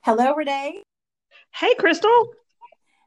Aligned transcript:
Hello, 0.00 0.34
Renee. 0.34 0.82
Hey, 1.54 1.74
Crystal. 1.74 2.32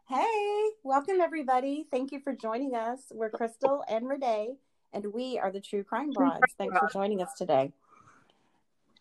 Hey, 0.07 0.69
welcome 0.83 1.21
everybody. 1.21 1.85
Thank 1.91 2.11
you 2.11 2.19
for 2.19 2.33
joining 2.33 2.75
us. 2.75 2.99
We're 3.11 3.29
Crystal 3.29 3.83
and 3.87 4.07
Renee, 4.07 4.55
and 4.93 5.13
we 5.13 5.37
are 5.37 5.51
the 5.51 5.61
True 5.61 5.83
Crime 5.83 6.11
Broads. 6.11 6.39
Thanks 6.57 6.77
for 6.77 6.89
joining 6.91 7.21
us 7.21 7.33
today. 7.37 7.71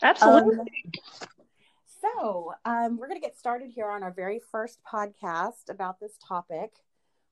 Absolutely. 0.02 0.58
Um, 0.58 0.66
so, 2.00 2.52
um, 2.64 2.98
we're 2.98 3.08
going 3.08 3.20
to 3.20 3.26
get 3.26 3.38
started 3.38 3.70
here 3.70 3.90
on 3.90 4.02
our 4.02 4.12
very 4.12 4.40
first 4.52 4.78
podcast 4.90 5.70
about 5.70 5.98
this 5.98 6.12
topic, 6.22 6.70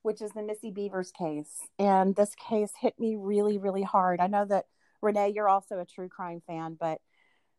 which 0.03 0.23
is 0.23 0.33
the 0.33 0.43
Missy 0.43 0.73
Bevers 0.73 1.13
case. 1.13 1.61
And 1.79 2.17
this 2.17 2.35
case 2.35 2.73
hit 2.81 2.99
me 2.99 3.17
really, 3.17 3.59
really 3.59 3.83
hard. 3.83 4.21
I 4.21 4.27
know 4.27 4.45
that 4.47 4.67
Renee, 5.03 5.33
you're 5.35 5.49
also 5.49 5.79
a 5.79 5.85
true 5.85 6.09
crime 6.09 6.43
fan, 6.47 6.77
but 6.79 7.01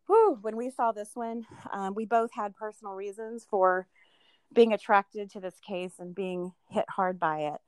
whew, 0.08 0.38
when 0.42 0.56
we 0.56 0.70
saw 0.70 0.92
this 0.92 1.12
one, 1.14 1.46
um, 1.72 1.94
we 1.94 2.06
both 2.06 2.32
had 2.34 2.56
personal 2.56 2.94
reasons 2.94 3.46
for 3.50 3.88
being 4.54 4.74
attracted 4.74 5.30
to 5.32 5.40
this 5.40 5.56
case 5.66 5.94
and 6.00 6.16
being 6.16 6.54
hit 6.70 6.86
hard 6.90 7.20
by 7.20 7.40
it. 7.40 7.62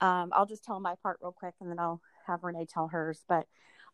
Um, 0.00 0.30
I'll 0.32 0.46
just 0.46 0.64
tell 0.64 0.78
my 0.78 0.94
part 1.02 1.18
real 1.22 1.32
quick 1.32 1.54
and 1.60 1.70
then 1.70 1.78
I'll 1.78 2.00
have 2.26 2.44
Renee 2.44 2.66
tell 2.66 2.88
hers. 2.88 3.24
But 3.28 3.46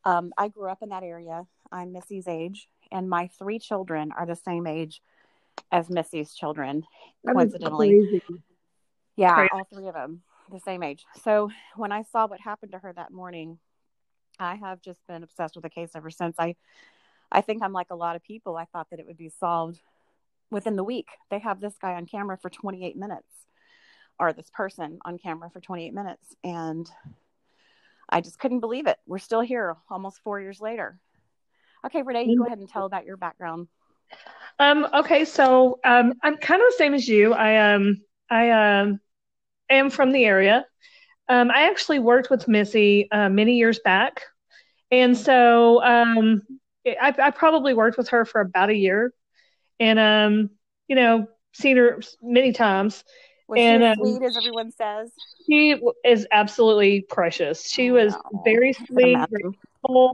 um, 0.04 0.32
I 0.36 0.48
grew 0.48 0.68
up 0.68 0.82
in 0.82 0.90
that 0.90 1.02
area. 1.02 1.46
I'm 1.72 1.92
Missy's 1.92 2.28
age, 2.28 2.68
and 2.92 3.08
my 3.08 3.28
three 3.38 3.58
children 3.58 4.12
are 4.12 4.26
the 4.26 4.36
same 4.36 4.66
age 4.66 5.00
as 5.72 5.88
Missy's 5.88 6.34
children, 6.34 6.84
coincidentally. 7.26 8.20
Yeah, 9.16 9.34
Crazy. 9.34 9.48
all 9.52 9.68
three 9.72 9.88
of 9.88 9.94
them 9.94 10.22
the 10.50 10.60
same 10.60 10.82
age. 10.82 11.04
So 11.22 11.50
when 11.76 11.92
I 11.92 12.02
saw 12.02 12.26
what 12.26 12.40
happened 12.40 12.72
to 12.72 12.78
her 12.78 12.92
that 12.92 13.12
morning, 13.12 13.58
I 14.38 14.56
have 14.56 14.82
just 14.82 15.00
been 15.06 15.22
obsessed 15.22 15.54
with 15.54 15.62
the 15.62 15.70
case 15.70 15.90
ever 15.94 16.10
since. 16.10 16.36
I 16.38 16.56
I 17.30 17.40
think 17.40 17.62
I'm 17.62 17.72
like 17.72 17.90
a 17.90 17.96
lot 17.96 18.16
of 18.16 18.22
people. 18.22 18.56
I 18.56 18.66
thought 18.66 18.88
that 18.90 19.00
it 19.00 19.06
would 19.06 19.16
be 19.16 19.28
solved 19.28 19.80
within 20.50 20.76
the 20.76 20.84
week. 20.84 21.08
They 21.30 21.38
have 21.40 21.60
this 21.60 21.74
guy 21.80 21.94
on 21.94 22.06
camera 22.06 22.38
for 22.38 22.50
28 22.50 22.96
minutes, 22.96 23.28
or 24.18 24.32
this 24.32 24.50
person 24.52 24.98
on 25.04 25.18
camera 25.18 25.50
for 25.50 25.60
28 25.60 25.92
minutes. 25.92 26.34
And 26.42 26.88
I 28.08 28.20
just 28.20 28.38
couldn't 28.38 28.60
believe 28.60 28.86
it. 28.86 28.98
We're 29.06 29.18
still 29.18 29.40
here 29.40 29.76
almost 29.90 30.20
four 30.22 30.40
years 30.40 30.60
later. 30.60 30.98
Okay, 31.84 32.02
Renee, 32.02 32.24
you 32.24 32.38
go 32.38 32.46
ahead 32.46 32.58
and 32.58 32.68
tell 32.68 32.86
about 32.86 33.04
your 33.04 33.16
background. 33.16 33.68
Um, 34.58 34.86
okay, 34.94 35.24
so 35.24 35.80
um, 35.84 36.14
I'm 36.22 36.36
kind 36.36 36.62
of 36.62 36.68
the 36.68 36.76
same 36.78 36.94
as 36.94 37.08
you. 37.08 37.34
I 37.34 37.74
um, 37.74 38.00
I 38.30 38.50
um, 38.50 39.00
am 39.68 39.90
from 39.90 40.12
the 40.12 40.24
area. 40.24 40.64
Um, 41.28 41.50
I 41.50 41.68
actually 41.68 41.98
worked 41.98 42.30
with 42.30 42.48
Missy 42.48 43.10
uh, 43.10 43.28
many 43.28 43.56
years 43.56 43.80
back, 43.80 44.22
and 44.90 45.16
so 45.16 45.82
um, 45.82 46.42
I, 46.86 47.14
I 47.18 47.30
probably 47.30 47.74
worked 47.74 47.96
with 47.96 48.08
her 48.10 48.24
for 48.24 48.40
about 48.40 48.70
a 48.70 48.74
year 48.74 49.12
and 49.80 49.98
um, 49.98 50.50
you 50.88 50.96
know, 50.96 51.26
seen 51.52 51.76
her 51.76 52.00
many 52.22 52.52
times. 52.52 53.04
Was 53.48 53.60
and, 53.60 53.82
she 53.82 53.86
as 53.86 53.98
um, 53.98 54.04
sweet 54.04 54.26
as 54.26 54.36
everyone 54.36 54.70
says? 54.70 55.12
She 55.46 55.80
is 56.04 56.26
absolutely 56.30 57.02
precious. 57.02 57.68
She 57.68 57.90
oh, 57.90 57.94
was 57.94 58.14
very 58.44 58.72
sweet, 58.72 59.18
very 59.30 60.10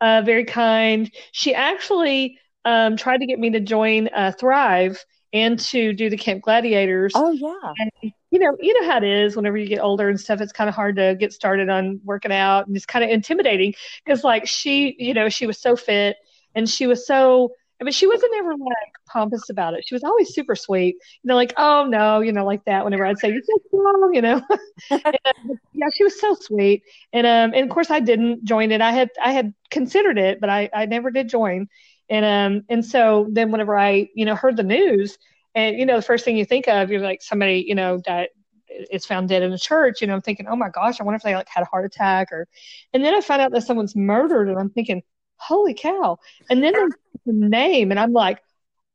uh, 0.00 0.22
very 0.24 0.44
kind. 0.44 1.10
She 1.32 1.54
actually 1.54 2.38
um, 2.64 2.96
tried 2.96 3.18
to 3.18 3.26
get 3.26 3.38
me 3.38 3.50
to 3.50 3.60
join 3.60 4.08
uh, 4.08 4.32
Thrive 4.38 5.02
and 5.32 5.58
to 5.58 5.92
do 5.92 6.10
the 6.10 6.16
Camp 6.16 6.42
Gladiators. 6.42 7.12
Oh 7.14 7.30
yeah. 7.30 7.72
And, 7.78 8.12
you 8.36 8.44
know, 8.44 8.56
you 8.60 8.78
know 8.80 8.90
how 8.90 8.98
it 8.98 9.04
is 9.04 9.34
whenever 9.34 9.56
you 9.56 9.66
get 9.66 9.80
older 9.80 10.08
and 10.08 10.20
stuff. 10.20 10.40
It's 10.40 10.52
kind 10.52 10.68
of 10.68 10.74
hard 10.74 10.96
to 10.96 11.16
get 11.18 11.32
started 11.32 11.68
on 11.70 12.00
working 12.04 12.32
out, 12.32 12.66
and 12.66 12.76
it's 12.76 12.86
kind 12.86 13.04
of 13.04 13.10
intimidating 13.10 13.74
because, 14.04 14.24
like, 14.24 14.46
she, 14.46 14.94
you 14.98 15.14
know, 15.14 15.28
she 15.28 15.46
was 15.46 15.58
so 15.58 15.76
fit 15.76 16.16
and 16.54 16.68
she 16.68 16.86
was 16.86 17.06
so 17.06 17.52
I 17.80 17.84
mean, 17.84 17.92
she 17.92 18.06
wasn't 18.06 18.32
ever 18.38 18.52
like 18.52 18.92
pompous 19.06 19.50
about 19.50 19.74
it. 19.74 19.84
She 19.86 19.94
was 19.94 20.02
always 20.02 20.32
super 20.32 20.56
sweet. 20.56 20.96
You 21.22 21.28
know, 21.28 21.34
like, 21.34 21.52
oh 21.58 21.84
no, 21.86 22.20
you 22.20 22.32
know, 22.32 22.44
like 22.46 22.64
that. 22.64 22.84
Whenever 22.84 23.04
I'd 23.04 23.18
say, 23.18 23.28
"You're 23.30 23.42
so 23.42 23.52
strong," 23.68 24.10
you 24.14 24.22
know. 24.22 24.40
and, 24.90 25.16
yeah, 25.74 25.86
she 25.94 26.04
was 26.04 26.18
so 26.18 26.34
sweet. 26.40 26.82
And 27.12 27.26
um, 27.26 27.52
and 27.54 27.64
of 27.64 27.68
course, 27.68 27.90
I 27.90 28.00
didn't 28.00 28.44
join 28.44 28.72
it. 28.72 28.80
I 28.80 28.92
had 28.92 29.10
I 29.22 29.32
had 29.32 29.52
considered 29.70 30.18
it, 30.18 30.40
but 30.40 30.48
I 30.48 30.70
I 30.72 30.86
never 30.86 31.10
did 31.10 31.28
join. 31.28 31.68
And 32.08 32.24
um, 32.24 32.64
and 32.68 32.84
so 32.84 33.26
then 33.30 33.50
whenever 33.50 33.78
I 33.78 34.08
you 34.14 34.24
know 34.24 34.34
heard 34.34 34.56
the 34.56 34.62
news, 34.62 35.18
and 35.56 35.76
you 35.76 35.86
know, 35.86 35.96
the 35.96 36.02
first 36.02 36.24
thing 36.24 36.36
you 36.36 36.44
think 36.44 36.68
of, 36.68 36.90
you're 36.90 37.00
like 37.00 37.22
somebody 37.22 37.64
you 37.66 37.74
know 37.74 38.00
that 38.06 38.30
is 38.92 39.06
found 39.06 39.28
dead 39.28 39.42
in 39.42 39.52
a 39.52 39.58
church. 39.58 40.00
You 40.00 40.06
know, 40.06 40.14
I'm 40.14 40.22
thinking, 40.22 40.46
oh 40.46 40.56
my 40.56 40.68
gosh, 40.68 41.00
I 41.00 41.04
wonder 41.04 41.16
if 41.16 41.22
they 41.22 41.34
like 41.34 41.48
had 41.48 41.62
a 41.62 41.66
heart 41.66 41.86
attack 41.86 42.30
or. 42.30 42.46
And 42.92 43.04
then 43.04 43.14
I 43.14 43.20
find 43.20 43.42
out 43.42 43.50
that 43.52 43.62
someone's 43.62 43.96
murdered, 43.96 44.48
and 44.48 44.58
I'm 44.58 44.70
thinking, 44.70 45.02
holy 45.36 45.74
cow. 45.74 46.18
And 46.50 46.62
then 46.62 46.74
the 47.24 47.32
name, 47.32 47.90
and 47.90 47.98
I'm 47.98 48.12
like, 48.12 48.40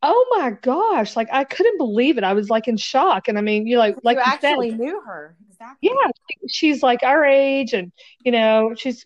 oh 0.03 0.37
my 0.37 0.51
gosh, 0.61 1.15
like 1.15 1.29
I 1.31 1.43
couldn't 1.43 1.77
believe 1.77 2.17
it. 2.17 2.23
I 2.23 2.33
was 2.33 2.49
like 2.49 2.67
in 2.67 2.77
shock. 2.77 3.27
And 3.27 3.37
I 3.37 3.41
mean, 3.41 3.67
you're 3.67 3.79
like, 3.79 3.97
like 4.03 4.17
you, 4.17 4.23
you 4.23 4.31
actually 4.31 4.69
said, 4.71 4.79
knew 4.79 5.01
her. 5.01 5.35
Exactly. 5.49 5.89
Yeah. 5.89 6.11
She's 6.49 6.81
like 6.81 7.03
our 7.03 7.23
age 7.23 7.73
and, 7.73 7.91
you 8.23 8.31
know, 8.31 8.73
she's 8.75 9.05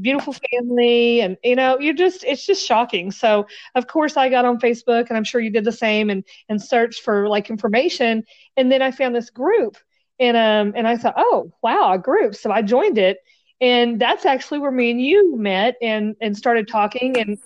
beautiful 0.00 0.34
family 0.50 1.20
and, 1.20 1.36
you 1.44 1.54
know, 1.54 1.78
you're 1.78 1.94
just, 1.94 2.24
it's 2.24 2.44
just 2.44 2.66
shocking. 2.66 3.12
So 3.12 3.46
of 3.76 3.86
course 3.86 4.16
I 4.16 4.28
got 4.28 4.44
on 4.44 4.58
Facebook 4.58 5.08
and 5.08 5.16
I'm 5.16 5.24
sure 5.24 5.40
you 5.40 5.50
did 5.50 5.64
the 5.64 5.72
same 5.72 6.10
and, 6.10 6.24
and 6.48 6.60
searched 6.60 7.02
for 7.02 7.28
like 7.28 7.48
information. 7.48 8.24
And 8.56 8.72
then 8.72 8.82
I 8.82 8.90
found 8.90 9.14
this 9.14 9.30
group 9.30 9.76
and, 10.18 10.36
um, 10.36 10.72
and 10.76 10.88
I 10.88 10.96
thought, 10.96 11.14
oh, 11.16 11.52
wow, 11.62 11.92
a 11.92 11.98
group. 11.98 12.34
So 12.34 12.50
I 12.50 12.62
joined 12.62 12.98
it 12.98 13.18
and 13.60 14.00
that's 14.00 14.26
actually 14.26 14.58
where 14.58 14.70
me 14.70 14.90
and 14.90 15.00
you 15.00 15.36
met 15.36 15.76
and 15.80 16.16
and 16.20 16.36
started 16.36 16.68
talking 16.68 17.16
and 17.18 17.38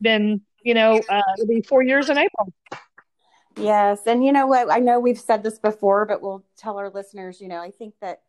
then 0.00 0.40
you 0.66 0.74
know 0.74 1.00
uh, 1.08 1.22
it'll 1.36 1.46
be 1.46 1.60
four 1.60 1.82
years 1.82 2.08
in 2.10 2.18
april 2.18 2.52
yes 3.56 4.00
and 4.06 4.24
you 4.24 4.32
know 4.32 4.46
what 4.46 4.70
i 4.70 4.78
know 4.78 5.00
we've 5.00 5.20
said 5.20 5.42
this 5.42 5.58
before 5.58 6.04
but 6.04 6.20
we'll 6.20 6.44
tell 6.56 6.78
our 6.78 6.90
listeners 6.90 7.40
you 7.40 7.48
know 7.48 7.60
i 7.60 7.70
think 7.70 7.94
that 8.00 8.20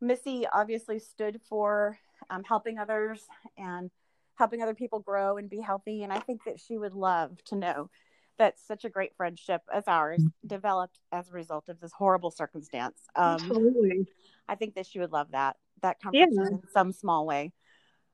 missy 0.00 0.46
obviously 0.52 0.98
stood 0.98 1.40
for 1.48 1.98
um, 2.30 2.44
helping 2.44 2.78
others 2.78 3.26
and 3.56 3.90
helping 4.36 4.62
other 4.62 4.74
people 4.74 5.00
grow 5.00 5.36
and 5.36 5.50
be 5.50 5.60
healthy 5.60 6.02
and 6.02 6.12
i 6.12 6.18
think 6.20 6.44
that 6.44 6.60
she 6.60 6.78
would 6.78 6.94
love 6.94 7.42
to 7.44 7.56
know 7.56 7.90
that 8.38 8.56
such 8.60 8.84
a 8.84 8.88
great 8.88 9.16
friendship 9.16 9.62
as 9.74 9.82
ours 9.88 10.22
developed 10.46 11.00
as 11.10 11.28
a 11.28 11.32
result 11.32 11.68
of 11.68 11.80
this 11.80 11.90
horrible 11.92 12.30
circumstance 12.30 13.00
um, 13.16 13.34
Absolutely. 13.34 14.06
i 14.48 14.54
think 14.54 14.74
that 14.74 14.86
she 14.86 15.00
would 15.00 15.10
love 15.10 15.28
that 15.32 15.56
that 15.82 16.00
comforts 16.00 16.34
yeah. 16.36 16.46
in 16.46 16.60
some 16.72 16.92
small 16.92 17.26
way. 17.26 17.52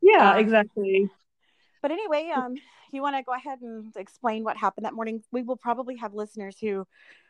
Yeah, 0.00 0.32
um, 0.32 0.38
exactly. 0.38 1.10
But 1.84 1.90
anyway, 1.90 2.32
um, 2.34 2.54
you 2.92 3.02
want 3.02 3.14
to 3.14 3.22
go 3.22 3.34
ahead 3.34 3.60
and 3.60 3.94
explain 3.96 4.42
what 4.42 4.56
happened 4.56 4.86
that 4.86 4.94
morning? 4.94 5.22
We 5.32 5.42
will 5.42 5.58
probably 5.58 5.96
have 5.96 6.14
listeners 6.14 6.56
who 6.58 6.86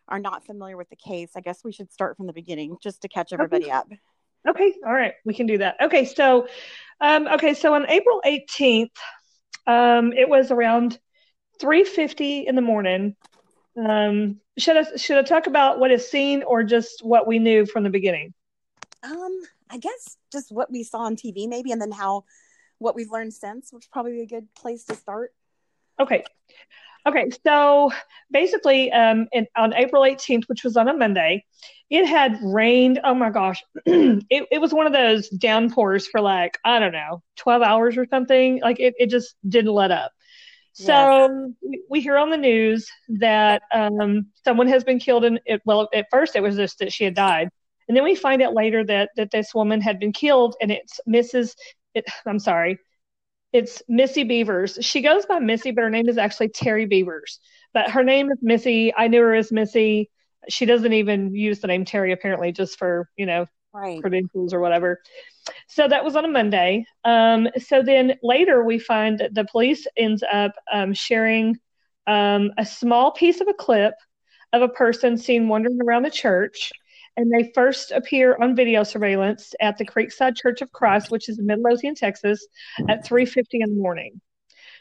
are 0.06 0.20
not 0.20 0.46
familiar 0.46 0.76
with 0.76 0.88
the 0.90 0.94
case. 0.94 1.30
I 1.34 1.40
guess 1.40 1.64
we 1.64 1.72
should 1.72 1.92
start 1.92 2.16
from 2.16 2.28
the 2.28 2.32
beginning 2.32 2.76
just 2.80 3.02
to 3.02 3.08
catch 3.08 3.32
everybody 3.32 3.64
okay. 3.64 3.72
up. 3.72 3.88
Okay, 4.48 4.72
all 4.86 4.92
right, 4.92 5.14
we 5.24 5.34
can 5.34 5.46
do 5.46 5.58
that. 5.58 5.74
Okay, 5.82 6.04
so, 6.04 6.46
um, 7.00 7.26
okay, 7.26 7.52
so 7.52 7.74
on 7.74 7.90
April 7.90 8.22
eighteenth, 8.24 8.92
um, 9.66 10.12
it 10.12 10.28
was 10.28 10.52
around 10.52 11.00
three 11.60 11.82
fifty 11.82 12.46
in 12.46 12.54
the 12.54 12.62
morning. 12.62 13.16
Um, 13.76 14.40
should 14.56 14.76
I 14.76 14.84
should 14.94 15.18
I 15.18 15.22
talk 15.22 15.48
about 15.48 15.80
what 15.80 15.90
is 15.90 16.08
seen 16.08 16.44
or 16.44 16.62
just 16.62 17.04
what 17.04 17.26
we 17.26 17.40
knew 17.40 17.66
from 17.66 17.82
the 17.82 17.90
beginning? 17.90 18.32
Um, 19.02 19.40
I 19.68 19.78
guess 19.78 20.16
just 20.30 20.52
what 20.52 20.70
we 20.70 20.84
saw 20.84 20.98
on 20.98 21.16
TV, 21.16 21.48
maybe, 21.48 21.72
and 21.72 21.82
then 21.82 21.90
how 21.90 22.22
what 22.78 22.94
we've 22.94 23.10
learned 23.10 23.34
since, 23.34 23.72
which 23.72 23.90
probably 23.90 24.20
a 24.20 24.26
good 24.26 24.52
place 24.54 24.84
to 24.84 24.94
start. 24.94 25.32
Okay. 26.00 26.24
Okay, 27.06 27.30
so 27.46 27.92
basically, 28.30 28.90
um, 28.90 29.28
in, 29.32 29.46
on 29.56 29.74
April 29.74 30.02
18th, 30.02 30.44
which 30.46 30.64
was 30.64 30.76
on 30.76 30.88
a 30.88 30.94
Monday, 30.94 31.44
it 31.90 32.06
had 32.06 32.38
rained. 32.42 32.98
Oh 33.04 33.14
my 33.14 33.28
gosh, 33.28 33.62
it, 33.86 34.48
it 34.50 34.60
was 34.60 34.72
one 34.72 34.86
of 34.86 34.92
those 34.94 35.28
downpours 35.28 36.06
for 36.06 36.20
like 36.20 36.56
I 36.64 36.78
don't 36.78 36.92
know, 36.92 37.22
12 37.36 37.62
hours 37.62 37.98
or 37.98 38.06
something. 38.08 38.60
Like 38.62 38.80
it, 38.80 38.94
it 38.98 39.10
just 39.10 39.36
didn't 39.46 39.72
let 39.72 39.90
up. 39.90 40.12
So 40.72 41.52
yes. 41.62 41.80
we 41.88 42.00
hear 42.00 42.16
on 42.16 42.30
the 42.30 42.36
news 42.36 42.88
that 43.20 43.62
um, 43.72 44.26
someone 44.42 44.66
has 44.68 44.82
been 44.82 44.98
killed 44.98 45.24
And 45.24 45.38
it. 45.44 45.60
Well, 45.64 45.88
at 45.94 46.06
first 46.10 46.34
it 46.36 46.42
was 46.42 46.56
just 46.56 46.78
that 46.78 46.92
she 46.92 47.04
had 47.04 47.14
died, 47.14 47.48
and 47.86 47.96
then 47.96 48.02
we 48.02 48.14
find 48.14 48.40
out 48.40 48.54
later 48.54 48.82
that 48.86 49.10
that 49.16 49.30
this 49.30 49.54
woman 49.54 49.82
had 49.82 50.00
been 50.00 50.12
killed, 50.12 50.56
and 50.60 50.72
it's 50.72 50.98
Mrs. 51.08 51.54
It, 51.94 52.04
I'm 52.26 52.38
sorry, 52.38 52.78
it's 53.52 53.82
Missy 53.88 54.24
Bevers. 54.24 54.84
She 54.84 55.00
goes 55.00 55.26
by 55.26 55.38
Missy, 55.38 55.70
but 55.70 55.82
her 55.82 55.90
name 55.90 56.08
is 56.08 56.18
actually 56.18 56.48
Terri 56.48 56.90
Bevers. 56.90 57.38
But 57.72 57.90
her 57.90 58.02
name 58.02 58.30
is 58.30 58.38
Missy. 58.42 58.92
I 58.94 59.08
knew 59.08 59.20
her 59.20 59.34
as 59.34 59.52
Missy. 59.52 60.10
She 60.48 60.66
doesn't 60.66 60.92
even 60.92 61.34
use 61.34 61.60
the 61.60 61.68
name 61.68 61.84
Terri 61.84 62.12
apparently, 62.12 62.52
just 62.52 62.78
for 62.78 63.08
you 63.16 63.26
know 63.26 63.46
right. 63.72 64.00
credentials 64.00 64.52
or 64.52 64.60
whatever. 64.60 65.00
So 65.68 65.86
that 65.86 66.04
was 66.04 66.16
on 66.16 66.24
a 66.24 66.28
Monday. 66.28 66.84
Um, 67.04 67.48
so 67.58 67.82
then 67.82 68.14
later 68.22 68.64
we 68.64 68.78
find 68.78 69.18
that 69.18 69.34
the 69.34 69.44
police 69.44 69.86
ends 69.96 70.24
up 70.32 70.52
um, 70.72 70.94
sharing 70.94 71.56
um, 72.06 72.52
a 72.58 72.64
small 72.64 73.12
piece 73.12 73.40
of 73.40 73.48
a 73.48 73.54
clip 73.54 73.94
of 74.52 74.62
a 74.62 74.68
person 74.68 75.16
seen 75.16 75.48
wandering 75.48 75.80
around 75.82 76.04
the 76.04 76.10
church 76.10 76.72
and 77.16 77.32
they 77.32 77.52
first 77.54 77.92
appear 77.92 78.36
on 78.40 78.56
video 78.56 78.82
surveillance 78.82 79.54
at 79.60 79.78
the 79.78 79.84
Creekside 79.84 80.36
Church 80.36 80.62
of 80.62 80.72
Christ, 80.72 81.10
which 81.10 81.28
is 81.28 81.38
in 81.38 81.46
Midlothian, 81.46 81.94
Texas, 81.94 82.46
at 82.88 83.04
3:50 83.04 83.46
in 83.52 83.74
the 83.74 83.80
morning. 83.80 84.20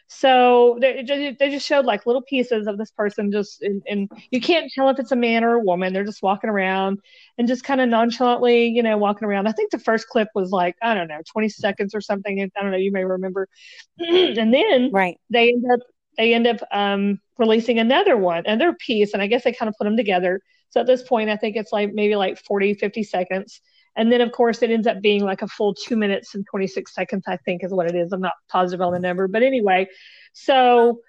So 0.07 0.77
they, 0.79 1.03
they 1.39 1.49
just 1.49 1.65
showed 1.65 1.85
like 1.85 2.05
little 2.05 2.21
pieces 2.21 2.67
of 2.67 2.77
this 2.77 2.91
person 2.91 3.31
just, 3.31 3.61
and, 3.61 3.81
and 3.87 4.11
you 4.31 4.41
can't 4.41 4.71
tell 4.71 4.89
if 4.89 4.99
it's 4.99 5.11
a 5.11 5.15
man 5.15 5.43
or 5.43 5.55
a 5.55 5.63
woman. 5.63 5.91
They're 5.91 6.03
just 6.03 6.21
walking 6.21 6.49
around 6.49 6.99
and 7.37 7.47
just 7.47 7.63
kind 7.63 7.81
of 7.81 7.89
nonchalantly, 7.89 8.67
you 8.67 8.83
know, 8.83 8.97
walking 8.97 9.27
around. 9.27 9.47
I 9.47 9.53
think 9.53 9.71
the 9.71 9.79
first 9.79 10.07
clip 10.09 10.27
was 10.35 10.51
like 10.51 10.75
I 10.81 10.93
don't 10.93 11.07
know, 11.07 11.21
20 11.31 11.49
seconds 11.49 11.95
or 11.95 12.01
something. 12.01 12.41
I 12.41 12.61
don't 12.61 12.71
know. 12.71 12.77
You 12.77 12.91
may 12.91 13.05
remember. 13.05 13.47
and 13.97 14.53
then 14.53 14.91
right, 14.91 15.17
they 15.29 15.49
end 15.49 15.65
up 15.71 15.79
they 16.17 16.33
end 16.33 16.47
up 16.47 16.57
um, 16.71 17.19
releasing 17.37 17.79
another 17.79 18.17
one, 18.17 18.43
another 18.45 18.73
piece, 18.73 19.13
and 19.13 19.21
I 19.21 19.27
guess 19.27 19.43
they 19.43 19.53
kind 19.53 19.69
of 19.69 19.75
put 19.77 19.85
them 19.85 19.97
together 19.97 20.41
so 20.73 20.79
at 20.79 20.87
this 20.87 21.03
point, 21.03 21.29
I 21.29 21.37
think 21.37 21.55
it's 21.55 21.71
like 21.71 21.93
maybe 21.93 22.15
like 22.15 22.39
40, 22.39 22.73
50 22.73 23.03
seconds. 23.03 23.61
And 23.95 24.11
then, 24.11 24.21
of 24.21 24.31
course, 24.31 24.63
it 24.63 24.71
ends 24.71 24.87
up 24.87 25.01
being 25.01 25.23
like 25.23 25.43
a 25.43 25.47
full 25.47 25.75
two 25.75 25.95
minutes 25.95 26.33
and 26.33 26.43
26 26.49 26.95
seconds, 26.95 27.25
I 27.27 27.37
think 27.37 27.63
is 27.63 27.71
what 27.71 27.87
it 27.87 27.95
is. 27.95 28.11
I'm 28.11 28.21
not 28.21 28.33
positive 28.49 28.81
on 28.81 28.91
the 28.91 28.99
number. 28.99 29.27
But 29.27 29.43
anyway, 29.43 29.87
so 30.33 31.01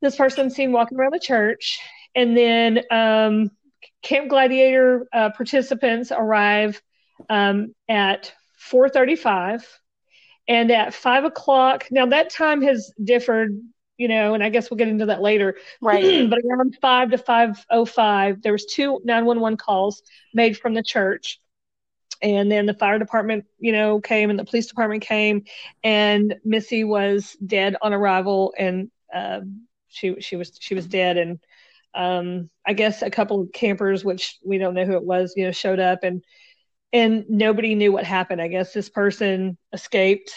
this 0.00 0.14
person 0.14 0.50
seen 0.50 0.70
walking 0.70 0.98
around 0.98 1.14
the 1.14 1.18
church. 1.18 1.80
And 2.14 2.36
then 2.36 2.82
um, 2.92 3.50
Camp 4.02 4.28
Gladiator 4.28 5.08
uh, 5.12 5.30
participants 5.30 6.12
arrive 6.12 6.80
um, 7.28 7.74
at 7.88 8.32
435 8.58 9.66
and 10.46 10.70
at 10.70 10.94
five 10.94 11.24
o'clock 11.24 11.86
now 11.92 12.06
that 12.06 12.28
time 12.28 12.62
has 12.62 12.92
differed 13.02 13.60
you 14.02 14.08
know, 14.08 14.34
and 14.34 14.42
I 14.42 14.50
guess 14.50 14.70
we'll 14.70 14.78
get 14.78 14.88
into 14.88 15.06
that 15.06 15.22
later. 15.22 15.56
Right. 15.80 16.28
but 16.30 16.40
around 16.44 16.76
five 16.80 17.10
to 17.12 17.18
five 17.18 17.64
oh 17.70 17.84
five, 17.84 18.42
there 18.42 18.52
was 18.52 18.66
two 18.66 19.00
nine 19.04 19.24
one 19.24 19.40
one 19.40 19.56
calls 19.56 20.02
made 20.34 20.58
from 20.58 20.74
the 20.74 20.82
church. 20.82 21.40
And 22.22 22.50
then 22.50 22.66
the 22.66 22.74
fire 22.74 22.98
department, 22.98 23.46
you 23.58 23.72
know, 23.72 24.00
came 24.00 24.30
and 24.30 24.38
the 24.38 24.44
police 24.44 24.66
department 24.66 25.02
came, 25.02 25.44
and 25.82 26.36
Missy 26.44 26.84
was 26.84 27.36
dead 27.44 27.76
on 27.82 27.92
arrival, 27.92 28.54
and 28.58 28.90
uh, 29.14 29.40
she 29.88 30.20
she 30.20 30.36
was 30.36 30.52
she 30.60 30.74
was 30.74 30.86
dead, 30.86 31.16
and 31.16 31.38
um, 31.94 32.50
I 32.66 32.74
guess 32.74 33.02
a 33.02 33.10
couple 33.10 33.40
of 33.40 33.52
campers, 33.52 34.04
which 34.04 34.38
we 34.44 34.58
don't 34.58 34.74
know 34.74 34.84
who 34.84 34.96
it 34.96 35.04
was, 35.04 35.34
you 35.36 35.44
know, 35.44 35.52
showed 35.52 35.80
up 35.80 36.04
and 36.04 36.24
and 36.92 37.24
nobody 37.28 37.74
knew 37.74 37.90
what 37.90 38.04
happened. 38.04 38.40
I 38.40 38.48
guess 38.48 38.72
this 38.72 38.88
person 38.88 39.56
escaped 39.72 40.32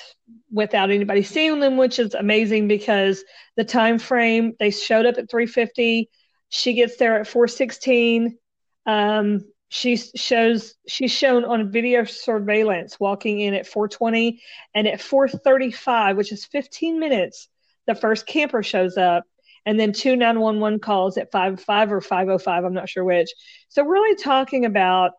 without 0.51 0.89
anybody 0.89 1.21
seeing 1.21 1.59
them, 1.59 1.75
which 1.75 1.99
is 1.99 2.13
amazing 2.13 2.67
because 2.67 3.23
the 3.57 3.65
time 3.65 3.99
frame 3.99 4.53
they 4.59 4.71
showed 4.71 5.05
up 5.05 5.17
at 5.17 5.29
350. 5.29 6.09
She 6.49 6.73
gets 6.73 6.95
there 6.95 7.19
at 7.19 7.27
416. 7.27 8.37
Um, 8.85 9.41
she 9.67 9.97
shows 9.97 10.75
she's 10.87 11.11
shown 11.11 11.43
on 11.43 11.71
video 11.71 12.05
surveillance 12.05 12.99
walking 12.99 13.41
in 13.41 13.53
at 13.53 13.67
420 13.67 14.41
and 14.73 14.87
at 14.87 15.01
435, 15.01 16.15
which 16.15 16.31
is 16.31 16.45
15 16.45 16.99
minutes. 16.99 17.49
The 17.87 17.95
first 17.95 18.25
camper 18.25 18.63
shows 18.63 18.97
up, 18.97 19.25
and 19.65 19.79
then 19.79 19.91
two 19.91 20.15
911 20.15 20.79
calls 20.79 21.17
at 21.17 21.31
55 21.31 21.91
or 21.91 22.01
505. 22.01 22.63
I'm 22.63 22.73
not 22.73 22.87
sure 22.87 23.03
which. 23.03 23.29
So 23.69 23.83
really 23.83 24.15
talking 24.15 24.65
about 24.65 25.11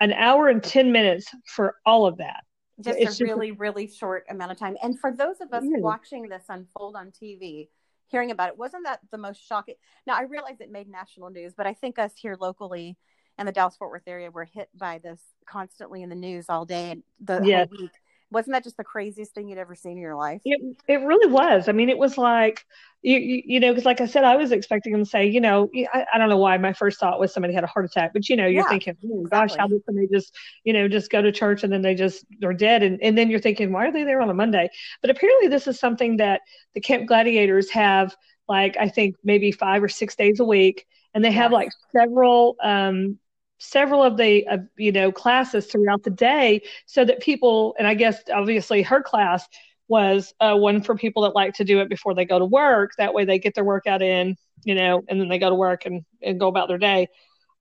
an 0.00 0.12
hour 0.12 0.48
and 0.48 0.62
10 0.62 0.90
minutes 0.92 1.26
for 1.46 1.76
all 1.86 2.06
of 2.06 2.18
that. 2.18 2.44
Just 2.80 2.98
it's 2.98 3.02
a 3.02 3.18
just 3.18 3.20
really, 3.20 3.50
a, 3.50 3.54
really 3.54 3.86
short 3.86 4.24
amount 4.30 4.52
of 4.52 4.58
time. 4.58 4.76
And 4.82 4.98
for 4.98 5.12
those 5.12 5.40
of 5.40 5.52
us 5.52 5.62
watching 5.66 6.28
this 6.28 6.44
unfold 6.48 6.96
on 6.96 7.10
TV, 7.10 7.68
hearing 8.08 8.30
about 8.30 8.48
it, 8.48 8.58
wasn't 8.58 8.84
that 8.84 9.00
the 9.10 9.18
most 9.18 9.46
shocking? 9.46 9.74
Now, 10.06 10.14
I 10.14 10.22
realize 10.22 10.60
it 10.60 10.72
made 10.72 10.88
national 10.88 11.30
news, 11.30 11.52
but 11.54 11.66
I 11.66 11.74
think 11.74 11.98
us 11.98 12.12
here 12.16 12.36
locally 12.40 12.96
in 13.38 13.46
the 13.46 13.52
Dallas 13.52 13.76
Fort 13.76 13.90
Worth 13.90 14.06
area 14.06 14.30
were 14.30 14.44
hit 14.44 14.70
by 14.74 14.98
this 14.98 15.20
constantly 15.46 16.02
in 16.02 16.08
the 16.08 16.14
news 16.14 16.46
all 16.48 16.64
day 16.64 16.90
and 16.92 17.02
the 17.20 17.40
yes. 17.44 17.68
whole 17.68 17.78
week 17.82 17.90
wasn't 18.30 18.54
that 18.54 18.64
just 18.64 18.76
the 18.76 18.84
craziest 18.84 19.34
thing 19.34 19.48
you'd 19.48 19.58
ever 19.58 19.74
seen 19.74 19.92
in 19.92 19.98
your 19.98 20.14
life? 20.14 20.40
It 20.44 20.60
it 20.86 21.00
really 21.00 21.30
was. 21.30 21.68
I 21.68 21.72
mean, 21.72 21.88
it 21.88 21.98
was 21.98 22.16
like 22.16 22.64
you 23.02 23.18
you, 23.18 23.42
you 23.44 23.60
know 23.60 23.72
because 23.72 23.84
like 23.84 24.00
I 24.00 24.06
said, 24.06 24.24
I 24.24 24.36
was 24.36 24.52
expecting 24.52 24.92
them 24.92 25.04
to 25.04 25.10
say, 25.10 25.26
you 25.26 25.40
know, 25.40 25.68
I, 25.92 26.06
I, 26.14 26.18
don't 26.18 26.28
know 26.28 26.36
why 26.36 26.56
my 26.58 26.72
first 26.72 27.00
thought 27.00 27.18
was 27.18 27.32
somebody 27.32 27.54
had 27.54 27.64
a 27.64 27.66
heart 27.66 27.86
attack, 27.86 28.12
but 28.12 28.28
you 28.28 28.36
know, 28.36 28.46
you're 28.46 28.62
yeah, 28.62 28.68
thinking, 28.68 28.96
oh, 29.04 29.26
gosh, 29.30 29.56
how 29.56 29.66
did 29.66 29.84
somebody 29.84 30.08
just 30.12 30.34
you 30.64 30.72
know 30.72 30.88
just 30.88 31.10
go 31.10 31.20
to 31.22 31.32
church 31.32 31.64
and 31.64 31.72
then 31.72 31.82
they 31.82 31.94
just 31.94 32.24
they're 32.38 32.52
dead, 32.52 32.82
and 32.82 33.02
and 33.02 33.18
then 33.18 33.30
you're 33.30 33.40
thinking, 33.40 33.72
why 33.72 33.86
are 33.86 33.92
they 33.92 34.04
there 34.04 34.20
on 34.20 34.30
a 34.30 34.34
Monday? 34.34 34.70
But 35.00 35.10
apparently, 35.10 35.48
this 35.48 35.66
is 35.66 35.78
something 35.78 36.18
that 36.18 36.42
the 36.74 36.80
Camp 36.80 37.06
Gladiators 37.06 37.70
have 37.70 38.16
like 38.48 38.76
I 38.78 38.88
think 38.88 39.16
maybe 39.24 39.52
five 39.52 39.82
or 39.82 39.88
six 39.88 40.14
days 40.14 40.40
a 40.40 40.44
week, 40.44 40.86
and 41.14 41.24
they 41.24 41.32
have 41.32 41.52
like 41.52 41.70
several 41.92 42.56
um 42.62 43.18
several 43.60 44.02
of 44.02 44.16
the 44.16 44.46
uh, 44.46 44.58
you 44.76 44.90
know 44.90 45.12
classes 45.12 45.66
throughout 45.66 46.02
the 46.02 46.10
day 46.10 46.60
so 46.86 47.04
that 47.04 47.20
people 47.20 47.74
and 47.78 47.86
i 47.86 47.94
guess 47.94 48.22
obviously 48.32 48.82
her 48.82 49.02
class 49.02 49.46
was 49.90 50.32
uh, 50.38 50.54
one 50.54 50.80
for 50.80 50.94
people 50.94 51.24
that 51.24 51.34
like 51.34 51.52
to 51.52 51.64
do 51.64 51.80
it 51.80 51.88
before 51.88 52.14
they 52.14 52.24
go 52.24 52.38
to 52.38 52.44
work. 52.44 52.92
That 52.96 53.12
way 53.12 53.24
they 53.24 53.40
get 53.40 53.56
their 53.56 53.64
workout 53.64 54.00
in 54.00 54.36
you 54.64 54.74
know 54.74 55.02
and 55.08 55.20
then 55.20 55.28
they 55.28 55.38
go 55.38 55.50
to 55.50 55.54
work 55.54 55.84
and, 55.84 56.04
and 56.22 56.38
go 56.38 56.48
about 56.48 56.68
their 56.68 56.78
day. 56.78 57.08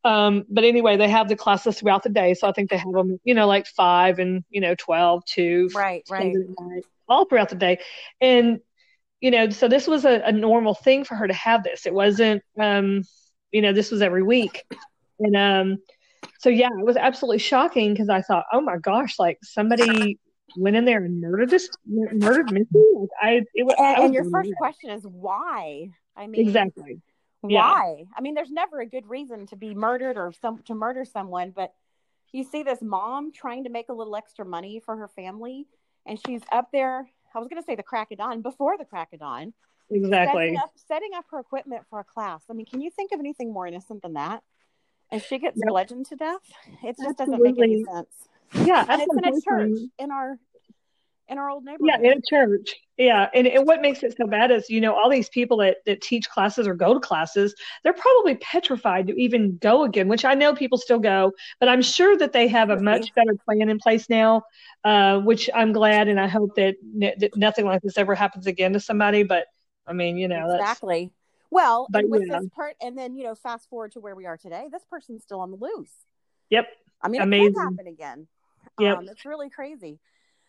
Um, 0.06 0.46
but 0.50 0.64
anyway 0.64 0.96
they 0.96 1.10
have 1.10 1.28
the 1.28 1.36
classes 1.36 1.80
throughout 1.80 2.04
the 2.04 2.10
day. 2.10 2.36
So 2.36 2.48
i 2.48 2.52
think 2.52 2.70
they 2.70 2.78
have 2.78 2.94
them 2.94 3.20
you 3.24 3.34
know 3.34 3.48
like 3.48 3.66
five 3.68 4.20
and 4.20 4.44
you 4.50 4.62
know 4.62 4.76
12 4.76 5.26
2 5.26 5.70
right 5.76 6.04
right. 6.60 6.84
all 7.10 7.26
throughout 7.26 7.50
the 7.50 7.56
day. 7.56 7.80
And 8.22 8.60
you 9.22 9.32
know 9.32 9.50
so 9.50 9.68
this 9.68 9.88
was 9.88 10.06
a, 10.06 10.22
a 10.24 10.32
normal 10.32 10.76
thing 10.76 11.04
for 11.04 11.16
her 11.16 11.28
to 11.28 11.34
have 11.34 11.64
this. 11.64 11.88
It 11.88 11.94
wasn't 11.94 12.44
um, 12.60 13.04
you 13.52 13.64
know 13.64 13.74
this 13.74 13.90
was 13.90 14.04
every 14.04 14.24
week 14.24 14.64
and 15.20 15.36
um, 15.36 15.78
so 16.40 16.50
yeah, 16.50 16.70
it 16.78 16.86
was 16.86 16.98
absolutely 16.98 17.40
shocking 17.40 17.94
because 17.94 18.10
I 18.10 18.22
thought, 18.22 18.46
oh 18.52 18.62
my 18.62 18.78
gosh, 18.78 19.20
like 19.20 19.40
somebody 19.44 20.20
went 20.56 20.76
in 20.76 20.86
there 20.86 21.04
and 21.04 21.22
murdered 21.22 21.50
this, 21.50 21.70
murdered 21.86 22.52
Missy. 22.52 22.68
Like 22.96 23.10
I, 23.22 23.46
it 23.54 23.64
was. 23.64 23.76
And, 23.78 24.06
and 24.06 24.14
your 24.14 24.30
first 24.30 24.52
question 24.58 24.90
is 24.90 25.04
why? 25.04 25.90
I 26.16 26.28
mean, 26.28 26.48
exactly. 26.48 27.02
Why? 27.42 27.96
Yeah. 27.98 28.06
I 28.18 28.22
mean, 28.22 28.34
there's 28.34 28.52
never 28.52 28.80
a 28.80 28.86
good 28.86 29.08
reason 29.08 29.48
to 29.48 29.56
be 29.56 29.74
murdered 29.74 30.18
or 30.18 30.34
some 30.42 30.62
to 30.64 30.74
murder 30.74 31.06
someone, 31.06 31.52
but 31.56 31.74
you 32.32 32.44
see 32.44 32.64
this 32.64 32.82
mom 32.82 33.32
trying 33.32 33.64
to 33.64 33.70
make 33.70 33.90
a 33.90 33.94
little 33.94 34.16
extra 34.16 34.46
money 34.46 34.82
for 34.84 34.96
her 34.98 35.08
family, 35.08 35.66
and 36.06 36.20
she's 36.26 36.42
up 36.52 36.70
there. 36.72 37.10
I 37.34 37.40
was 37.40 37.48
going 37.48 37.62
to 37.62 37.66
say 37.66 37.76
the 37.76 37.84
crack 37.84 38.12
of 38.12 38.18
dawn 38.18 38.42
before 38.42 38.78
the 38.78 38.86
crack 38.86 39.14
of 39.14 39.20
dawn. 39.20 39.54
Exactly. 39.92 40.44
Setting 40.44 40.58
up, 40.58 40.72
setting 40.88 41.10
up 41.16 41.26
her 41.32 41.40
equipment 41.40 41.84
for 41.90 42.00
a 42.00 42.04
class. 42.04 42.44
I 42.50 42.54
mean, 42.54 42.66
can 42.66 42.82
you 42.82 42.92
think 42.92 43.12
of 43.12 43.20
anything 43.20 43.52
more 43.52 43.66
innocent 43.66 44.02
than 44.02 44.14
that? 44.14 44.44
And 45.12 45.22
she 45.22 45.40
gets 45.40 45.58
yep. 45.58 45.70
bludgeoned 45.70 46.06
to 46.08 46.16
death. 46.16 46.42
It 46.84 46.98
just 46.98 47.20
Absolutely. 47.20 47.52
doesn't 47.52 47.60
make 47.60 47.64
any 47.64 47.84
sense. 47.84 48.68
Yeah, 48.68 48.86
and 48.88 49.02
it's 49.02 49.16
in 49.16 49.26
a 49.26 49.42
church 49.42 49.90
in 50.00 50.12
our 50.12 50.38
in 51.28 51.38
our 51.38 51.50
old 51.50 51.64
neighborhood. 51.64 52.02
Yeah, 52.02 52.12
in 52.12 52.18
a 52.18 52.22
church. 52.28 52.76
Yeah, 52.98 53.30
and, 53.34 53.48
and 53.48 53.66
what 53.66 53.82
makes 53.82 54.04
it 54.04 54.18
so 54.18 54.28
bad 54.28 54.52
is 54.52 54.70
you 54.70 54.82
know 54.82 54.96
all 54.96 55.10
these 55.10 55.30
people 55.30 55.58
that 55.58 55.78
that 55.86 56.02
teach 56.02 56.30
classes 56.30 56.68
or 56.68 56.74
go 56.74 56.94
to 56.94 57.00
classes, 57.00 57.56
they're 57.84 57.94
probably 57.94 58.36
petrified 58.36 59.08
to 59.08 59.22
even 59.22 59.58
go 59.58 59.84
again. 59.84 60.08
Which 60.08 60.26
I 60.26 60.34
know 60.34 60.54
people 60.56 60.78
still 60.78 61.00
go, 61.00 61.32
but 61.60 61.70
I'm 61.70 61.82
sure 61.82 62.18
that 62.18 62.34
they 62.34 62.48
have 62.48 62.70
a 62.70 62.80
much 62.82 63.14
better 63.14 63.36
plan 63.46 63.70
in 63.70 63.80
place 63.80 64.10
now. 64.10 64.44
Uh, 64.84 65.20
which 65.20 65.50
I'm 65.54 65.72
glad, 65.72 66.08
and 66.08 66.20
I 66.20 66.28
hope 66.28 66.56
that, 66.56 66.76
n- 67.02 67.14
that 67.20 67.36
nothing 67.36 67.66
like 67.66 67.82
this 67.82 67.98
ever 67.98 68.16
happens 68.16 68.48
again 68.48 68.74
to 68.74 68.80
somebody. 68.80 69.24
But 69.24 69.46
I 69.86 69.94
mean, 69.94 70.18
you 70.18 70.28
know, 70.28 70.52
exactly. 70.52 71.12
Well, 71.52 71.88
but, 71.90 72.08
with 72.08 72.24
yeah. 72.28 72.40
this 72.40 72.50
part, 72.50 72.76
and 72.82 72.98
then 72.98 73.16
you 73.16 73.24
know, 73.24 73.36
fast 73.36 73.70
forward 73.70 73.94
to 73.94 74.00
where 74.00 74.16
we 74.16 74.26
are 74.26 74.38
today. 74.38 74.66
This 74.72 74.84
person's 74.90 75.24
still 75.24 75.40
on 75.40 75.52
the 75.52 75.58
loose. 75.58 75.94
Yep. 76.50 76.68
I 77.02 77.08
mean, 77.08 77.22
Amazing. 77.22 77.48
it 77.48 77.54
could 77.54 77.64
happen 77.64 77.88
again. 77.88 78.28
Yep. 78.80 78.98
Um, 78.98 79.10
it's 79.10 79.26
really 79.26 79.50
crazy. 79.50 80.00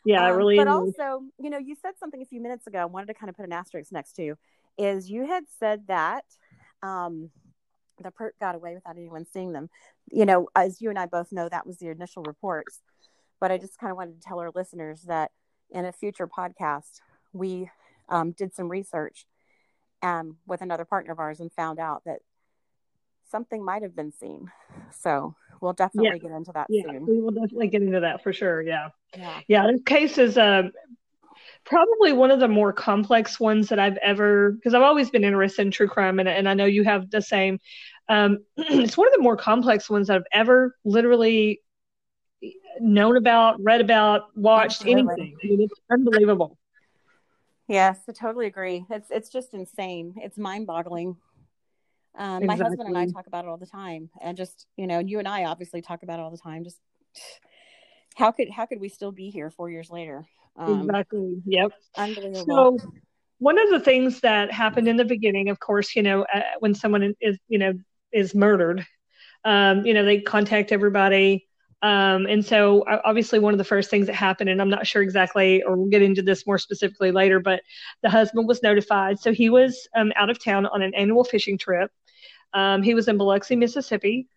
Yeah, 0.04 0.28
um, 0.28 0.36
really. 0.36 0.56
But 0.56 0.68
also, 0.68 1.22
you 1.38 1.50
know, 1.50 1.58
you 1.58 1.76
said 1.80 1.92
something 1.98 2.22
a 2.22 2.26
few 2.26 2.40
minutes 2.40 2.66
ago. 2.66 2.78
I 2.78 2.84
wanted 2.86 3.06
to 3.06 3.14
kind 3.14 3.30
of 3.30 3.36
put 3.36 3.44
an 3.44 3.52
asterisk 3.52 3.92
next 3.92 4.14
to 4.16 4.36
is 4.78 5.10
you 5.10 5.26
had 5.26 5.44
said 5.58 5.82
that 5.88 6.24
um, 6.82 7.30
the 8.02 8.10
perp 8.10 8.30
got 8.40 8.54
away 8.54 8.74
without 8.74 8.96
anyone 8.96 9.26
seeing 9.30 9.52
them. 9.52 9.68
You 10.10 10.24
know, 10.24 10.48
as 10.56 10.80
you 10.80 10.90
and 10.90 10.98
I 10.98 11.06
both 11.06 11.32
know, 11.32 11.48
that 11.48 11.66
was 11.66 11.78
the 11.78 11.88
initial 11.88 12.22
reports. 12.22 12.80
But 13.40 13.50
I 13.50 13.58
just 13.58 13.78
kind 13.78 13.90
of 13.90 13.96
wanted 13.96 14.20
to 14.20 14.26
tell 14.26 14.40
our 14.40 14.50
listeners 14.54 15.02
that 15.02 15.30
in 15.70 15.84
a 15.84 15.92
future 15.92 16.26
podcast, 16.26 17.00
we 17.32 17.70
um, 18.08 18.32
did 18.32 18.54
some 18.54 18.68
research 18.68 19.26
um, 20.02 20.36
with 20.46 20.62
another 20.62 20.84
partner 20.84 21.12
of 21.12 21.18
ours 21.18 21.40
and 21.40 21.52
found 21.52 21.78
out 21.78 22.02
that 22.04 22.20
something 23.30 23.64
might 23.64 23.82
have 23.82 23.94
been 23.94 24.12
seen. 24.12 24.50
So 24.92 25.34
we'll 25.60 25.72
definitely 25.72 26.10
yeah. 26.14 26.28
get 26.28 26.36
into 26.36 26.52
that 26.52 26.66
yeah, 26.68 26.82
soon. 26.84 27.06
We 27.06 27.20
will 27.20 27.30
definitely 27.30 27.68
get 27.68 27.82
into 27.82 28.00
that 28.00 28.22
for 28.22 28.32
sure. 28.32 28.62
Yeah. 28.62 28.88
Yeah. 29.16 29.40
Yeah. 29.46 29.66
This 29.70 29.82
case 29.84 30.18
is, 30.18 30.38
um, 30.38 30.72
probably 31.64 32.12
one 32.12 32.30
of 32.30 32.40
the 32.40 32.48
more 32.48 32.72
complex 32.72 33.38
ones 33.38 33.68
that 33.68 33.78
I've 33.78 33.98
ever, 33.98 34.52
because 34.52 34.74
I've 34.74 34.82
always 34.82 35.10
been 35.10 35.24
interested 35.24 35.62
in 35.62 35.70
true 35.70 35.88
crime, 35.88 36.18
and, 36.18 36.28
and 36.28 36.48
I 36.48 36.54
know 36.54 36.64
you 36.64 36.84
have 36.84 37.10
the 37.10 37.22
same. 37.22 37.58
Um, 38.08 38.38
it's 38.56 38.96
one 38.96 39.06
of 39.08 39.14
the 39.14 39.22
more 39.22 39.36
complex 39.36 39.88
ones 39.88 40.08
that 40.08 40.16
I've 40.16 40.22
ever 40.32 40.76
literally 40.84 41.60
known 42.80 43.16
about, 43.16 43.62
read 43.62 43.80
about, 43.80 44.36
watched, 44.36 44.82
Absolutely. 44.82 45.12
anything. 45.12 45.36
I 45.42 45.46
mean, 45.46 45.60
it's 45.62 45.80
unbelievable. 45.90 46.56
Yes, 47.70 48.00
I 48.08 48.12
totally 48.12 48.46
agree. 48.46 48.84
It's 48.90 49.12
it's 49.12 49.28
just 49.28 49.54
insane. 49.54 50.14
It's 50.16 50.36
mind 50.36 50.66
boggling. 50.66 51.16
Um, 52.18 52.44
My 52.44 52.56
husband 52.56 52.88
and 52.88 52.98
I 52.98 53.06
talk 53.06 53.28
about 53.28 53.44
it 53.44 53.48
all 53.48 53.58
the 53.58 53.66
time, 53.66 54.10
and 54.20 54.36
just 54.36 54.66
you 54.76 54.88
know, 54.88 54.98
you 54.98 55.20
and 55.20 55.28
I 55.28 55.44
obviously 55.44 55.80
talk 55.80 56.02
about 56.02 56.18
it 56.18 56.22
all 56.22 56.32
the 56.32 56.36
time. 56.36 56.64
Just 56.64 56.80
how 58.16 58.32
could 58.32 58.50
how 58.50 58.66
could 58.66 58.80
we 58.80 58.88
still 58.88 59.12
be 59.12 59.30
here 59.30 59.50
four 59.50 59.70
years 59.70 59.88
later? 59.88 60.26
Um, 60.56 60.80
exactly. 60.80 61.40
Yep. 61.46 61.70
Unbelievable. 61.96 62.44
So, 62.80 62.90
one 63.38 63.56
of 63.56 63.70
the 63.70 63.78
things 63.78 64.18
that 64.20 64.50
happened 64.50 64.88
in 64.88 64.96
the 64.96 65.04
beginning, 65.04 65.48
of 65.48 65.60
course, 65.60 65.94
you 65.94 66.02
know, 66.02 66.26
uh, 66.34 66.40
when 66.58 66.74
someone 66.74 67.14
is, 67.20 67.38
you 67.46 67.58
know, 67.60 67.72
is 68.12 68.34
murdered, 68.34 68.84
um, 69.44 69.86
you 69.86 69.94
know, 69.94 70.04
they 70.04 70.20
contact 70.20 70.72
everybody. 70.72 71.48
Um, 71.82 72.26
and 72.26 72.44
so, 72.44 72.84
obviously, 73.04 73.38
one 73.38 73.54
of 73.54 73.58
the 73.58 73.64
first 73.64 73.88
things 73.88 74.06
that 74.06 74.14
happened, 74.14 74.50
and 74.50 74.60
I'm 74.60 74.68
not 74.68 74.86
sure 74.86 75.00
exactly, 75.00 75.62
or 75.62 75.76
we'll 75.76 75.88
get 75.88 76.02
into 76.02 76.22
this 76.22 76.46
more 76.46 76.58
specifically 76.58 77.10
later, 77.10 77.40
but 77.40 77.62
the 78.02 78.10
husband 78.10 78.46
was 78.46 78.62
notified. 78.62 79.18
So, 79.18 79.32
he 79.32 79.48
was 79.48 79.88
um, 79.96 80.12
out 80.16 80.28
of 80.28 80.42
town 80.42 80.66
on 80.66 80.82
an 80.82 80.94
annual 80.94 81.24
fishing 81.24 81.56
trip. 81.56 81.90
Um, 82.52 82.82
he 82.82 82.94
was 82.94 83.08
in 83.08 83.16
Biloxi, 83.16 83.56
Mississippi. 83.56 84.28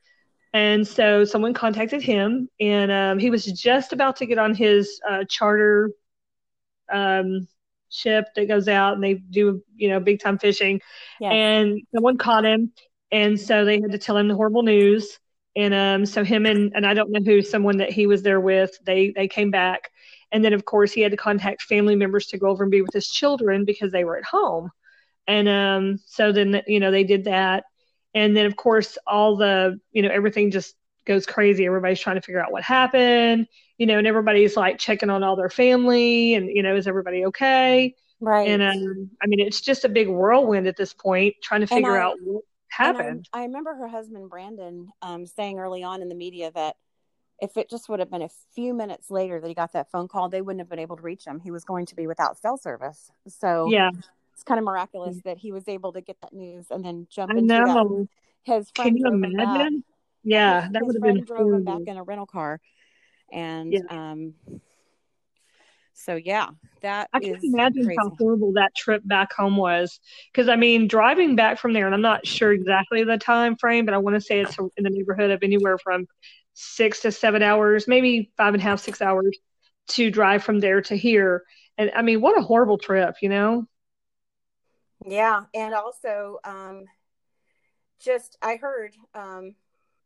And 0.53 0.87
so, 0.87 1.25
someone 1.25 1.53
contacted 1.53 2.01
him, 2.01 2.47
and 2.61 2.91
um, 2.91 3.19
he 3.19 3.29
was 3.29 3.45
just 3.45 3.91
about 3.91 4.15
to 4.17 4.25
get 4.25 4.37
on 4.37 4.55
his 4.55 5.01
uh, 5.09 5.25
charter 5.27 5.91
um, 6.91 7.47
ship 7.93 8.25
that 8.35 8.47
goes 8.47 8.67
out 8.67 8.95
and 8.95 9.03
they 9.03 9.13
do 9.13 9.61
you 9.75 9.87
know 9.87 9.99
big 9.99 10.19
time 10.19 10.39
fishing 10.39 10.81
yes. 11.19 11.31
and 11.31 11.79
someone 11.93 12.17
caught 12.17 12.43
him 12.43 12.71
and 13.11 13.39
so 13.39 13.63
they 13.63 13.79
had 13.79 13.91
to 13.91 13.99
tell 13.99 14.17
him 14.17 14.27
the 14.27 14.35
horrible 14.35 14.63
news 14.63 15.19
and 15.55 15.73
um 15.73 16.05
so 16.05 16.23
him 16.23 16.45
and 16.45 16.71
and 16.75 16.85
I 16.85 16.93
don't 16.93 17.11
know 17.11 17.21
who 17.23 17.41
someone 17.41 17.77
that 17.77 17.91
he 17.91 18.07
was 18.07 18.23
there 18.23 18.39
with 18.41 18.71
they 18.85 19.11
they 19.11 19.27
came 19.27 19.51
back. 19.51 19.89
And 20.31 20.43
then 20.43 20.53
of 20.53 20.65
course 20.65 20.91
he 20.91 21.01
had 21.01 21.11
to 21.11 21.17
contact 21.17 21.61
family 21.63 21.95
members 21.95 22.27
to 22.27 22.37
go 22.37 22.47
over 22.47 22.63
and 22.63 22.71
be 22.71 22.81
with 22.81 22.93
his 22.93 23.09
children 23.09 23.65
because 23.65 23.91
they 23.91 24.03
were 24.03 24.17
at 24.17 24.25
home. 24.25 24.71
And 25.27 25.47
um 25.47 25.99
so 26.05 26.31
then 26.31 26.61
you 26.67 26.79
know 26.79 26.91
they 26.91 27.03
did 27.03 27.25
that. 27.25 27.65
And 28.13 28.35
then 28.35 28.45
of 28.45 28.55
course 28.55 28.97
all 29.05 29.35
the 29.37 29.79
you 29.91 30.01
know 30.01 30.09
everything 30.09 30.51
just 30.51 30.75
goes 31.05 31.25
crazy. 31.25 31.65
Everybody's 31.65 31.99
trying 31.99 32.15
to 32.15 32.21
figure 32.21 32.43
out 32.43 32.51
what 32.51 32.63
happened 32.63 33.47
you 33.79 33.87
know 33.87 33.97
and 33.97 34.05
everybody's 34.05 34.55
like 34.55 34.77
checking 34.77 35.09
on 35.09 35.23
all 35.23 35.35
their 35.35 35.49
family 35.49 36.35
and 36.35 36.47
you 36.47 36.61
know 36.61 36.75
is 36.75 36.87
everybody 36.87 37.25
okay? 37.25 37.95
Right. 38.23 38.47
and 38.47 38.63
um, 38.63 39.09
I 39.21 39.27
mean, 39.27 39.41
it's 39.41 39.59
just 39.59 39.83
a 39.83 39.89
big 39.89 40.07
whirlwind 40.07 40.65
at 40.65 40.77
this 40.77 40.93
point, 40.93 41.35
trying 41.43 41.59
to 41.59 41.67
figure 41.67 41.97
I- 41.97 42.03
out 42.03 42.15
what 42.21 42.43
happened. 42.73 43.27
I, 43.33 43.39
I 43.39 43.43
remember 43.43 43.73
her 43.75 43.87
husband 43.87 44.29
Brandon 44.29 44.89
um, 45.01 45.25
saying 45.25 45.59
early 45.59 45.83
on 45.83 46.01
in 46.01 46.09
the 46.09 46.15
media 46.15 46.51
that 46.55 46.75
if 47.41 47.57
it 47.57 47.69
just 47.69 47.89
would 47.89 47.99
have 47.99 48.09
been 48.11 48.21
a 48.21 48.29
few 48.55 48.73
minutes 48.73 49.09
later 49.11 49.39
that 49.41 49.47
he 49.47 49.53
got 49.53 49.73
that 49.73 49.89
phone 49.91 50.07
call, 50.07 50.29
they 50.29 50.41
wouldn't 50.41 50.61
have 50.61 50.69
been 50.69 50.79
able 50.79 50.95
to 50.95 51.01
reach 51.01 51.25
him. 51.25 51.39
He 51.39 51.51
was 51.51 51.65
going 51.65 51.85
to 51.87 51.95
be 51.95 52.07
without 52.07 52.37
cell 52.37 52.57
service. 52.57 53.11
So 53.27 53.69
yeah, 53.69 53.89
it's 54.33 54.43
kind 54.43 54.59
of 54.59 54.65
miraculous 54.65 55.17
that 55.25 55.37
he 55.37 55.51
was 55.51 55.67
able 55.67 55.93
to 55.93 56.01
get 56.01 56.17
that 56.21 56.33
news 56.33 56.67
and 56.69 56.83
then 56.85 57.07
jump 57.09 57.31
I 57.33 57.39
into 57.39 57.47
that. 57.53 57.65
know. 57.65 58.07
His 58.43 58.71
Can 58.71 58.97
you 58.97 59.07
imagine? 59.07 59.83
Yeah, 60.23 60.61
His- 60.63 60.71
that 60.71 60.85
would 60.85 60.95
have 60.95 61.03
been 61.03 61.23
drove 61.23 61.53
him 61.53 61.63
back 61.63 61.81
in 61.85 61.97
a 61.97 62.03
rental 62.03 62.25
car, 62.27 62.61
and 63.31 63.73
Yeah. 63.73 63.79
um, 63.89 64.35
so 66.03 66.15
yeah, 66.15 66.49
that 66.81 67.09
I 67.13 67.19
can 67.19 67.39
imagine 67.41 67.85
crazy. 67.85 67.97
how 67.97 68.11
horrible 68.17 68.53
that 68.53 68.75
trip 68.75 69.01
back 69.05 69.33
home 69.33 69.55
was. 69.55 69.99
Because 70.31 70.49
I 70.49 70.55
mean, 70.55 70.87
driving 70.87 71.35
back 71.35 71.59
from 71.59 71.73
there, 71.73 71.85
and 71.85 71.95
I'm 71.95 72.01
not 72.01 72.27
sure 72.27 72.51
exactly 72.51 73.03
the 73.03 73.17
time 73.17 73.55
frame, 73.55 73.85
but 73.85 73.93
I 73.93 73.97
want 73.97 74.15
to 74.15 74.21
say 74.21 74.41
it's 74.41 74.57
in 74.57 74.83
the 74.83 74.89
neighborhood 74.89 75.31
of 75.31 75.39
anywhere 75.43 75.77
from 75.77 76.07
six 76.53 77.01
to 77.01 77.11
seven 77.11 77.41
hours, 77.41 77.87
maybe 77.87 78.31
five 78.37 78.53
and 78.53 78.61
a 78.61 78.63
half, 78.63 78.79
six 78.79 79.01
hours 79.01 79.37
to 79.89 80.11
drive 80.11 80.43
from 80.43 80.59
there 80.59 80.81
to 80.81 80.95
here. 80.95 81.43
And 81.77 81.91
I 81.95 82.01
mean, 82.01 82.21
what 82.21 82.37
a 82.37 82.41
horrible 82.41 82.77
trip, 82.77 83.15
you 83.21 83.29
know? 83.29 83.65
Yeah, 85.05 85.43
and 85.53 85.73
also 85.73 86.39
um 86.43 86.85
just 87.99 88.37
I 88.41 88.57
heard 88.57 88.95
um 89.15 89.55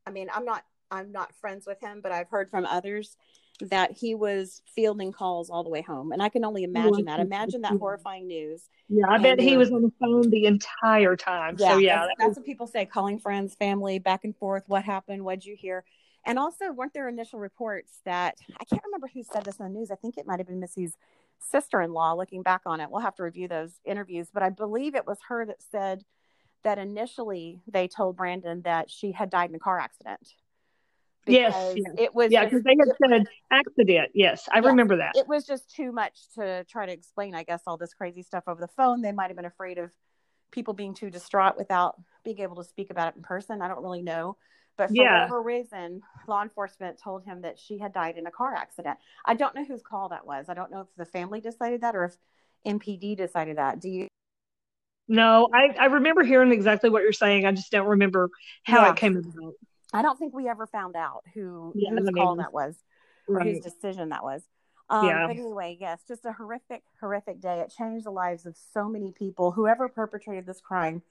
I 0.05 0.11
mean, 0.11 0.29
I'm 0.33 0.45
not 0.45 0.63
I'm 0.89 1.11
not 1.11 1.35
friends 1.35 1.67
with 1.67 1.79
him, 1.81 1.99
but 2.01 2.11
I've 2.11 2.29
heard 2.29 2.49
from 2.49 2.65
others 2.65 3.17
that 3.59 3.91
he 3.91 4.15
was 4.15 4.61
fielding 4.75 5.11
calls 5.11 5.49
all 5.49 5.63
the 5.63 5.69
way 5.69 5.81
home. 5.81 6.11
And 6.11 6.21
I 6.21 6.29
can 6.29 6.45
only 6.45 6.65
oh, 6.65 6.69
imagine 6.69 7.05
that. 7.05 7.19
Imagine 7.19 7.61
that 7.61 7.73
horrifying 7.79 8.27
news. 8.27 8.69
Yeah, 8.89 9.07
I 9.09 9.15
And 9.15 9.23
bet 9.23 9.39
he 9.39 9.57
was 9.57 9.71
on 9.71 9.81
the 9.81 9.91
phone 9.99 10.29
the 10.29 10.45
entire 10.45 11.15
time. 11.15 11.57
so 11.57 11.77
yeah, 11.77 11.95
that's, 11.95 12.07
that 12.07 12.15
that's 12.19 12.37
what 12.37 12.45
people 12.45 12.67
say, 12.67 12.85
calling 12.85 13.19
friends, 13.19 13.55
family, 13.55 13.99
back 13.99 14.23
and 14.23 14.35
forth, 14.35 14.63
what 14.67 14.83
happened, 14.83 15.23
what'd 15.23 15.45
you 15.45 15.55
hear? 15.55 15.83
And 16.25 16.37
also, 16.37 16.71
weren't 16.71 16.93
there 16.93 17.07
initial 17.07 17.39
reports 17.39 17.99
that 18.05 18.35
I 18.59 18.65
can't 18.65 18.83
remember 18.85 19.09
who 19.13 19.23
said 19.23 19.45
this 19.45 19.57
in 19.57 19.65
the 19.65 19.79
news. 19.79 19.91
I 19.91 19.95
think 19.95 20.17
it 20.17 20.27
might 20.27 20.39
have 20.39 20.47
been 20.47 20.59
Missy's 20.59 20.93
sister 21.39 21.81
in 21.81 21.93
law 21.93 22.13
looking 22.13 22.43
back 22.43 22.61
on 22.65 22.81
it. 22.81 22.89
We'll 22.91 23.01
have 23.01 23.15
to 23.15 23.23
review 23.23 23.47
those 23.47 23.79
interviews, 23.85 24.27
but 24.33 24.43
I 24.43 24.49
believe 24.49 24.95
it 24.95 25.07
was 25.07 25.17
her 25.29 25.45
that 25.45 25.61
said 25.71 26.03
that 26.63 26.79
initially 26.79 27.61
they 27.67 27.87
told 27.87 28.17
Brandon 28.17 28.61
that 28.63 28.89
she 28.89 29.11
had 29.11 29.29
died 29.29 29.49
in 29.49 29.55
a 29.55 29.59
car 29.59 29.79
accident. 29.79 30.33
Yes, 31.27 31.73
yes. 31.75 31.93
It 31.97 32.15
was 32.15 32.31
yeah, 32.31 32.45
because 32.45 32.63
they 32.63 32.75
had 32.79 32.89
said 33.09 33.27
accident. 33.51 34.11
Yes, 34.13 34.47
I 34.51 34.59
Yeah. 34.59 34.67
remember 34.67 34.97
that. 34.97 35.15
it 35.15 35.27
was 35.27 35.45
just 35.45 35.73
too 35.73 35.91
much 35.91 36.29
to 36.35 36.63
try 36.65 36.85
to 36.85 36.91
explain, 36.91 37.35
I 37.35 37.43
guess, 37.43 37.63
all 37.67 37.77
this 37.77 37.93
crazy 37.93 38.23
stuff 38.23 38.43
over 38.47 38.61
the 38.61 38.67
phone. 38.67 39.01
They 39.01 39.11
might 39.11 39.27
have 39.27 39.35
been 39.35 39.45
afraid 39.45 39.77
of 39.77 39.91
people 40.51 40.73
being 40.73 40.93
too 40.93 41.09
distraught 41.09 41.57
without 41.57 41.99
being 42.23 42.39
able 42.39 42.55
to 42.55 42.63
speak 42.63 42.89
about 42.89 43.09
it 43.09 43.17
in 43.17 43.23
person. 43.23 43.61
I 43.61 43.67
don't 43.67 43.81
really 43.83 44.01
know. 44.01 44.37
But 44.77 44.87
for 44.89 44.93
Yeah. 44.93 45.13
whatever 45.13 45.41
reason, 45.41 46.01
law 46.27 46.43
enforcement 46.43 46.99
told 47.03 47.23
him 47.23 47.41
that 47.41 47.57
she 47.59 47.79
had 47.79 47.93
died 47.93 48.17
in 48.17 48.27
a 48.27 48.31
car 48.31 48.53
accident. 48.53 48.97
I 49.25 49.33
don't 49.33 49.55
know 49.55 49.65
whose 49.65 49.81
call 49.81 50.09
that 50.09 50.25
was. 50.25 50.49
I 50.49 50.53
don't 50.53 50.71
know 50.71 50.81
if 50.81 50.87
the 50.95 51.05
family 51.05 51.41
decided 51.41 51.81
that 51.81 51.95
or 51.95 52.05
if 52.05 52.17
MPD 52.65 53.17
decided 53.17 53.57
that. 53.57 53.79
Do 53.81 53.89
you? 53.89 54.07
No, 55.07 55.47
I, 55.53 55.73
I 55.79 55.85
remember 55.85 56.23
hearing 56.23 56.51
exactly 56.51 56.89
what 56.89 57.01
you're 57.01 57.13
saying. 57.13 57.45
I 57.45 57.53
just 57.53 57.71
don't 57.71 57.87
remember 57.87 58.29
how 58.63 58.83
Yeah. 58.83 58.91
it 58.91 58.97
came 58.97 59.17
about. 59.17 59.53
I 59.97 60.01
don't 60.03 60.17
think 60.19 60.33
we 60.33 60.47
ever 60.47 60.67
found 60.67 60.95
out 60.95 61.23
who 61.33 61.73
Yeah, 61.75 61.89
whose 61.91 62.09
call 62.11 62.35
that 62.35 62.53
was. 62.53 62.75
or 63.27 63.39
whose 63.41 63.59
decision 63.59 64.09
that 64.09 64.23
was. 64.23 64.43
Um, 64.89 65.05
Yeah. 65.05 65.27
But 65.27 65.35
anyway, 65.37 65.77
yes, 65.79 66.01
just 66.07 66.25
a 66.25 66.31
horrific, 66.31 66.83
horrific 66.99 67.41
day. 67.41 67.59
It 67.59 67.73
changed 67.77 68.05
the 68.05 68.11
lives 68.11 68.45
of 68.45 68.55
so 68.73 68.87
many 68.87 69.11
people. 69.11 69.51
Whoever 69.51 69.89
perpetrated 69.89 70.45
this 70.45 70.61
crime 70.61 71.01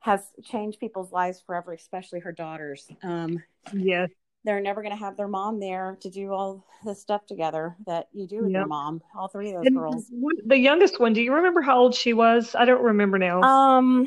has 0.00 0.20
changed 0.44 0.80
people's 0.80 1.12
lives 1.12 1.40
forever, 1.46 1.72
especially 1.72 2.20
her 2.20 2.32
daughters. 2.32 2.88
Um, 3.02 3.42
Yes. 3.72 4.10
they're 4.44 4.60
never 4.60 4.82
going 4.82 4.94
to 4.94 5.00
have 5.04 5.16
their 5.16 5.28
mom 5.28 5.58
there 5.58 5.96
to 6.00 6.10
do 6.10 6.32
all 6.32 6.64
the 6.84 6.94
stuff 6.94 7.26
together 7.26 7.74
that 7.86 8.08
you 8.12 8.26
do 8.28 8.42
with 8.42 8.52
your 8.52 8.66
mom. 8.66 9.02
All 9.16 9.28
three 9.28 9.48
of 9.50 9.54
those 9.56 9.66
And 9.66 9.76
girls. 9.76 10.10
the 10.44 10.58
youngest 10.58 11.00
one, 11.00 11.12
do 11.14 11.22
you 11.22 11.32
remember 11.32 11.62
how 11.62 11.78
old 11.78 11.94
she 11.94 12.12
was? 12.12 12.54
I 12.54 12.64
don't 12.64 12.82
remember 12.82 13.18
now. 13.18 13.40
Um, 13.42 14.06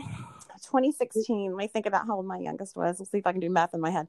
2016. 0.69 1.51
Let 1.51 1.57
me 1.57 1.67
think 1.67 1.85
about 1.85 2.07
how 2.07 2.17
old 2.17 2.25
my 2.25 2.37
youngest 2.37 2.75
was. 2.75 2.99
Let's 2.99 3.11
see 3.11 3.19
if 3.19 3.27
I 3.27 3.31
can 3.31 3.41
do 3.41 3.49
math 3.49 3.73
in 3.73 3.81
my 3.81 3.91
head. 3.91 4.07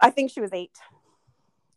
I 0.00 0.10
think 0.10 0.30
she 0.30 0.40
was 0.40 0.52
eight. 0.52 0.76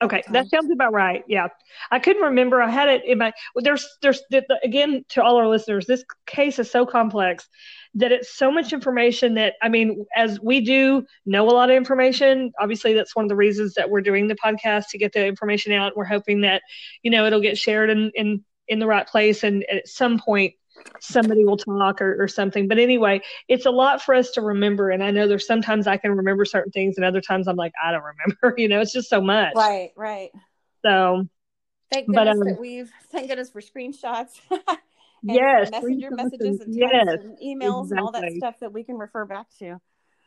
Okay, 0.01 0.23
that 0.31 0.49
sounds 0.49 0.71
about 0.71 0.93
right. 0.93 1.23
Yeah, 1.27 1.49
I 1.91 1.99
couldn't 1.99 2.23
remember. 2.23 2.59
I 2.59 2.71
had 2.71 2.89
it 2.89 3.05
in 3.05 3.19
my. 3.19 3.31
There's, 3.55 3.87
there's 4.01 4.23
the, 4.31 4.43
the- 4.47 4.59
again 4.63 5.05
to 5.09 5.23
all 5.23 5.35
our 5.37 5.47
listeners. 5.47 5.85
This 5.85 6.03
case 6.25 6.57
is 6.57 6.71
so 6.71 6.87
complex 6.87 7.47
that 7.93 8.11
it's 8.11 8.35
so 8.35 8.51
much 8.51 8.73
information 8.73 9.35
that 9.35 9.53
I 9.61 9.69
mean, 9.69 10.05
as 10.15 10.39
we 10.41 10.61
do 10.61 11.05
know 11.27 11.47
a 11.47 11.51
lot 11.51 11.69
of 11.69 11.75
information. 11.75 12.51
Obviously, 12.59 12.93
that's 12.93 13.15
one 13.15 13.25
of 13.25 13.29
the 13.29 13.35
reasons 13.35 13.75
that 13.75 13.91
we're 13.91 14.01
doing 14.01 14.27
the 14.27 14.35
podcast 14.35 14.85
to 14.89 14.97
get 14.97 15.13
the 15.13 15.23
information 15.23 15.71
out. 15.71 15.95
We're 15.95 16.05
hoping 16.05 16.41
that 16.41 16.63
you 17.03 17.11
know 17.11 17.27
it'll 17.27 17.39
get 17.39 17.57
shared 17.57 17.91
in 17.91 18.11
in 18.15 18.43
in 18.67 18.79
the 18.79 18.87
right 18.87 19.07
place, 19.07 19.43
and 19.43 19.63
at 19.65 19.87
some 19.87 20.17
point 20.17 20.55
somebody 21.00 21.45
will 21.45 21.57
talk 21.57 22.01
or, 22.01 22.21
or 22.21 22.27
something. 22.27 22.67
But 22.67 22.79
anyway, 22.79 23.21
it's 23.47 23.65
a 23.65 23.71
lot 23.71 24.01
for 24.01 24.13
us 24.15 24.31
to 24.31 24.41
remember. 24.41 24.89
And 24.89 25.03
I 25.03 25.11
know 25.11 25.27
there's 25.27 25.47
sometimes 25.47 25.88
I 25.88 25.97
can 25.97 26.11
remember 26.11 26.45
certain 26.45 26.71
things, 26.71 26.97
and 26.97 27.05
other 27.05 27.21
times 27.21 27.47
I'm 27.47 27.55
like, 27.55 27.73
I 27.83 27.91
don't 27.91 28.03
remember. 28.03 28.55
You 28.61 28.67
know, 28.67 28.81
it's 28.81 28.93
just 28.93 29.09
so 29.09 29.21
much. 29.21 29.55
Right, 29.55 29.91
right. 29.95 30.29
So 30.83 31.27
Thank 31.91 32.07
But, 32.07 32.27
goodness 32.27 32.41
um, 32.41 32.47
that 32.47 32.59
we've 32.59 32.91
thank 33.11 33.27
goodness 33.27 33.50
for 33.50 33.61
screenshots. 33.61 34.39
and 34.50 34.77
yes, 35.23 35.71
messenger 35.71 36.09
messages 36.11 36.61
and- 36.61 36.73
yes, 36.75 37.05
texts 37.05 37.25
and 37.25 37.38
emails 37.39 37.91
and 37.91 38.00
all 38.00 38.11
that 38.13 38.31
stuff 38.38 38.55
that 38.61 38.71
we 38.71 38.83
can 38.83 38.97
refer 38.97 39.25
back 39.25 39.47
to. 39.59 39.79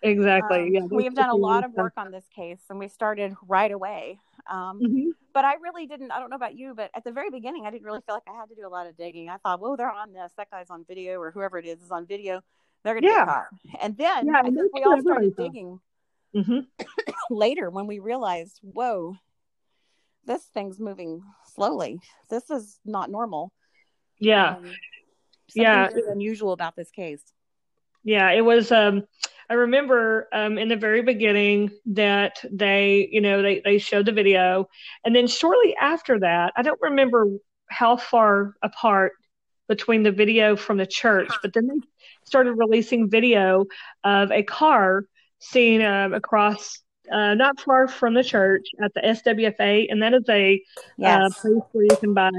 exactly. 0.02 0.58
Um, 0.58 0.68
yeah, 0.68 0.80
we 0.90 1.04
have 1.04 1.14
done 1.14 1.30
a 1.30 1.34
lot 1.34 1.64
of 1.64 1.72
work 1.72 1.94
on 1.96 2.10
this 2.10 2.26
case, 2.34 2.60
and 2.68 2.78
we 2.78 2.88
started 2.88 3.34
right 3.48 3.72
away. 3.72 4.18
Um, 4.50 4.80
Mhm. 4.80 5.10
but 5.32 5.44
I 5.44 5.54
really 5.54 5.86
didn't. 5.86 6.10
I 6.10 6.18
don't 6.20 6.30
know 6.30 6.36
about 6.36 6.54
you, 6.56 6.74
but 6.74 6.90
at 6.94 7.04
the 7.04 7.12
very 7.12 7.30
beginning, 7.30 7.66
I 7.66 7.70
didn't 7.70 7.84
really 7.84 8.00
feel 8.02 8.14
like 8.14 8.24
I 8.28 8.34
had 8.38 8.48
to 8.50 8.54
do 8.54 8.66
a 8.66 8.68
lot 8.68 8.86
of 8.86 8.96
digging. 8.96 9.28
I 9.30 9.38
thought, 9.38 9.60
well, 9.60 9.76
they're 9.76 9.90
on 9.90 10.12
this. 10.12 10.32
That 10.36 10.50
guy's 10.50 10.70
on 10.70 10.84
video, 10.84 11.18
or 11.20 11.30
whoever 11.30 11.58
it 11.58 11.66
is 11.66 11.82
is 11.82 11.90
on 11.90 12.06
video. 12.06 12.42
They're 12.82 12.94
going 12.94 13.04
to 13.04 13.08
Yeah. 13.08 13.24
get 13.24 13.26
caught. 13.26 13.46
And 13.80 13.96
then 13.96 14.26
Yeah, 14.26 14.40
I 14.44 14.50
think 14.50 14.72
we 14.74 14.82
all 14.82 15.00
started 15.00 15.34
digging 15.36 15.80
Mhm. 16.34 16.66
later 17.30 17.70
when 17.70 17.86
we 17.86 17.98
realized, 17.98 18.60
whoa, 18.62 19.16
this 20.24 20.44
thing's 20.46 20.78
moving 20.78 21.22
slowly. 21.46 22.00
This 22.28 22.50
is 22.50 22.80
not 22.84 23.10
normal. 23.10 23.52
Yeah. 24.18 24.56
Um, 24.56 24.72
Yeah. 25.54 25.88
unusual 26.08 26.52
about 26.52 26.76
this 26.76 26.90
case. 26.90 27.22
Yeah, 28.02 28.30
it 28.30 28.42
was. 28.42 28.70
Um, 28.70 29.06
I 29.50 29.54
remember 29.54 30.28
um, 30.32 30.58
in 30.58 30.68
the 30.68 30.76
very 30.76 31.02
beginning 31.02 31.70
that 31.86 32.44
they, 32.50 33.08
you 33.12 33.20
know, 33.20 33.42
they 33.42 33.60
they 33.64 33.78
showed 33.78 34.06
the 34.06 34.12
video, 34.12 34.68
and 35.04 35.14
then 35.14 35.26
shortly 35.26 35.74
after 35.80 36.18
that, 36.20 36.52
I 36.56 36.62
don't 36.62 36.80
remember 36.80 37.26
how 37.68 37.96
far 37.96 38.54
apart 38.62 39.12
between 39.68 40.02
the 40.02 40.12
video 40.12 40.56
from 40.56 40.76
the 40.78 40.86
church, 40.86 41.30
but 41.42 41.52
then 41.52 41.66
they 41.66 41.80
started 42.24 42.52
releasing 42.54 43.08
video 43.10 43.66
of 44.02 44.30
a 44.30 44.42
car 44.42 45.04
seen 45.38 45.82
um, 45.82 46.14
across. 46.14 46.80
Uh, 47.12 47.34
not 47.34 47.60
far 47.60 47.86
from 47.86 48.14
the 48.14 48.24
church 48.24 48.66
at 48.82 48.90
the 48.94 49.00
SWFA, 49.02 49.86
and 49.90 50.02
that 50.02 50.14
is 50.14 50.24
a 50.30 50.58
uh, 51.02 51.28
place 51.42 51.62
where 51.72 51.84
you 51.84 51.96
can 52.00 52.14
buy 52.14 52.30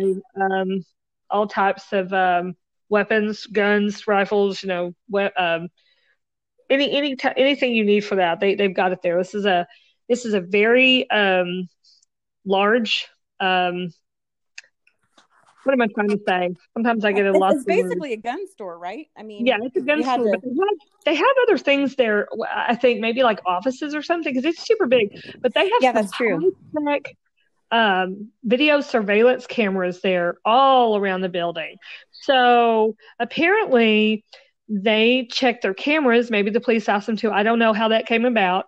um, 0.42 0.84
all 1.30 1.46
types 1.46 1.94
of 1.94 2.12
um, 2.14 2.56
weapons, 2.90 3.46
guns, 3.46 4.08
rifles, 4.08 4.64
you 4.64 4.70
know, 4.70 4.96
we- 5.08 5.22
um, 5.22 5.70
any 6.70 6.92
any 6.96 7.16
t- 7.16 7.30
anything 7.38 7.74
you 7.74 7.86
need 7.86 8.02
for 8.02 8.16
that. 8.16 8.40
They 8.40 8.56
they've 8.56 8.74
got 8.74 8.92
it 8.92 9.00
there. 9.02 9.18
This 9.18 9.36
is 9.36 9.46
a 9.46 9.68
this 10.10 10.26
is 10.26 10.34
a 10.34 10.42
very 10.42 11.10
um, 11.10 11.68
large. 12.46 13.08
Um, 13.40 13.90
what 15.64 15.74
am 15.74 15.82
I 15.82 15.88
trying 15.88 16.10
to 16.10 16.20
say? 16.28 16.56
Sometimes 16.76 17.04
I 17.04 17.12
get 17.12 17.26
a 17.26 17.32
lot. 17.32 17.56
it's 17.56 17.66
basically 17.66 18.14
a 18.14 18.18
gun 18.18 18.48
store, 18.48 18.78
right? 18.78 19.08
I 19.18 19.24
mean, 19.24 19.48
Yeah, 19.48 19.58
it's 19.64 19.76
a 19.76 19.82
gun 19.82 20.04
store, 20.04 20.26
to- 20.26 20.32
but 20.32 20.42
they 20.44 20.50
have, 20.50 20.78
they 21.06 21.16
have 21.16 21.36
other 21.44 21.58
things 21.58 21.96
there. 21.96 22.28
I 22.54 22.76
think 22.76 23.00
maybe 23.00 23.24
like 23.24 23.40
offices 23.48 23.96
or 23.96 24.04
something 24.04 24.32
because 24.32 24.46
it's 24.46 24.64
super 24.66 24.86
big. 24.86 25.10
But 25.42 25.56
they 25.56 25.62
have 25.68 25.82
Yeah, 25.82 25.92
that's 25.92 26.12
true. 26.12 26.54
um, 27.72 28.30
video 28.44 28.80
surveillance 28.80 29.48
cameras 29.48 30.02
there 30.02 30.36
all 30.46 30.98
around 30.98 31.22
the 31.22 31.30
building. 31.30 31.78
So 32.12 32.96
apparently 33.20 34.24
they 34.68 35.28
checked 35.32 35.62
their 35.62 35.74
cameras. 35.74 36.32
Maybe 36.32 36.50
the 36.50 36.62
police 36.62 36.90
asked 36.90 37.08
them 37.08 37.18
to. 37.18 37.32
I 37.32 37.44
don't 37.44 37.60
know 37.60 37.74
how 37.74 37.90
that 37.90 38.08
came 38.08 38.26
about. 38.26 38.66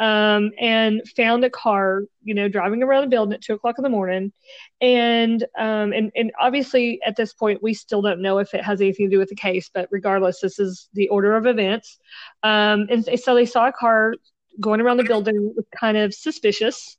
Um, 0.00 0.52
and 0.60 1.02
found 1.16 1.44
a 1.44 1.50
car, 1.50 2.04
you 2.22 2.32
know, 2.32 2.48
driving 2.48 2.84
around 2.84 3.02
the 3.02 3.08
building 3.08 3.34
at 3.34 3.42
two 3.42 3.54
o'clock 3.54 3.78
in 3.78 3.82
the 3.82 3.88
morning. 3.88 4.32
And 4.80 5.42
um, 5.58 5.92
and 5.92 6.12
and 6.14 6.30
obviously 6.40 7.00
at 7.04 7.16
this 7.16 7.32
point 7.32 7.64
we 7.64 7.74
still 7.74 8.00
don't 8.00 8.22
know 8.22 8.38
if 8.38 8.54
it 8.54 8.62
has 8.62 8.80
anything 8.80 9.10
to 9.10 9.16
do 9.16 9.18
with 9.18 9.28
the 9.28 9.34
case, 9.34 9.68
but 9.74 9.88
regardless, 9.90 10.40
this 10.40 10.60
is 10.60 10.88
the 10.92 11.08
order 11.08 11.34
of 11.34 11.46
events. 11.46 11.98
Um, 12.44 12.86
and 12.90 13.04
so 13.18 13.34
they 13.34 13.44
saw 13.44 13.66
a 13.66 13.72
car 13.72 14.14
going 14.60 14.80
around 14.80 14.98
the 14.98 15.04
building 15.04 15.52
was 15.56 15.66
kind 15.76 15.96
of 15.96 16.14
suspicious. 16.14 16.96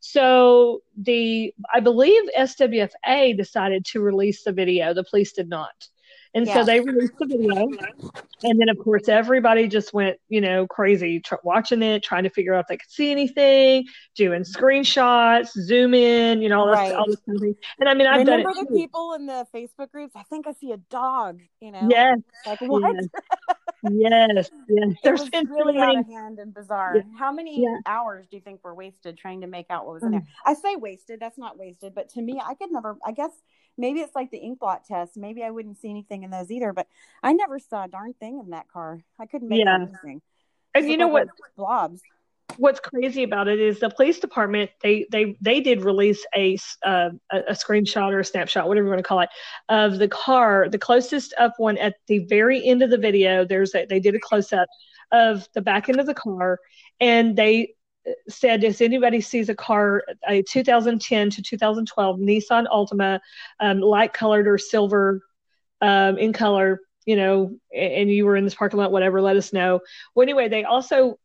So 0.00 0.82
the 0.96 1.54
I 1.72 1.80
believe 1.80 2.22
SWFA 2.38 3.36
decided 3.36 3.84
to 3.86 4.00
release 4.00 4.44
the 4.44 4.52
video. 4.52 4.92
The 4.92 5.04
police 5.04 5.32
did 5.32 5.48
not. 5.48 5.88
And 6.34 6.48
so 6.48 6.64
they 6.64 6.80
released 6.80 7.12
the 7.18 7.26
video. 7.26 7.68
And 8.42 8.58
then, 8.58 8.68
of 8.70 8.78
course, 8.78 9.08
everybody 9.08 9.68
just 9.68 9.92
went, 9.92 10.16
you 10.30 10.40
know, 10.40 10.66
crazy 10.66 11.20
tr- 11.20 11.34
watching 11.44 11.82
it, 11.82 12.02
trying 12.02 12.22
to 12.24 12.30
figure 12.30 12.54
out 12.54 12.60
if 12.60 12.66
they 12.68 12.78
could 12.78 12.90
see 12.90 13.10
anything, 13.10 13.84
doing 14.16 14.42
screenshots, 14.42 15.48
zoom 15.50 15.92
in, 15.94 16.40
you 16.40 16.48
know, 16.48 16.60
all, 16.60 16.68
Right. 16.72 16.88
this, 16.88 16.96
all 16.96 17.06
this 17.06 17.20
kind 17.26 17.36
of 17.36 17.42
thing. 17.42 17.54
And 17.80 17.88
I 17.88 17.94
mean, 17.94 18.06
I've 18.06 18.24
done 18.26 18.38
Remember 18.40 18.60
it. 18.62 18.68
the 18.68 18.74
people 18.74 19.12
in 19.12 19.26
the 19.26 19.46
Facebook 19.54 19.90
groups? 19.92 20.14
I 20.16 20.22
think 20.24 20.46
I 20.46 20.54
see 20.54 20.72
a 20.72 20.78
dog. 20.78 21.40
You 21.60 21.70
know, 21.70 21.86
Yes, 21.90 22.18
like 22.46 22.60
what? 22.62 22.94
yes, 22.94 23.06
yes, 23.90 24.50
yes. 24.68 24.90
It 24.92 24.96
There's 25.04 25.28
been 25.28 25.48
really 25.48 25.78
out 25.78 25.88
many. 25.88 25.98
of 26.00 26.06
hand 26.06 26.38
and 26.38 26.54
bizarre. 26.54 26.96
Yeah. 26.96 27.02
How 27.18 27.30
many 27.30 27.62
Yeah. 27.62 27.76
hours 27.86 28.26
do 28.30 28.36
you 28.38 28.42
think 28.42 28.64
were 28.64 28.74
wasted 28.74 29.18
trying 29.18 29.42
to 29.42 29.46
make 29.46 29.66
out 29.70 29.84
what 29.86 29.94
was 29.94 30.02
in 30.02 30.08
Mm. 30.08 30.12
there? 30.12 30.26
I 30.46 30.54
say 30.54 30.76
wasted. 30.76 31.20
That's 31.20 31.38
not 31.38 31.58
wasted, 31.58 31.94
but 31.94 32.08
to 32.10 32.22
me, 32.22 32.40
I 32.44 32.54
could 32.54 32.72
never. 32.72 32.96
I 33.04 33.12
guess 33.12 33.30
maybe 33.78 34.00
it's 34.00 34.14
like 34.14 34.30
the 34.30 34.38
ink 34.38 34.58
blot 34.58 34.84
test. 34.84 35.16
Maybe 35.16 35.42
I 35.42 35.50
wouldn't 35.50 35.78
see 35.78 35.90
anything 35.90 36.22
in 36.22 36.30
those 36.30 36.50
either. 36.50 36.72
But 36.72 36.86
I 37.22 37.32
never 37.32 37.58
saw 37.58 37.84
a 37.84 37.88
darn 37.88 38.14
thing 38.14 38.40
in 38.42 38.50
that 38.50 38.68
car. 38.68 39.00
I 39.18 39.26
couldn't 39.26 39.48
make 39.48 39.64
Yeah. 39.64 39.86
anything. 39.86 40.22
And 40.74 40.88
you 40.88 40.96
know 40.96 41.08
what? 41.08 41.28
Blobs. 41.56 42.00
what's 42.56 42.80
crazy 42.80 43.22
about 43.22 43.48
it 43.48 43.58
is 43.58 43.80
the 43.80 43.88
police 43.88 44.18
department 44.18 44.70
they 44.82 45.06
they 45.10 45.36
they 45.40 45.60
did 45.60 45.82
release 45.84 46.24
a 46.36 46.58
uh, 46.84 47.10
a, 47.30 47.38
a 47.48 47.52
screenshot 47.52 48.12
or 48.12 48.20
a 48.20 48.24
snapshot 48.24 48.68
whatever 48.68 48.84
you 48.86 48.90
want 48.90 48.98
to 48.98 49.02
call 49.08 49.20
it 49.20 49.30
of 49.70 49.98
the 49.98 50.08
car 50.08 50.68
the 50.68 50.78
closest 50.78 51.32
up 51.38 51.54
one 51.56 51.78
at 51.78 51.94
the 52.08 52.18
very 52.26 52.66
end 52.66 52.82
of 52.82 52.90
the 52.90 52.98
video 52.98 53.44
there's 53.44 53.74
a, 53.74 53.86
they 53.86 53.98
did 54.00 54.14
a 54.14 54.18
close 54.20 54.52
up 54.52 54.68
of 55.12 55.48
the 55.54 55.62
back 55.62 55.88
end 55.88 55.98
of 55.98 56.04
the 56.06 56.14
car 56.14 56.58
and 57.00 57.36
they 57.36 57.74
said 58.28 58.64
if 58.64 58.80
anybody 58.80 59.20
sees 59.20 59.48
a 59.48 59.54
car 59.54 60.02
a 60.28 60.42
2010 60.42 61.30
to 61.30 61.42
2012 61.42 62.18
Nissan 62.18 62.66
Altima 62.66 63.20
um, 63.60 63.80
light 63.80 64.12
colored 64.12 64.48
or 64.48 64.58
silver 64.58 65.20
um, 65.80 66.18
in 66.18 66.32
color 66.32 66.80
you 67.06 67.16
know 67.16 67.56
and 67.74 68.10
you 68.10 68.24
were 68.24 68.36
in 68.36 68.44
this 68.44 68.54
parking 68.54 68.78
lot 68.78 68.92
whatever 68.92 69.20
let 69.20 69.36
us 69.36 69.52
know 69.52 69.80
well 70.14 70.22
anyway 70.22 70.48
they 70.48 70.64
also 70.64 71.18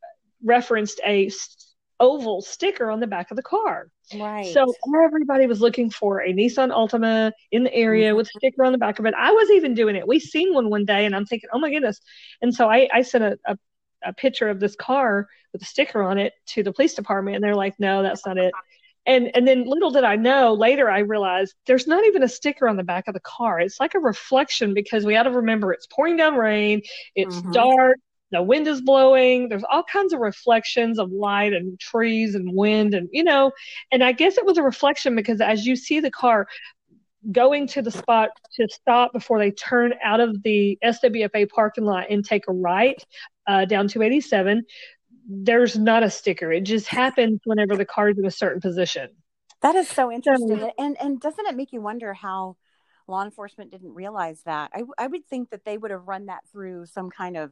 referenced 0.44 1.00
a 1.06 1.30
oval 2.00 2.42
sticker 2.42 2.92
on 2.92 3.00
the 3.00 3.08
back 3.08 3.32
of 3.32 3.38
the 3.38 3.44
car. 3.44 3.90
Right. 4.13 4.54
So 4.54 4.74
everybody 5.04 5.48
was 5.48 5.60
looking 5.62 5.90
for 5.90 6.22
a 6.22 6.32
Nissan 6.32 6.72
Altima 6.72 7.32
in 7.52 7.63
the 7.63 7.74
area 7.74 8.16
with 8.16 8.28
a 8.28 8.40
sticker 8.40 8.63
on 8.63 8.72
the 8.72 8.78
back 8.78 9.00
of 9.00 9.06
it. 9.06 9.13
I 9.18 9.32
was 9.32 9.50
even 9.52 9.74
doing 9.74 9.96
it. 9.96 10.08
We 10.08 10.20
seen 10.20 10.54
one 10.54 10.70
one 10.70 10.86
day, 10.86 11.06
and 11.06 11.16
I'm 11.16 11.26
thinking, 11.26 11.50
oh 11.52 11.60
my 11.60 11.70
goodness. 11.70 12.00
And 12.42 12.54
so 12.54 12.70
I, 12.70 12.88
I 12.94 13.02
sent 13.02 13.24
a, 13.24 13.38
a, 13.46 13.58
a 14.04 14.14
picture 14.14 14.50
of 14.50 14.60
this 14.60 14.76
car 14.76 15.28
with 15.54 15.62
a 15.62 15.66
sticker 15.66 16.02
on 16.04 16.18
it 16.18 16.34
to 16.48 16.64
the 16.64 16.72
police 16.74 16.94
department, 16.94 17.36
and 17.36 17.44
they're 17.44 17.56
like, 17.56 17.76
no, 17.80 18.04
that's 18.04 18.26
not 18.26 18.38
it. 18.38 18.56
And 19.06 19.32
and 19.36 19.48
then 19.48 19.64
little 19.66 19.92
did 19.92 20.04
I 20.04 20.18
know, 20.18 20.54
later 20.54 20.90
I 20.90 21.00
realized 21.00 21.56
there's 21.66 21.88
not 21.88 22.04
even 22.06 22.24
a 22.24 22.28
sticker 22.28 22.68
on 22.68 22.76
the 22.76 22.84
back 22.84 23.08
of 23.08 23.14
the 23.14 23.22
car. 23.22 23.60
It's 23.60 23.80
like 23.80 23.96
a 23.96 24.00
reflection 24.00 24.74
because 24.74 25.06
we 25.06 25.14
got 25.14 25.24
to 25.24 25.32
remember 25.32 25.72
it's 25.72 25.88
pouring 25.88 26.18
down 26.18 26.36
rain, 26.36 26.82
it's 27.16 27.42
Mhm. 27.42 27.52
dark, 27.54 27.98
the 28.32 28.44
wind 28.44 28.68
is 28.68 28.82
blowing 28.82 29.48
there's 29.48 29.64
all 29.72 29.84
kinds 29.84 30.12
of 30.12 30.20
reflections 30.20 31.00
of 31.00 31.10
light 31.12 31.54
and 31.54 31.80
trees 31.80 32.36
and 32.36 32.54
wind 32.54 32.94
and 32.94 33.08
you 33.14 33.24
know 33.24 33.52
and 33.94 34.04
i 34.04 34.12
guess 34.12 34.38
it 34.38 34.46
was 34.46 34.58
a 34.58 34.64
reflection 34.64 35.16
because 35.16 35.40
as 35.40 35.66
you 35.66 35.78
see 35.78 36.02
the 36.02 36.12
car 36.12 36.46
going 37.32 37.68
to 37.68 37.82
the 37.82 37.92
spot 37.92 38.30
to 38.56 38.68
stop 38.70 39.12
before 39.13 39.40
they 39.40 39.52
turn 39.52 39.94
out 40.04 40.20
of 40.20 40.42
the 40.44 40.78
swfa 40.84 41.48
parking 41.50 41.84
lot 41.86 42.06
and 42.10 42.24
take 42.26 42.44
a 42.48 42.54
right 42.54 43.04
uh, 43.48 43.66
down 43.66 43.88
287 43.88 44.63
there's 45.30 45.78
not 45.78 46.04
a 46.04 46.10
sticker 46.10 46.52
it 46.52 46.62
just 46.62 46.88
happens 46.88 47.40
whenever 47.46 47.76
the 47.76 47.86
car 47.86 48.10
is 48.10 48.18
in 48.18 48.26
a 48.26 48.32
certain 48.32 48.62
position 48.62 49.10
That 49.62 49.76
is 49.76 49.90
so 49.90 50.12
interesting. 50.12 50.72
and 50.78 50.96
and 51.02 51.20
doesn't 51.20 51.48
it 51.48 51.56
make 51.56 51.74
you 51.74 51.82
wonder 51.82 52.13
how 52.13 52.56
law 53.08 53.24
enforcement 53.24 53.72
didn't 53.72 53.94
realize 53.94 54.42
that? 54.46 54.72
I 54.74 54.84
I 54.98 55.08
would 55.08 55.26
think 55.28 55.50
that 55.50 55.66
they 55.66 55.78
would 55.78 55.92
have 55.92 56.08
run 56.08 56.28
that 56.28 56.42
through 56.52 56.86
some 56.86 57.10
kind 57.10 57.38
of 57.38 57.52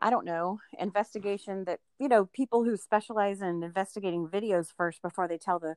I 0.00 0.10
don't 0.10 0.24
know, 0.24 0.60
investigation 0.78 1.64
that, 1.64 1.80
you 1.98 2.08
know, 2.08 2.26
people 2.26 2.62
who 2.62 2.76
specialize 2.76 3.42
in 3.42 3.64
investigating 3.64 4.28
videos 4.28 4.68
first 4.76 5.02
before 5.02 5.26
they 5.26 5.38
tell 5.38 5.58
the 5.58 5.74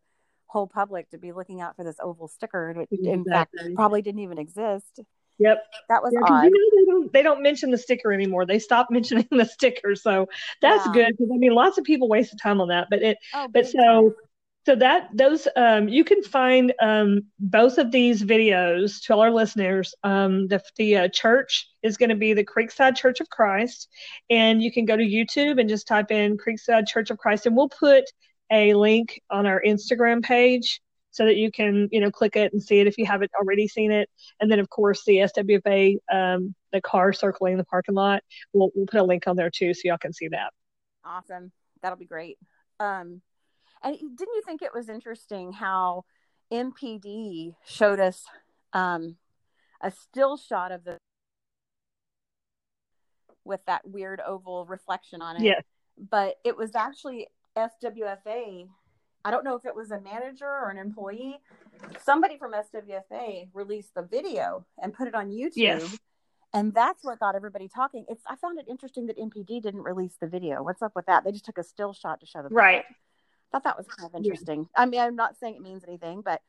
whole 0.51 0.67
public 0.67 1.09
to 1.09 1.17
be 1.17 1.31
looking 1.31 1.61
out 1.61 1.75
for 1.75 1.83
this 1.85 1.95
oval 2.03 2.27
sticker 2.27 2.73
that 2.75 2.87
in 3.09 3.23
fact 3.25 3.53
probably 3.75 4.01
didn't 4.01 4.19
even 4.19 4.37
exist. 4.37 4.99
yep 5.39 5.63
That 5.87 6.03
was 6.03 6.13
Yeah, 6.13 6.27
odd. 6.27 6.43
you 6.43 6.49
know, 6.51 6.79
they 6.79 6.85
don't 6.91 7.13
they 7.13 7.23
don't 7.23 7.41
mention 7.41 7.71
the 7.71 7.77
sticker 7.77 8.11
anymore. 8.11 8.45
They 8.45 8.59
stopped 8.59 8.91
mentioning 8.97 9.27
the 9.31 9.45
sticker, 9.45 9.95
so 9.95 10.27
that's 10.61 10.85
Yeah. 10.87 10.93
good 10.93 11.11
because 11.17 11.31
I 11.33 11.37
mean, 11.37 11.53
lots 11.53 11.77
of 11.77 11.85
people 11.85 12.09
wasted 12.09 12.39
time 12.39 12.59
on 12.59 12.67
that. 12.67 12.87
But 12.89 13.01
it, 13.01 13.17
Oh, 13.33 13.47
but 13.53 13.65
so 13.67 13.77
time. 13.79 14.15
so 14.65 14.75
that 14.75 15.09
those 15.13 15.47
um, 15.55 15.87
you 15.89 16.03
can 16.03 16.21
find 16.21 16.73
um, 16.81 17.21
both 17.39 17.77
of 17.79 17.91
these 17.91 18.21
videos 18.21 19.01
to 19.05 19.13
all 19.13 19.21
our 19.21 19.31
listeners. 19.31 19.95
Um, 20.03 20.47
the 20.49 20.61
the 20.77 20.97
uh, 20.97 21.07
church 21.07 21.67
is 21.81 21.97
going 21.97 22.09
to 22.09 22.15
be 22.15 22.33
the 22.33 22.45
Creekside 22.45 22.95
Church 22.95 23.21
of 23.21 23.29
Christ, 23.29 23.87
and 24.29 24.61
you 24.61 24.71
can 24.71 24.85
go 24.85 24.95
to 24.97 25.03
YouTube 25.03 25.59
and 25.59 25.69
just 25.69 25.87
type 25.87 26.11
in 26.11 26.37
Creekside 26.37 26.87
Church 26.87 27.09
of 27.09 27.17
Christ, 27.17 27.45
and 27.45 27.55
we'll 27.55 27.69
put 27.69 28.03
a 28.51 28.73
link 28.73 29.21
on 29.29 29.45
our 29.45 29.61
Instagram 29.65 30.23
page 30.23 30.81
so 31.11 31.25
that 31.25 31.35
you 31.35 31.51
can 31.51 31.87
you 31.91 31.99
know 31.99 32.11
click 32.11 32.35
it 32.35 32.53
and 32.53 32.61
see 32.61 32.79
it 32.79 32.87
if 32.87 32.97
you 32.97 33.05
haven't 33.05 33.31
already 33.39 33.67
seen 33.67 33.91
it. 33.91 34.09
And 34.39 34.51
then 34.51 34.59
of 34.59 34.69
course 34.69 35.03
the 35.05 35.17
SWFA 35.17 35.97
um, 36.11 36.55
the 36.71 36.81
car 36.81 37.13
circling 37.13 37.57
the 37.57 37.65
parking 37.65 37.95
lot. 37.95 38.23
We'll 38.53 38.71
we'll 38.75 38.87
put 38.87 38.99
a 38.99 39.03
link 39.03 39.27
on 39.27 39.35
there 39.35 39.49
too 39.49 39.73
so 39.73 39.81
y'all 39.85 39.97
can 39.97 40.13
see 40.13 40.29
that. 40.29 40.53
Awesome. 41.05 41.51
That'll 41.81 41.97
be 41.97 42.05
great. 42.05 42.37
Um, 42.79 43.21
and 43.83 43.95
didn't 43.95 44.35
you 44.35 44.41
think 44.45 44.61
it 44.61 44.73
was 44.73 44.89
interesting 44.89 45.51
how 45.51 46.05
MPD 46.51 47.55
showed 47.65 47.99
us 47.99 48.23
um, 48.73 49.15
a 49.81 49.91
still 49.91 50.37
shot 50.37 50.71
of 50.71 50.83
the 50.83 50.97
with 53.43 53.61
that 53.65 53.87
weird 53.87 54.21
oval 54.25 54.65
reflection 54.65 55.21
on 55.21 55.37
it? 55.37 55.43
Yes. 55.43 55.63
But 55.97 56.35
it 56.43 56.55
was 56.55 56.75
actually 56.75 57.27
SWFA. 57.55 58.67
I 59.23 59.31
don't 59.31 59.43
know 59.43 59.55
if 59.55 59.65
it 59.65 59.75
was 59.75 59.91
a 59.91 60.01
manager 60.01 60.47
or 60.47 60.69
an 60.69 60.77
employee. 60.77 61.39
Somebody 62.03 62.37
from 62.37 62.53
SWFA 62.53 63.49
released 63.53 63.93
the 63.95 64.03
video 64.03 64.65
and 64.81 64.93
put 64.93 65.07
it 65.07 65.15
on 65.15 65.29
YouTube. 65.29 65.51
Yes. 65.55 65.97
And 66.53 66.73
that's 66.73 67.03
what 67.03 67.19
got 67.19 67.35
everybody 67.35 67.69
talking. 67.69 68.05
It's 68.09 68.23
I 68.27 68.35
found 68.35 68.59
it 68.59 68.65
interesting 68.69 69.07
that 69.07 69.17
MPD 69.17 69.61
didn't 69.61 69.83
release 69.83 70.15
the 70.19 70.27
video. 70.27 70.63
What's 70.63 70.81
up 70.81 70.91
with 70.95 71.05
that? 71.05 71.23
They 71.23 71.31
just 71.31 71.45
took 71.45 71.57
a 71.57 71.63
still 71.63 71.93
shot 71.93 72.19
to 72.19 72.25
show 72.25 72.41
the 72.41 72.49
Right. 72.49 72.83
thought 73.51 73.63
that 73.63 73.77
was 73.77 73.87
kind 73.87 74.09
of 74.09 74.15
interesting. 74.15 74.67
I 74.75 74.85
mean, 74.85 74.99
I'm 74.99 75.15
not 75.15 75.37
saying 75.37 75.55
it 75.55 75.61
means 75.61 75.83
anything, 75.87 76.21
but 76.21 76.41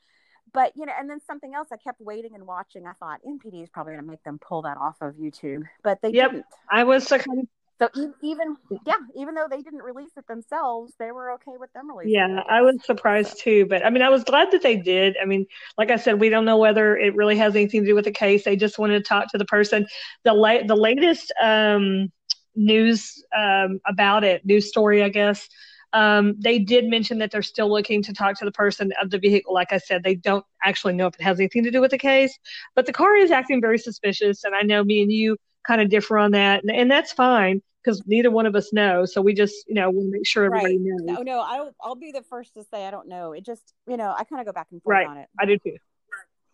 but 0.53 0.73
you 0.77 0.87
know, 0.87 0.93
and 0.99 1.09
then 1.09 1.21
something 1.21 1.55
else. 1.55 1.69
I 1.73 1.77
kept 1.77 2.01
waiting 2.01 2.35
and 2.35 2.47
watching. 2.47 2.87
I 2.87 2.93
thought 2.95 3.21
MPD 3.27 3.63
is 3.63 3.69
probably 3.71 3.93
going 3.93 4.05
to 4.05 4.11
make 4.11 4.23
them 4.25 4.39
pull 4.39 4.63
that 4.63 4.77
off 4.77 4.97
of 5.01 5.15
YouTube, 5.15 5.63
but 5.83 6.01
they 6.03 6.11
yep. 6.11 6.33
didn't. 6.33 6.47
I 6.71 6.85
was 6.85 7.07
so 7.07 7.19
kind 7.19 7.41
of 7.41 7.47
so 7.83 7.89
even 8.23 8.57
yeah, 8.87 8.95
even 9.17 9.35
though 9.35 9.49
they 9.51 9.61
didn't 9.61 9.83
release 9.83 10.13
it 10.17 10.27
themselves, 10.29 10.93
they 11.01 11.11
were 11.11 11.33
okay 11.33 11.57
with 11.59 11.73
them 11.73 11.91
releasing. 11.91 12.13
Yeah, 12.13 12.39
it. 12.39 12.47
I 12.49 12.63
was 12.63 12.77
surprised 12.85 13.41
too, 13.41 13.67
but 13.67 13.85
I 13.85 13.91
mean, 13.91 14.03
I 14.03 14.09
was 14.09 14.23
glad 14.23 14.53
that 14.53 14.63
they 14.63 14.77
did. 14.77 15.17
I 15.21 15.25
mean, 15.25 15.47
like 15.79 15.91
I 15.91 15.97
said, 15.97 16.21
we 16.21 16.29
don't 16.29 16.45
know 16.45 16.59
whether 16.59 16.97
it 16.97 17.17
really 17.17 17.37
has 17.39 17.57
anything 17.57 17.81
to 17.81 17.87
do 17.87 17.97
with 17.97 18.05
the 18.05 18.13
case. 18.13 18.45
They 18.45 18.55
just 18.55 18.79
wanted 18.79 18.99
to 18.99 19.09
talk 19.09 19.33
to 19.33 19.39
the 19.39 19.45
person. 19.45 19.87
The 20.23 20.33
la- 20.33 20.63
the 20.65 20.77
latest 20.77 21.33
um, 21.43 22.13
news 22.55 23.25
um, 23.37 23.81
about 23.89 24.23
it, 24.23 24.47
news 24.47 24.69
story, 24.69 25.03
I 25.03 25.09
guess. 25.09 25.49
Um, 25.93 26.37
they 26.39 26.61
did 26.61 26.87
mention 26.87 27.19
that 27.19 27.33
they're 27.33 27.43
still 27.43 27.71
looking 27.71 28.01
to 28.05 28.13
talk 28.13 28.39
to 28.39 28.45
the 28.45 28.53
person 28.53 28.93
of 29.03 29.11
the 29.11 29.19
vehicle. 29.19 29.53
Like 29.53 29.73
I 29.73 29.79
said, 29.79 30.05
they 30.05 30.15
don't 30.15 30.45
actually 30.65 30.95
know 30.95 31.09
if 31.09 31.15
it 31.17 31.23
has 31.23 31.41
anything 31.41 31.65
to 31.65 31.71
do 31.73 31.81
with 31.81 31.91
the 31.91 31.99
case, 31.99 32.39
but 32.77 32.87
the 32.87 32.93
car 32.93 33.17
is 33.17 33.33
acting 33.33 33.61
very 33.61 33.79
suspicious. 33.79 34.45
And 34.45 34.55
I 34.55 34.63
know 34.63 34.85
me 34.85 35.03
and 35.03 35.13
you 35.13 35.37
kind 35.67 35.81
of 35.81 35.91
differ 35.91 36.17
on 36.17 36.31
that, 36.31 36.63
and, 36.63 36.71
and 36.71 36.89
that's 36.89 37.11
fine 37.13 37.61
because 37.83 38.03
neither 38.07 38.31
one 38.31 38.47
of 38.47 38.55
us 38.55 38.73
know. 38.73 39.05
So 39.05 39.21
we 39.21 39.35
just, 39.35 39.65
you 39.67 39.75
know, 39.75 39.91
to 39.91 40.11
make 40.11 40.27
sure 40.27 40.45
everybody 40.45 40.77
right. 40.77 40.81
knows. 40.81 41.19
No, 41.19 41.23
no, 41.23 41.41
I'll, 41.41 41.75
I'll 41.81 41.95
be 41.95 42.13
the 42.13 42.23
first 42.23 42.55
to 42.55 42.65
say 42.65 42.87
I 42.87 42.91
don't 42.91 43.09
know. 43.09 43.33
It 43.33 43.45
just, 43.45 43.75
you 43.87 43.97
know, 43.97 44.15
I 44.17 44.25
kind 44.25 44.41
of 44.41 44.47
go 44.47 44.53
back 44.53 44.69
and 44.71 44.83
forth 44.83 44.95
right. 44.95 45.07
on 45.07 45.19
it. 45.19 45.29
I 45.39 45.47
do 45.47 45.59
too. 45.59 45.77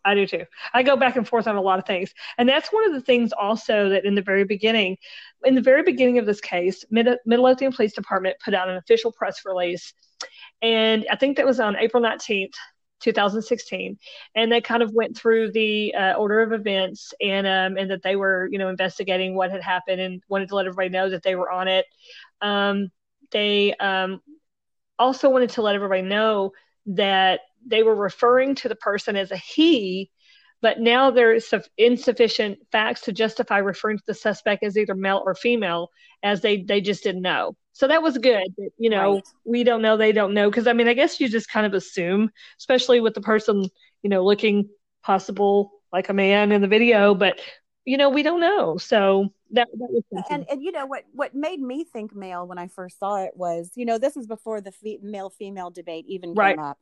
I 0.04 0.14
do 0.14 0.26
too. 0.26 0.44
I 0.72 0.82
go 0.82 0.96
back 0.96 1.16
and 1.16 1.28
forth 1.28 1.46
on 1.46 1.56
a 1.56 1.60
lot 1.60 1.78
of 1.78 1.84
things. 1.84 2.14
And 2.38 2.48
that's 2.48 2.72
one 2.72 2.86
of 2.86 2.92
the 2.92 3.00
things 3.00 3.32
also 3.32 3.90
that 3.90 4.04
in 4.04 4.14
the 4.14 4.22
very 4.22 4.44
beginning, 4.44 4.96
in 5.44 5.54
the 5.54 5.60
very 5.60 5.82
beginning 5.82 6.18
of 6.18 6.24
this 6.24 6.40
case, 6.40 6.84
Mid- 6.90 7.18
Midlothian 7.26 7.72
Police 7.72 7.94
Department 7.94 8.36
put 8.42 8.54
out 8.54 8.68
an 8.68 8.76
official 8.76 9.12
press 9.12 9.42
release. 9.44 9.92
And 10.62 11.06
I 11.10 11.16
think 11.16 11.36
that 11.36 11.46
was 11.46 11.60
on 11.60 11.76
April 11.76 12.02
19th. 12.02 12.54
2016, 13.00 13.98
and 14.34 14.52
they 14.52 14.60
kind 14.60 14.82
of 14.82 14.92
went 14.92 15.16
through 15.16 15.52
the 15.52 15.94
uh, 15.94 16.12
order 16.14 16.40
of 16.40 16.52
events 16.52 17.14
and 17.20 17.46
um, 17.46 17.76
and 17.76 17.90
that 17.90 18.02
they 18.02 18.16
were 18.16 18.48
you 18.50 18.58
know 18.58 18.68
investigating 18.68 19.34
what 19.34 19.50
had 19.50 19.62
happened 19.62 20.00
and 20.00 20.22
wanted 20.28 20.48
to 20.48 20.54
let 20.54 20.66
everybody 20.66 20.88
know 20.88 21.10
that 21.10 21.22
they 21.22 21.34
were 21.34 21.50
on 21.50 21.68
it. 21.68 21.86
Um, 22.40 22.90
they 23.30 23.74
um, 23.74 24.20
also 24.98 25.30
wanted 25.30 25.50
to 25.50 25.62
let 25.62 25.74
everybody 25.74 26.02
know 26.02 26.52
that 26.86 27.40
they 27.66 27.82
were 27.82 27.94
referring 27.94 28.54
to 28.56 28.68
the 28.68 28.76
person 28.76 29.16
as 29.16 29.30
a 29.30 29.36
he, 29.36 30.10
but 30.60 30.80
now 30.80 31.10
there's 31.10 31.52
insufficient 31.76 32.58
facts 32.72 33.02
to 33.02 33.12
justify 33.12 33.58
referring 33.58 33.98
to 33.98 34.04
the 34.06 34.14
suspect 34.14 34.64
as 34.64 34.76
either 34.76 34.94
male 34.94 35.22
or 35.24 35.34
female, 35.34 35.90
as 36.22 36.40
they 36.40 36.62
they 36.62 36.80
just 36.80 37.04
didn't 37.04 37.22
know. 37.22 37.56
So 37.78 37.86
that 37.86 38.02
was 38.02 38.18
good. 38.18 38.52
You 38.76 38.90
know, 38.90 39.14
right. 39.14 39.28
we 39.44 39.62
don't 39.62 39.82
know, 39.82 39.96
they 39.96 40.10
don't 40.10 40.34
know, 40.34 40.50
because 40.50 40.66
I 40.66 40.72
mean, 40.72 40.88
I 40.88 40.94
guess 40.94 41.20
you 41.20 41.28
just 41.28 41.48
kind 41.48 41.64
of 41.64 41.74
assume, 41.74 42.28
especially 42.58 43.00
with 43.00 43.14
the 43.14 43.20
person, 43.20 43.70
you 44.02 44.10
know, 44.10 44.24
looking 44.24 44.68
possible 45.04 45.70
like 45.92 46.08
a 46.08 46.12
man 46.12 46.50
in 46.50 46.60
the 46.60 46.66
video, 46.66 47.14
but 47.14 47.40
you 47.84 47.96
know, 47.96 48.08
we 48.08 48.24
don't 48.24 48.40
know. 48.40 48.78
So 48.78 49.32
that, 49.52 49.68
that 49.78 49.90
was 49.90 50.02
something. 50.12 50.34
and 50.34 50.50
and 50.50 50.60
you 50.60 50.72
know 50.72 50.86
what 50.86 51.04
what 51.12 51.36
made 51.36 51.60
me 51.60 51.84
think 51.84 52.16
male 52.16 52.48
when 52.48 52.58
I 52.58 52.66
first 52.66 52.98
saw 52.98 53.22
it 53.22 53.36
was, 53.36 53.70
you 53.76 53.84
know, 53.84 53.96
this 53.96 54.16
is 54.16 54.26
before 54.26 54.60
the 54.60 54.72
fe- 54.72 54.98
male 55.00 55.30
female 55.30 55.70
debate 55.70 56.04
even 56.08 56.34
right. 56.34 56.56
came 56.56 56.64
up. 56.64 56.80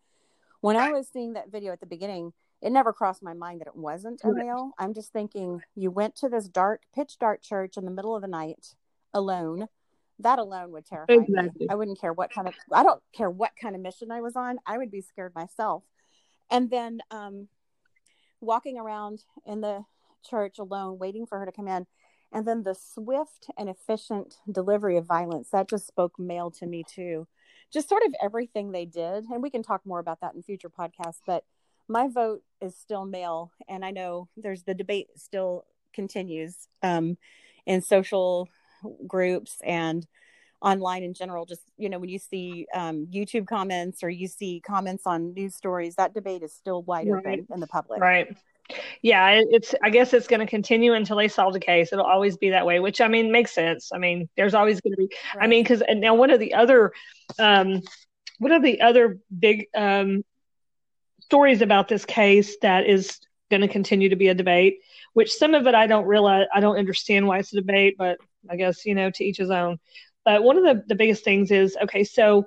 When 0.63 0.77
I 0.77 0.93
was 0.93 1.09
seeing 1.13 1.35
that 1.35 1.53
video 1.53 1.73
at 1.73 1.81
the 1.81 1.87
beginning, 1.87 2.33
it 2.63 2.73
never 2.73 2.95
crossed 2.95 3.23
my 3.23 3.35
mind 3.35 3.61
that 3.61 3.67
it 3.67 3.77
wasn't 3.77 4.23
a 4.25 4.33
male. 4.33 4.71
I'm 4.79 4.95
just 4.95 5.13
thinking 5.13 5.61
you 5.75 5.91
went 5.91 6.17
to 6.17 6.31
this 6.31 6.49
dark, 6.49 6.85
pitch 6.95 7.19
dark 7.21 7.43
church 7.43 7.77
in 7.77 7.85
the 7.85 7.91
middle 7.91 8.17
of 8.17 8.23
the 8.23 8.29
night 8.29 8.75
alone. 9.13 9.69
That 10.21 10.39
alone 10.39 10.73
would 10.73 10.87
terrify 10.87 11.13
exactly. 11.13 11.67
me. 11.67 11.67
I 11.71 11.75
wouldn't 11.75 12.01
care 12.01 12.13
what 12.13 12.33
kind 12.33 12.49
of 12.49 12.55
I 12.73 12.83
don't 12.83 13.03
care 13.13 13.31
what 13.31 13.53
kind 13.61 13.75
of 13.75 13.83
mission 13.83 14.11
I 14.11 14.21
was 14.21 14.37
on. 14.37 14.59
I 14.67 14.79
would 14.79 14.91
be 14.91 15.03
scared 15.03 15.35
myself. 15.35 15.83
And 16.51 16.71
then 16.71 17.01
um 17.11 17.49
walking 18.41 18.79
around 18.79 19.25
in 19.45 19.61
the 19.61 19.85
church 20.29 20.59
alone, 20.59 20.99
waiting 20.99 21.27
for 21.27 21.39
her 21.39 21.47
to 21.47 21.53
come 21.53 21.69
in. 21.69 21.87
And 22.33 22.47
then 22.47 22.63
the 22.63 22.75
swift 22.75 23.49
and 23.57 23.69
efficient 23.69 24.37
delivery 24.51 24.97
of 24.97 25.07
violence 25.07 25.51
that 25.51 25.69
just 25.69 25.87
spoke 25.87 26.19
male 26.19 26.51
to 26.53 26.67
me 26.67 26.83
too. 26.83 27.27
Just 27.73 27.89
sort 27.89 28.03
of 28.05 28.15
everything 28.23 28.73
they 28.73 28.85
did. 28.85 29.25
And 29.25 29.43
we 29.43 29.51
can 29.51 29.63
talk 29.63 29.83
more 29.85 30.01
about 30.01 30.21
that 30.21 30.35
in 30.35 30.43
future 30.43 30.71
podcasts. 30.71 31.21
But 31.27 31.45
my 31.89 32.09
vote 32.09 32.43
is 32.61 32.77
still 32.77 33.05
male. 33.05 33.53
And 33.69 33.85
I 33.85 33.91
know 33.91 34.29
there's 34.37 34.65
the 34.65 34.75
debate 34.75 35.09
still 35.17 35.67
continues 35.93 36.69
um, 36.83 37.17
in 37.65 37.81
social 37.81 38.49
groups 39.07 39.57
and 39.65 40.07
online 40.61 41.03
in 41.03 41.15
general. 41.15 41.47
Just, 41.47 41.63
you 41.77 41.89
know, 41.89 41.99
when 41.99 42.09
you 42.09 42.19
see 42.19 42.67
um, 42.75 43.07
YouTube 43.07 43.47
comments 43.47 44.03
or 44.03 44.11
you 44.11 44.29
see 44.29 44.61
comments 44.65 45.05
on 45.07 45.35
news 45.35 45.55
stories, 45.55 45.97
that 45.97 46.15
debate 46.15 46.43
is 46.43 46.53
still 46.53 46.83
wide 46.83 47.09
right. 47.09 47.27
open 47.27 47.47
in 47.53 47.61
the 47.61 47.67
public. 47.67 48.01
Right 48.01 48.37
yeah 49.03 49.41
it's 49.51 49.75
i 49.83 49.91
guess 49.91 50.13
it's 50.13 50.27
going 50.27 50.41
to 50.41 50.47
continue 50.47 50.95
until 50.95 51.17
they 51.17 51.29
solve 51.29 51.53
the 51.53 51.61
case 51.61 51.93
it'll 51.93 52.05
always 52.05 52.37
be 52.37 52.51
that 52.51 52.67
way 52.67 52.81
which 52.81 53.01
i 53.01 53.09
mean 53.09 53.31
makes 53.31 53.53
sense 53.53 53.91
i 53.93 53.99
mean 53.99 54.29
there's 54.37 54.55
always 54.55 54.81
going 54.81 54.93
to 54.93 54.97
be 54.97 55.09
right. 55.35 55.45
i 55.45 55.47
mean 55.47 55.63
because 55.63 55.83
now 55.95 56.15
one 56.15 56.31
of 56.31 56.41
the 56.41 56.55
other 56.55 56.93
um 57.39 57.81
one 58.39 58.53
of 58.53 58.63
the 58.63 58.81
other 58.81 59.19
big 59.39 59.67
um 59.77 60.25
stories 61.21 61.63
about 61.63 61.89
this 61.89 62.05
case 62.05 62.57
that 62.63 62.87
is 62.87 63.19
going 63.51 63.61
to 63.61 63.69
continue 63.69 64.09
to 64.09 64.17
be 64.17 64.29
a 64.29 64.35
debate 64.35 64.79
which 65.13 65.33
some 65.33 65.55
of 65.55 65.67
it 65.67 65.75
i 65.75 65.87
don't 65.87 66.07
realize 66.07 66.47
i 66.55 66.61
don't 66.61 66.79
understand 66.79 67.27
why 67.27 67.39
it's 67.39 67.53
a 67.53 67.57
debate 67.57 67.97
but 67.99 68.19
i 68.51 68.57
guess 68.57 68.85
you 68.85 68.95
know 68.95 69.11
to 69.11 69.25
each 69.25 69.39
his 69.39 69.51
own. 69.51 69.79
But 70.25 70.43
one 70.43 70.57
of 70.59 70.65
the, 70.65 70.83
the 70.89 70.97
biggest 70.97 71.25
things 71.25 71.51
is 71.51 71.77
okay 71.83 72.05
so 72.05 72.47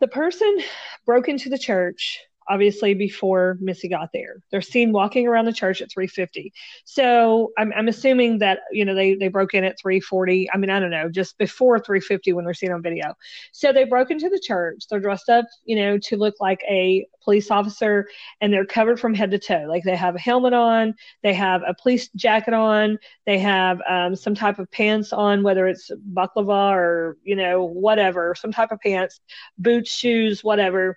the 0.00 0.08
person 0.08 0.58
broke 1.04 1.28
into 1.28 1.48
the 1.48 1.58
church 1.58 2.20
obviously 2.48 2.94
before 2.94 3.58
Missy 3.60 3.88
got 3.88 4.10
there. 4.12 4.42
They're 4.50 4.62
seen 4.62 4.92
walking 4.92 5.26
around 5.26 5.46
the 5.46 5.52
church 5.52 5.82
at 5.82 5.90
350. 5.90 6.52
So 6.84 7.52
I'm, 7.58 7.72
I'm 7.76 7.88
assuming 7.88 8.38
that, 8.38 8.60
you 8.72 8.84
know, 8.84 8.94
they, 8.94 9.14
they 9.14 9.28
broke 9.28 9.54
in 9.54 9.64
at 9.64 9.78
340. 9.80 10.48
I 10.52 10.56
mean, 10.56 10.70
I 10.70 10.80
don't 10.80 10.90
know, 10.90 11.08
just 11.08 11.38
before 11.38 11.78
350 11.78 12.32
when 12.32 12.44
they're 12.44 12.54
seen 12.54 12.72
on 12.72 12.82
video. 12.82 13.14
So 13.52 13.72
they 13.72 13.84
broke 13.84 14.10
into 14.10 14.28
the 14.28 14.40
church. 14.40 14.84
They're 14.88 15.00
dressed 15.00 15.28
up, 15.28 15.44
you 15.64 15.76
know, 15.76 15.98
to 15.98 16.16
look 16.16 16.34
like 16.40 16.60
a 16.68 17.06
police 17.26 17.50
officer 17.50 18.06
and 18.40 18.52
they're 18.52 18.64
covered 18.64 19.00
from 19.00 19.12
head 19.12 19.32
to 19.32 19.38
toe. 19.38 19.66
Like 19.68 19.82
they 19.82 19.96
have 19.96 20.14
a 20.14 20.20
helmet 20.20 20.52
on, 20.52 20.94
they 21.22 21.34
have 21.34 21.62
a 21.66 21.74
police 21.74 22.08
jacket 22.14 22.54
on, 22.54 22.98
they 23.26 23.38
have 23.40 23.80
um, 23.88 24.14
some 24.14 24.34
type 24.34 24.60
of 24.60 24.70
pants 24.70 25.12
on, 25.12 25.42
whether 25.42 25.66
it's 25.66 25.90
baklava 26.14 26.72
or, 26.72 27.18
you 27.24 27.34
know, 27.34 27.64
whatever, 27.64 28.34
some 28.36 28.52
type 28.52 28.70
of 28.70 28.80
pants, 28.80 29.20
boots, 29.58 29.90
shoes, 29.90 30.44
whatever 30.44 30.96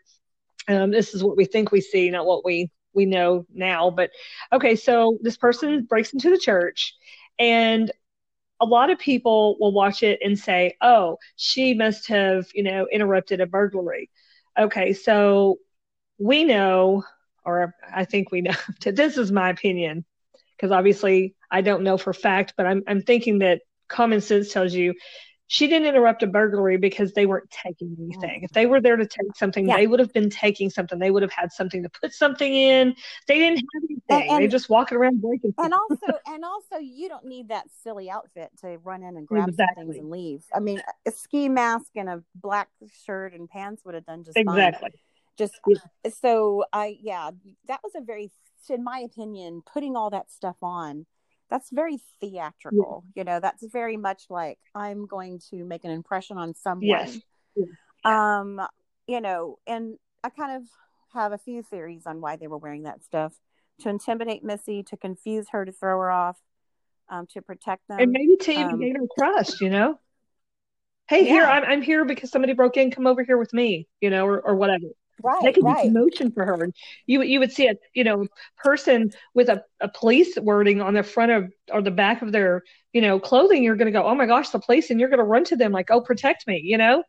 um, 0.70 0.92
this 0.92 1.16
is 1.16 1.24
what 1.24 1.38
we 1.38 1.46
think 1.46 1.72
we 1.72 1.82
see, 1.82 2.12
not 2.12 2.28
what 2.28 2.46
we 2.46 2.72
we 2.94 3.06
know 3.06 3.46
now. 3.54 3.92
But 3.92 4.12
okay, 4.54 4.76
so 4.76 5.20
this 5.22 5.38
person 5.38 5.86
breaks 5.86 6.14
into 6.14 6.30
the 6.30 6.40
church, 6.40 6.96
and 7.40 7.92
a 8.62 8.66
lot 8.66 8.90
of 8.92 9.00
people 9.00 9.58
will 9.60 9.74
watch 9.74 10.04
it 10.04 10.20
and 10.24 10.38
say, 10.40 10.76
"Oh, 10.82 11.18
she 11.38 11.74
must 11.74 12.08
have, 12.10 12.48
you 12.54 12.64
know, 12.64 12.88
interrupted 12.92 13.42
a 13.42 13.48
burglary." 13.48 14.10
Okay, 14.60 14.94
so 14.94 15.60
we 16.20 16.44
know, 16.46 17.04
or 17.46 17.76
I 17.94 18.06
think 18.06 18.32
we 18.32 18.42
know. 18.42 18.56
this 18.86 19.18
is 19.18 19.32
my 19.32 19.50
opinion, 19.50 20.06
because 20.58 20.72
obviously 20.72 21.36
I 21.52 21.62
don't 21.62 21.84
know 21.84 21.98
for 21.98 22.14
fact, 22.14 22.54
but 22.58 22.66
I'm 22.68 22.84
I'm 22.88 23.02
thinking 23.02 23.40
that 23.40 23.62
common 23.90 24.22
sense 24.22 24.54
tells 24.54 24.74
you 24.74 24.94
she 25.52 25.66
didn't 25.68 25.88
interrupt 25.88 26.22
a 26.22 26.28
burglary 26.28 26.78
because 26.78 27.12
they 27.14 27.26
weren't 27.26 27.50
taking 27.50 27.98
anything. 28.00 28.44
If 28.44 28.52
they 28.52 28.68
were 28.68 28.80
there 28.80 28.96
to 28.96 29.06
take 29.06 29.36
something, 29.36 29.68
yeah. 29.68 29.78
they 29.78 29.88
would 29.88 30.00
have 30.00 30.14
been 30.14 30.30
taking 30.30 30.70
something. 30.70 31.00
They 31.00 31.10
would 31.10 31.24
have 31.24 31.32
had 31.32 31.52
something 31.52 31.82
to 31.82 31.90
put 31.90 32.14
something 32.14 32.54
in. 32.54 32.94
They 33.28 33.40
didn't 33.40 33.58
have 33.58 33.84
anything. 33.84 34.30
And, 34.32 34.44
they 34.44 34.48
just 34.48 34.70
walking 34.70 35.00
around 35.00 35.24
breaking. 35.24 35.56
And 35.58 35.74
also, 35.74 36.20
and 36.28 36.46
also, 36.46 36.78
you 36.78 37.10
don't 37.10 37.26
need 37.26 37.50
that 37.50 37.66
silly 37.82 38.12
outfit 38.12 38.52
to 38.62 38.78
run 38.84 39.02
in 39.02 39.18
and 39.18 39.26
grab 39.26 39.50
exactly. 39.50 39.86
things 39.86 39.98
and 39.98 40.12
leave. 40.12 40.44
I 40.54 40.60
mean, 40.60 40.84
a 41.08 41.12
ski 41.12 41.50
mask 41.50 41.88
and 41.96 42.10
a 42.10 42.24
black 42.36 42.70
shirt 43.04 43.34
and 43.34 43.50
pants 43.50 43.82
would 43.86 43.96
have 43.96 44.06
done 44.06 44.24
just 44.24 44.38
exactly. 44.38 44.92
Fine. 44.92 45.00
Just 45.36 45.60
yeah. 45.66 46.12
so 46.22 46.66
I 46.72 46.96
yeah, 47.02 47.32
that 47.68 47.80
was 47.84 47.94
a 47.96 48.02
very, 48.02 48.30
in 48.70 48.84
my 48.84 49.00
opinion, 49.00 49.64
putting 49.66 49.96
all 49.96 50.12
that 50.12 50.30
stuff 50.30 50.58
on 50.62 51.08
that's 51.50 51.70
very 51.72 51.98
theatrical 52.22 53.04
yeah. 53.16 53.20
you 53.20 53.24
know 53.26 53.40
that's 53.40 53.66
very 53.72 53.98
much 53.98 54.24
like 54.30 54.60
i'm 54.76 55.08
going 55.08 55.40
to 55.50 55.64
make 55.66 55.84
an 55.84 55.92
impression 55.92 56.38
on 56.38 56.54
someone. 56.56 56.88
Yes. 56.88 57.18
um 58.06 58.62
you 59.08 59.22
know 59.22 59.58
and 59.68 59.98
i 60.24 60.30
kind 60.30 60.58
of 60.58 60.64
have 61.14 61.32
a 61.32 61.38
few 61.38 61.64
theories 61.64 62.04
on 62.06 62.22
why 62.22 62.36
they 62.36 62.48
were 62.48 62.58
wearing 62.58 62.84
that 62.84 63.04
stuff. 63.04 63.34
To 63.82 63.90
intimidate 63.90 64.44
missy 64.44 64.84
to 64.84 64.98
confuse 64.98 65.48
her 65.52 65.64
to 65.64 65.72
throw 65.72 65.98
her 66.00 66.12
off 66.12 66.38
um, 67.08 67.28
to 67.34 67.42
protect 67.42 67.88
them. 67.88 68.00
And 68.00 68.12
maybe 68.12 68.36
to 68.36 68.52
even 68.52 68.74
um, 68.74 68.80
gain 68.80 68.96
her 68.96 69.08
trust 69.18 69.62
you 69.62 69.70
know? 69.70 69.98
Hey 71.08 71.26
yeah. 71.26 71.32
here 71.32 71.44
I'm, 71.46 71.64
I'm 71.64 71.82
here 71.82 72.04
because 72.06 72.30
somebody 72.30 72.54
broke 72.54 72.78
in 72.78 72.92
come 72.92 73.08
over 73.08 73.24
here 73.24 73.38
with 73.38 73.54
me 73.54 73.88
you 74.02 74.10
know 74.10 74.26
or, 74.26 74.40
or 74.42 74.56
whatever 74.56 74.86
right 75.24 75.42
that 75.44 75.54
could 75.56 75.64
right. 75.64 75.86
promotion 75.86 76.32
for 76.32 76.46
her. 76.46 76.64
And 76.64 76.74
you 77.06 77.22
you 77.22 77.40
would 77.40 77.52
see 77.52 77.68
a 77.68 77.76
you 77.94 78.04
know 78.04 78.28
person 78.58 79.12
with 79.34 79.50
a, 79.50 79.64
a 79.80 79.90
police 79.90 80.38
wording 80.38 80.82
on 80.82 80.94
the 80.94 81.04
front 81.04 81.32
of 81.32 81.52
or 81.72 81.82
the 81.82 81.92
back 81.92 82.22
of 82.22 82.32
their 82.32 82.64
you 82.94 83.02
know 83.02 83.20
clothing 83.20 83.64
you're 83.64 83.76
going 83.76 83.92
to 83.92 83.92
go 83.92 84.06
oh 84.06 84.16
my 84.16 84.26
gosh 84.26 84.50
the 84.50 84.60
police 84.60 84.90
and 84.90 85.00
you're 85.00 85.10
going 85.10 85.20
to 85.20 85.24
run 85.26 85.44
to 85.46 85.56
them 85.56 85.72
like 85.72 85.92
oh 85.92 86.02
protect 86.02 86.48
me 86.48 86.62
you 86.64 86.78
know? 86.78 87.04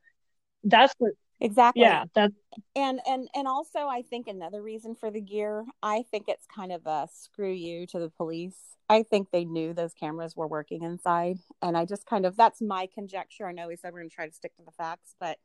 That's 0.65 0.95
what 0.99 1.13
exactly. 1.41 1.83
Yeah, 1.83 2.05
that's 2.15 2.35
and 2.77 3.01
and 3.07 3.29
and 3.35 3.49
also 3.49 3.81
i 3.87 4.03
think 4.03 4.27
another 4.29 4.61
reason 4.63 4.95
for 4.95 5.11
the 5.11 5.21
gear 5.21 5.65
i 5.83 6.05
think 6.11 6.27
it's 6.29 6.47
kind 6.47 6.73
of 6.73 6.87
a 6.87 7.09
screw 7.13 7.53
you 7.53 7.87
to 7.89 7.99
the 7.99 8.11
police. 8.11 8.57
I 8.89 9.05
think 9.05 9.31
they 9.31 9.45
knew 9.45 9.73
those 9.73 9.95
cameras 9.95 10.35
were 10.35 10.49
working 10.49 10.83
inside 10.83 11.39
and 11.63 11.77
i 11.77 11.85
just 11.85 12.07
kind 12.07 12.27
of 12.27 12.37
that's 12.37 12.61
my 12.61 12.89
conjecture. 12.93 13.47
I 13.47 13.53
know 13.53 13.69
we 13.69 13.77
said 13.77 13.93
we're 13.93 14.01
going 14.01 14.11
to 14.11 14.15
try 14.15 14.27
to 14.27 14.35
stick 14.35 14.55
to 14.57 14.63
the 14.65 14.73
facts 14.73 15.15
but 15.21 15.39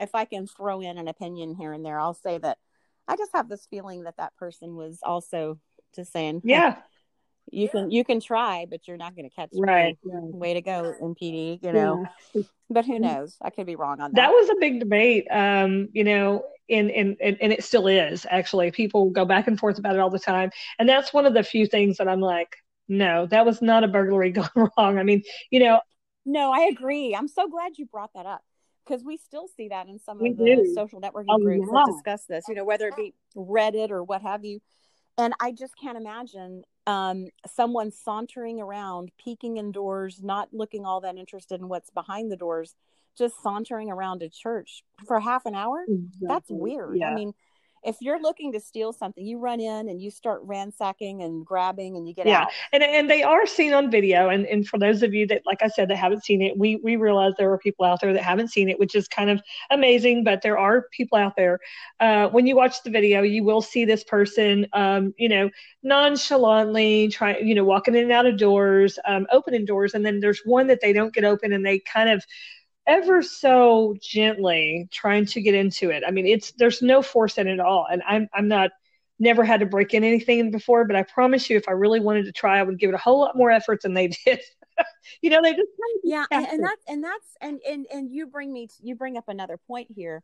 if 0.00 0.14
i 0.14 0.24
can 0.24 0.46
throw 0.46 0.80
in 0.80 0.98
an 0.98 1.08
opinion 1.08 1.54
here 1.54 1.72
and 1.72 1.84
there 1.84 1.98
i'll 1.98 2.14
say 2.14 2.38
that 2.38 2.58
i 3.08 3.16
just 3.16 3.30
have 3.34 3.48
this 3.48 3.66
feeling 3.70 4.04
that 4.04 4.16
that 4.16 4.34
person 4.36 4.76
was 4.76 4.98
also 5.02 5.58
just 5.94 6.12
saying 6.12 6.40
yeah, 6.44 6.76
you 7.50 7.68
can 7.68 7.90
you 7.90 8.04
can 8.04 8.20
try 8.20 8.66
but 8.68 8.86
you're 8.86 8.96
not 8.96 9.14
going 9.14 9.28
to 9.28 9.34
catch 9.34 9.52
me. 9.52 9.62
right. 9.62 9.98
way 10.04 10.54
to 10.54 10.60
go 10.60 10.94
mpd 11.02 11.62
you 11.62 11.72
know? 11.72 12.06
But 12.68 12.84
who 12.84 12.98
knows? 12.98 13.36
I 13.40 13.50
could 13.50 13.66
be 13.66 13.76
wrong 13.76 14.00
on 14.00 14.10
that, 14.12 14.16
that. 14.16 14.30
was 14.30 14.50
a 14.50 14.56
big 14.58 14.80
debate 14.80 15.26
um 15.30 15.88
you 15.92 16.02
know 16.02 16.44
and, 16.68 16.90
and 16.90 17.16
and 17.20 17.36
and 17.40 17.52
it 17.52 17.62
still 17.62 17.86
is 17.86 18.26
actually. 18.28 18.72
People 18.72 19.10
go 19.10 19.24
back 19.24 19.46
and 19.46 19.56
forth 19.58 19.78
about 19.78 19.94
it 19.94 20.00
all 20.00 20.10
the 20.10 20.18
time. 20.18 20.50
And 20.80 20.88
that's 20.88 21.14
one 21.14 21.24
of 21.24 21.32
the 21.32 21.44
few 21.44 21.66
things 21.66 21.98
that 21.98 22.08
i'm 22.08 22.20
like 22.20 22.56
no 22.88 23.26
that 23.26 23.46
was 23.46 23.62
not 23.62 23.84
a 23.84 23.88
burglary 23.88 24.30
gone 24.32 24.50
wrong. 24.56 24.98
I 24.98 25.04
mean 25.04 25.22
you 25.50 25.60
know 25.60 25.80
No, 26.24 26.52
I 26.52 26.62
agree. 26.72 27.14
I'm 27.14 27.28
so 27.28 27.48
glad 27.48 27.78
you 27.78 27.86
brought 27.86 28.10
that 28.14 28.26
up 28.26 28.42
because 28.86 29.04
we 29.04 29.16
still 29.16 29.48
see 29.56 29.68
that 29.68 29.88
in 29.88 29.98
some 29.98 30.18
We 30.18 30.30
of 30.30 30.36
the 30.36 30.44
do. 30.44 30.72
social 30.74 31.00
networking 31.00 31.34
A 31.34 31.38
groups 31.40 31.68
lot. 31.70 31.86
that 31.86 31.92
discuss 31.92 32.24
this, 32.26 32.44
you 32.48 32.54
know, 32.54 32.64
whether 32.64 32.88
it 32.88 32.96
be 32.96 33.14
Reddit 33.36 33.90
or 33.90 34.02
what 34.04 34.22
have 34.22 34.44
you. 34.44 34.60
And 35.18 35.34
I 35.40 35.52
just 35.52 35.74
can't 35.80 35.96
imagine 35.96 36.62
um, 36.86 37.26
someone 37.46 37.90
sauntering 37.90 38.60
around, 38.60 39.10
peeking 39.18 39.56
indoors, 39.56 40.20
not 40.22 40.48
looking 40.52 40.84
all 40.84 41.00
that 41.00 41.16
interested 41.16 41.60
in 41.60 41.68
what's 41.68 41.90
behind 41.90 42.30
the 42.30 42.36
doors, 42.36 42.74
just 43.16 43.34
sauntering 43.42 43.90
around 43.90 44.22
a 44.22 44.28
church 44.28 44.84
for 45.06 45.18
half 45.18 45.46
an 45.46 45.54
hour. 45.54 45.84
That's 46.20 46.50
weird. 46.50 46.96
yeah 46.98 47.10
I 47.10 47.14
mean, 47.14 47.32
if 47.86 47.96
you're 48.00 48.20
looking 48.20 48.52
to 48.52 48.60
steal 48.60 48.92
something, 48.92 49.24
you 49.24 49.38
run 49.38 49.60
in 49.60 49.88
and 49.88 50.02
you 50.02 50.10
start 50.10 50.40
ransacking 50.44 51.22
and 51.22 51.46
grabbing 51.46 51.96
and 51.96 52.08
you 52.08 52.14
get 52.14 52.26
Yeah. 52.26 52.42
out. 52.42 52.48
and 52.72 52.82
and 52.82 53.08
they 53.10 53.22
are 53.22 53.46
seen 53.46 53.72
on 53.72 53.90
video 53.90 54.28
and 54.28 54.44
and 54.46 54.66
for 54.66 54.78
those 54.78 55.02
of 55.02 55.14
you 55.14 55.26
that 55.28 55.42
like 55.46 55.62
i 55.62 55.68
said 55.68 55.88
that 55.88 55.96
haven't 55.96 56.24
seen 56.24 56.42
it 56.42 56.56
we 56.58 56.76
we 56.82 56.96
realize 56.96 57.32
there 57.38 57.52
are 57.52 57.58
people 57.58 57.84
out 57.84 58.00
there 58.00 58.12
that 58.12 58.22
haven't 58.22 58.48
seen 58.48 58.68
it 58.68 58.78
which 58.78 58.94
is 58.94 59.06
kind 59.08 59.30
of 59.30 59.40
amazing 59.70 60.24
but 60.24 60.42
there 60.42 60.58
are 60.58 60.86
people 60.92 61.16
out 61.18 61.34
there 61.36 61.58
uh, 62.00 62.28
when 62.28 62.46
you 62.46 62.56
watch 62.56 62.82
the 62.82 62.90
video 62.90 63.22
you 63.22 63.44
will 63.44 63.62
see 63.62 63.84
this 63.84 64.02
person 64.04 64.66
um, 64.72 65.14
you 65.18 65.28
know 65.28 65.48
nonchalantly 65.82 67.08
trying 67.08 67.46
you 67.46 67.54
know 67.54 67.64
walking 67.64 67.94
in 67.94 68.02
and 68.04 68.12
out 68.12 68.26
of 68.26 68.36
doors 68.36 68.98
um, 69.06 69.26
opening 69.30 69.64
doors 69.64 69.94
and 69.94 70.04
then 70.04 70.20
there's 70.20 70.40
one 70.44 70.66
that 70.66 70.80
they 70.80 70.92
don't 70.92 71.14
get 71.14 71.24
open 71.24 71.52
and 71.52 71.64
they 71.64 71.78
kind 71.80 72.08
of 72.10 72.24
ever 72.86 73.22
so 73.22 73.96
gently 74.00 74.88
trying 74.92 75.26
to 75.26 75.40
get 75.40 75.54
into 75.54 75.90
it. 75.90 76.02
I 76.06 76.10
mean 76.10 76.26
it's 76.26 76.52
there's 76.52 76.82
no 76.82 77.02
force 77.02 77.38
in 77.38 77.48
it 77.48 77.54
at 77.54 77.60
all. 77.60 77.86
And 77.90 78.02
i'm 78.06 78.28
i'm 78.34 78.48
not 78.48 78.70
never 79.18 79.44
had 79.44 79.60
to 79.60 79.66
break 79.66 79.94
in 79.94 80.04
anything 80.04 80.50
before, 80.50 80.84
but 80.84 80.96
I 80.96 81.02
promise 81.02 81.48
you, 81.48 81.56
if 81.56 81.68
I 81.68 81.72
really 81.72 82.00
wanted 82.00 82.26
to 82.26 82.32
try, 82.32 82.58
I 82.58 82.62
would 82.62 82.78
give 82.78 82.90
it 82.90 82.94
a 82.94 82.98
whole 82.98 83.20
lot 83.20 83.36
more 83.36 83.50
effort 83.50 83.82
than 83.82 83.94
they 83.94 84.08
did. 84.26 84.40
you 85.22 85.30
know, 85.30 85.40
they 85.42 85.52
just 85.52 85.68
yeah 86.04 86.24
and, 86.30 86.44
That's 86.44 86.52
and 86.52 86.64
that's 86.64 86.82
and 86.88 87.04
that's 87.04 87.36
and 87.40 87.60
and 87.68 87.86
and 87.92 88.10
you 88.10 88.26
bring 88.26 88.52
me 88.52 88.68
you 88.82 88.94
bring 88.94 89.16
up 89.16 89.28
another 89.28 89.58
point 89.66 89.88
here 89.94 90.22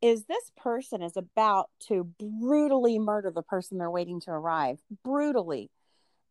is 0.00 0.24
this 0.24 0.50
person 0.56 1.00
is 1.00 1.16
about 1.16 1.70
to 1.86 2.04
brutally 2.18 2.98
murder 2.98 3.30
the 3.30 3.42
person 3.42 3.78
they're 3.78 3.90
waiting 3.90 4.20
to 4.20 4.32
arrive. 4.32 4.78
Brutally 5.04 5.70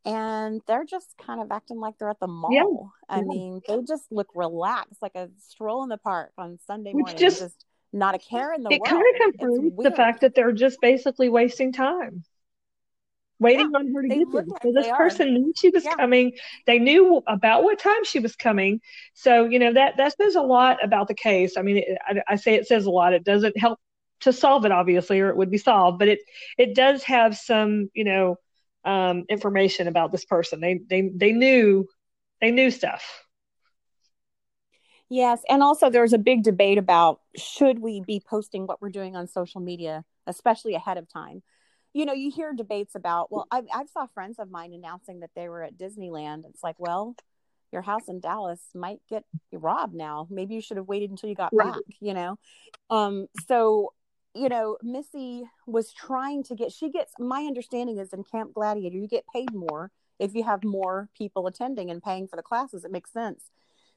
and 0.05 0.61
they're 0.67 0.85
just 0.85 1.15
kind 1.17 1.41
of 1.41 1.51
acting 1.51 1.79
like 1.79 1.97
they're 1.99 2.09
at 2.09 2.19
the 2.19 2.27
mall 2.27 2.51
Yeah, 2.53 2.63
i 3.09 3.17
yeah. 3.19 3.27
mean 3.27 3.61
they 3.67 3.77
just 3.87 4.11
look 4.11 4.27
relaxed 4.35 5.01
like 5.01 5.15
a 5.15 5.29
stroll 5.39 5.83
in 5.83 5.89
the 5.89 5.97
park 5.97 6.31
on 6.37 6.57
sunday 6.65 6.93
Which 6.93 7.05
morning 7.05 7.19
just- 7.19 7.39
just 7.39 7.65
not 7.93 8.15
a 8.15 8.19
care 8.19 8.53
in 8.53 8.63
the 8.63 8.69
it 8.69 8.79
world 8.79 8.89
kind 8.89 9.03
of 9.03 9.33
confirms 9.33 9.73
the 9.83 9.91
fact 9.91 10.21
that 10.21 10.33
they're 10.33 10.53
just 10.53 10.79
basically 10.81 11.27
wasting 11.29 11.73
time. 11.73 12.23
Waiting 13.39 13.71
Yeah, 13.71 13.79
on 13.79 13.93
her 13.93 14.01
to 14.03 14.07
get 14.07 14.31
there. 14.31 14.43
like 14.47 14.61
So 14.61 14.71
this 14.71 14.85
they 14.85 14.91
are. 14.91 14.97
person 14.97 15.33
knew 15.33 15.51
she 15.55 15.69
was 15.69 15.83
coming. 15.83 16.33
They 16.67 16.77
knew 16.77 17.23
about 17.25 17.63
what 17.63 17.79
time 17.79 18.03
she 18.03 18.19
was 18.19 18.35
coming. 18.35 18.81
So 19.15 19.45
you 19.45 19.57
know 19.57 19.73
that 19.73 19.97
that 19.97 20.15
says 20.15 20.35
a 20.35 20.41
lot 20.41 20.83
about 20.83 21.07
the 21.07 21.15
case. 21.15 21.57
I 21.57 21.63
mean, 21.63 21.77
it, 21.77 21.97
I, 22.07 22.21
I 22.33 22.35
say 22.35 22.53
it 22.53 22.67
says 22.67 22.85
a 22.85 22.91
lot. 22.91 23.13
It 23.13 23.23
doesn't 23.23 23.57
help 23.57 23.79
to 24.21 24.31
solve 24.31 24.65
it, 24.65 24.71
obviously, 24.71 25.19
or 25.19 25.29
it 25.29 25.37
would 25.37 25.49
be 25.49 25.57
solved. 25.57 25.97
But 25.97 26.07
it 26.09 26.19
it 26.57 26.75
does 26.75 27.03
have 27.05 27.35
some 27.35 27.89
you 27.93 28.03
know 28.03 28.37
um, 28.83 29.25
information 29.29 29.87
about 29.87 30.11
this 30.11 30.25
person. 30.25 30.59
They 30.59 30.79
they 30.89 31.09
they 31.13 31.31
knew 31.31 31.87
they 32.39 32.51
knew 32.51 32.71
stuff. 32.71 33.03
Yes, 35.09 35.41
and 35.49 35.61
also 35.61 35.89
there's 35.89 36.13
a 36.13 36.17
big 36.17 36.43
debate 36.43 36.77
about 36.77 37.19
should 37.35 37.79
we 37.79 37.99
be 37.99 38.21
posting 38.25 38.65
what 38.65 38.81
we're 38.81 38.89
doing 38.89 39.15
on 39.15 39.27
social 39.27 39.59
media, 39.59 40.05
especially 40.25 40.73
ahead 40.73 40.97
of 40.97 41.09
time. 41.09 41.43
You 41.93 42.05
know, 42.05 42.13
you 42.13 42.31
hear 42.31 42.53
debates 42.53 42.95
about. 42.95 43.29
Well, 43.29 43.45
I 43.51 43.63
I 43.73 43.85
saw 43.91 44.07
friends 44.07 44.39
of 44.39 44.49
mine 44.49 44.73
announcing 44.73 45.19
that 45.19 45.31
they 45.35 45.49
were 45.49 45.63
at 45.63 45.77
Disneyland. 45.77 46.45
It's 46.45 46.63
like, 46.63 46.77
well, 46.79 47.15
your 47.73 47.81
house 47.81 48.07
in 48.07 48.21
Dallas 48.21 48.61
might 48.73 49.01
get 49.09 49.25
robbed 49.51 49.93
now. 49.93 50.27
Maybe 50.29 50.55
you 50.55 50.61
should 50.61 50.77
have 50.77 50.87
waited 50.87 51.09
until 51.09 51.27
you 51.29 51.35
got 51.35 51.53
Right. 51.53 51.73
back. 51.73 51.81
You 51.99 52.13
know, 52.13 52.39
um. 52.89 53.27
So, 53.49 53.93
you 54.33 54.49
know, 54.49 54.77
Missy 54.81 55.43
was 55.65 55.91
trying 55.93 56.43
to 56.43 56.55
get. 56.55 56.71
She 56.71 56.89
gets. 56.89 57.13
My 57.19 57.41
understanding 57.41 57.97
is 57.97 58.13
in 58.13 58.23
Camp 58.23 58.53
Gladiator, 58.53 58.97
you 58.97 59.07
get 59.07 59.25
paid 59.33 59.53
more 59.53 59.91
if 60.19 60.33
you 60.33 60.43
have 60.43 60.63
more 60.63 61.09
people 61.17 61.47
attending 61.47 61.89
and 61.89 62.01
paying 62.01 62.27
for 62.27 62.35
the 62.35 62.43
classes. 62.43 62.85
It 62.85 62.91
makes 62.91 63.11
sense. 63.11 63.51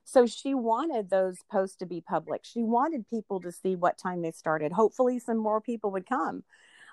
So 0.04 0.26
she 0.26 0.54
wanted 0.54 1.08
those 1.08 1.38
posts 1.50 1.76
to 1.76 1.86
be 1.86 2.00
public. 2.00 2.42
She 2.44 2.62
wanted 2.62 3.08
people 3.08 3.40
to 3.40 3.52
see 3.52 3.74
what 3.74 3.96
time 3.96 4.22
they 4.22 4.32
started. 4.32 4.72
Hopefully, 4.72 5.18
some 5.18 5.38
more 5.38 5.60
people 5.60 5.90
would 5.92 6.06
come. 6.06 6.44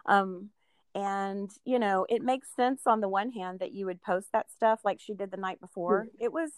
Um, 0.06 0.49
and 0.93 1.49
you 1.65 1.80
know, 1.80 2.06
it 2.10 2.21
makes 2.21 2.54
sense 2.56 2.82
on 2.86 3.01
the 3.01 3.10
one 3.10 3.32
hand 3.32 3.60
that 3.60 3.73
you 3.73 3.86
would 3.86 4.01
post 4.01 4.27
that 4.34 4.51
stuff 4.51 4.82
like 4.84 4.99
she 4.99 5.13
did 5.13 5.32
the 5.32 5.38
night 5.38 5.60
before. 5.60 6.08
It 6.19 6.32
was 6.32 6.51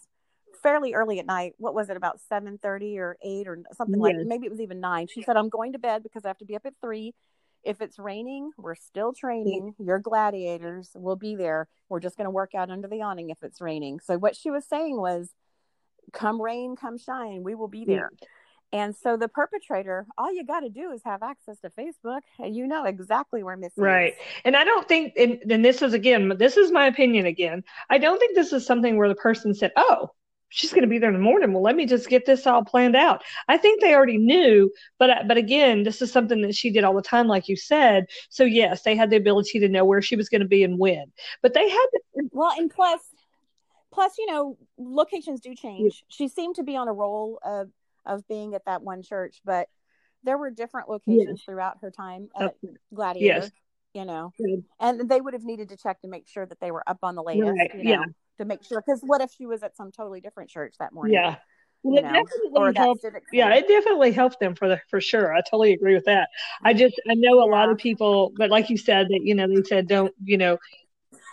fairly 0.54 0.94
early 0.94 1.18
at 1.18 1.26
night. 1.26 1.54
What 1.58 1.74
was 1.74 1.90
it 1.90 1.96
about 1.96 2.20
seven 2.28 2.58
thirty 2.58 2.98
or 2.98 3.16
eight 3.22 3.46
or 3.48 3.58
something 3.76 4.00
like? 4.00 4.16
Maybe 4.24 4.46
it 4.46 4.50
was 4.50 4.60
even 4.60 4.80
nine. 4.80 5.06
She 5.06 5.22
said, 5.22 5.36
"I'm 5.36 5.48
going 5.48 5.72
to 5.72 5.78
bed 5.78 6.02
because 6.02 6.24
I 6.24 6.28
have 6.28 6.38
to 6.38 6.44
be 6.44 6.56
up 6.56 6.66
at 6.66 6.74
three. 6.80 7.14
If 7.62 7.80
it's 7.80 7.98
raining, 7.98 8.50
we're 8.58 8.74
still 8.74 9.12
training. 9.12 9.74
Your 9.78 9.98
gladiators 9.98 10.90
will 10.94 11.16
be 11.16 11.34
there. 11.34 11.68
We're 11.88 12.00
just 12.00 12.16
going 12.16 12.26
to 12.26 12.30
work 12.30 12.54
out 12.54 12.70
under 12.70 12.88
the 12.88 13.02
awning 13.02 13.30
if 13.30 13.42
it's 13.42 13.60
raining." 13.60 14.00
So 14.00 14.18
what 14.18 14.36
she 14.36 14.50
was 14.50 14.66
saying 14.66 14.96
was 14.96 15.30
come 16.12 16.40
rain, 16.40 16.76
come 16.76 16.98
shine, 16.98 17.42
we 17.42 17.54
will 17.54 17.68
be 17.68 17.84
Yeah. 17.86 17.96
there. 17.96 18.10
And 18.72 18.94
so 18.96 19.16
the 19.16 19.28
perpetrator, 19.28 20.04
all 20.18 20.32
you 20.32 20.44
got 20.44 20.60
to 20.60 20.68
do 20.68 20.90
is 20.90 21.00
have 21.04 21.22
access 21.22 21.60
to 21.60 21.70
Facebook, 21.70 22.22
and 22.40 22.56
you 22.56 22.66
know 22.66 22.84
exactly 22.84 23.44
where 23.44 23.56
Missy 23.56 23.80
Right. 23.80 24.14
is. 24.14 24.18
And 24.44 24.56
I 24.56 24.64
don't 24.64 24.88
think, 24.88 25.12
and, 25.16 25.40
and 25.48 25.64
this 25.64 25.80
is 25.80 25.92
again, 25.92 26.32
this 26.38 26.56
is 26.56 26.72
my 26.72 26.86
opinion 26.86 27.26
again. 27.26 27.62
I 27.88 27.98
don't 27.98 28.18
think 28.18 28.34
this 28.34 28.52
is 28.52 28.66
something 28.66 28.96
where 28.96 29.08
the 29.08 29.14
person 29.14 29.54
said, 29.54 29.72
oh, 29.76 30.10
she's 30.54 30.70
going 30.70 30.82
to 30.82 30.88
be 30.88 30.98
there 30.98 31.10
in 31.10 31.16
the 31.16 31.20
morning. 31.20 31.52
Well, 31.52 31.62
let 31.62 31.74
me 31.74 31.84
just 31.84 32.08
get 32.08 32.26
this 32.26 32.46
all 32.46 32.64
planned 32.64 32.94
out. 32.94 33.22
I 33.48 33.56
think 33.56 33.80
they 33.80 33.92
already 33.92 34.18
knew, 34.18 34.70
but 34.98 35.10
uh, 35.10 35.22
but 35.26 35.36
again, 35.36 35.82
this 35.82 36.00
is 36.00 36.12
something 36.12 36.40
that 36.42 36.54
she 36.54 36.70
did 36.70 36.84
all 36.84 36.94
the 36.94 37.02
time, 37.02 37.26
like 37.26 37.48
you 37.48 37.56
said. 37.56 38.06
So 38.30 38.44
yes, 38.44 38.82
they 38.82 38.94
had 38.94 39.10
the 39.10 39.16
ability 39.16 39.58
to 39.60 39.68
know 39.68 39.84
where 39.84 40.00
she 40.00 40.16
was 40.16 40.28
going 40.28 40.42
to 40.42 40.48
be 40.48 40.62
and 40.62 40.78
when. 40.78 41.12
But 41.42 41.54
they 41.54 41.68
had 41.68 41.86
to, 41.92 42.00
Well, 42.30 42.52
and 42.56 42.70
plus, 42.70 43.00
plus, 43.92 44.12
you 44.16 44.26
know, 44.26 44.56
locations 44.78 45.40
do 45.40 45.54
change. 45.54 46.04
She 46.08 46.28
seemed 46.28 46.54
to 46.56 46.62
be 46.62 46.76
on 46.76 46.88
a 46.88 46.92
roll 46.92 47.40
of 47.44 47.70
of 48.06 48.26
being 48.28 48.54
at 48.54 48.64
that 48.66 48.82
one 48.82 49.02
church, 49.02 49.40
but 49.44 49.68
there 50.22 50.38
were 50.38 50.50
different 50.50 50.88
locations 50.88 51.42
throughout 51.42 51.78
her 51.80 51.90
time 51.90 52.28
at 52.38 52.54
Gladiator. 52.94 53.26
Yes. 53.42 53.50
You 53.92 54.04
know, 54.04 54.32
Good. 54.36 54.64
and 54.80 55.08
they 55.08 55.20
would 55.20 55.34
have 55.34 55.44
needed 55.44 55.68
to 55.68 55.76
check 55.76 56.00
to 56.00 56.08
make 56.08 56.26
sure 56.26 56.44
that 56.44 56.58
they 56.58 56.72
were 56.72 56.82
up 56.84 56.98
on 57.04 57.14
the 57.14 57.22
latest. 57.22 57.52
Right, 57.56 57.70
You 57.76 57.84
know, 57.84 57.90
yeah. 57.90 58.04
To 58.38 58.44
make 58.44 58.64
sure 58.64 58.82
because 58.84 59.02
what 59.04 59.20
if 59.20 59.30
she 59.30 59.46
was 59.46 59.62
at 59.62 59.76
some 59.76 59.92
totally 59.92 60.20
different 60.20 60.50
church 60.50 60.74
that 60.80 60.92
morning? 60.92 61.14
yeah. 61.16 61.36
Well, 61.82 61.98
it 61.98 62.02
know, 62.02 62.24
definitely 62.24 62.74
helped. 62.74 63.04
Yeah, 63.32 63.54
it 63.54 63.68
definitely 63.68 64.12
helped 64.12 64.40
them 64.40 64.54
for 64.54 64.68
the 64.68 64.80
for 64.88 65.00
sure. 65.02 65.34
I 65.34 65.40
totally 65.42 65.74
agree 65.74 65.94
with 65.94 66.06
that. 66.06 66.30
I 66.64 66.72
just 66.72 66.94
I 67.10 67.14
know 67.14 67.42
a 67.42 67.50
lot 67.50 67.68
of 67.68 67.76
people, 67.76 68.32
but 68.36 68.48
like 68.50 68.70
you 68.70 68.78
said, 68.78 69.08
that 69.08 69.20
you 69.22 69.34
know 69.34 69.46
they 69.46 69.62
said 69.64 69.86
don't 69.86 70.14
you 70.24 70.38
know 70.38 70.56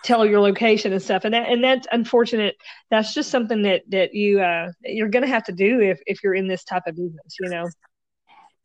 tell 0.03 0.25
your 0.25 0.41
location 0.41 0.91
and 0.91 1.01
stuff, 1.01 1.23
and 1.23 1.33
that 1.33 1.49
and 1.49 1.63
that's 1.63 1.87
unfortunate. 1.91 2.55
That's 2.89 3.13
just 3.13 3.29
something 3.29 3.61
that 3.61 3.83
that 3.89 4.13
you 4.13 4.41
uh 4.41 4.71
you're 4.83 5.07
gonna 5.07 5.27
have 5.27 5.45
to 5.45 5.53
do 5.53 5.79
if 5.79 6.01
if 6.05 6.21
you're 6.21 6.35
in 6.35 6.47
this 6.49 6.65
type 6.65 6.83
of 6.85 6.95
business, 6.95 7.37
you 7.39 7.49
know. 7.49 7.69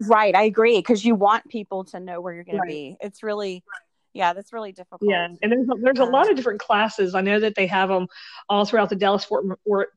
Right, 0.01 0.35
I 0.35 0.43
agree 0.43 0.79
because 0.79 1.05
you 1.05 1.15
want 1.15 1.49
people 1.49 1.85
to 1.87 2.01
know 2.01 2.21
where 2.21 2.35
you're 2.35 2.45
going 2.45 2.59
Right. 2.59 2.67
to 2.69 2.73
be. 2.73 2.97
It's 3.01 3.23
really, 3.23 3.63
yeah, 4.17 4.33
that's 4.33 4.53
really 4.53 4.73
difficult. 4.73 5.01
Yeah, 5.11 5.29
and 5.43 5.53
there's 5.53 5.67
there's 5.83 5.99
a 6.01 6.05
lot 6.05 6.27
Um, 6.27 6.31
of 6.31 6.37
different 6.37 6.61
classes. 6.61 7.15
I 7.15 7.21
know 7.21 7.39
that 7.41 7.55
they 7.55 7.67
have 7.67 7.89
them 7.89 8.09
all 8.49 8.65
throughout 8.65 8.91
the 8.91 8.97
Dallas 8.97 9.25
Fort 9.25 9.45
Worth 9.67 9.89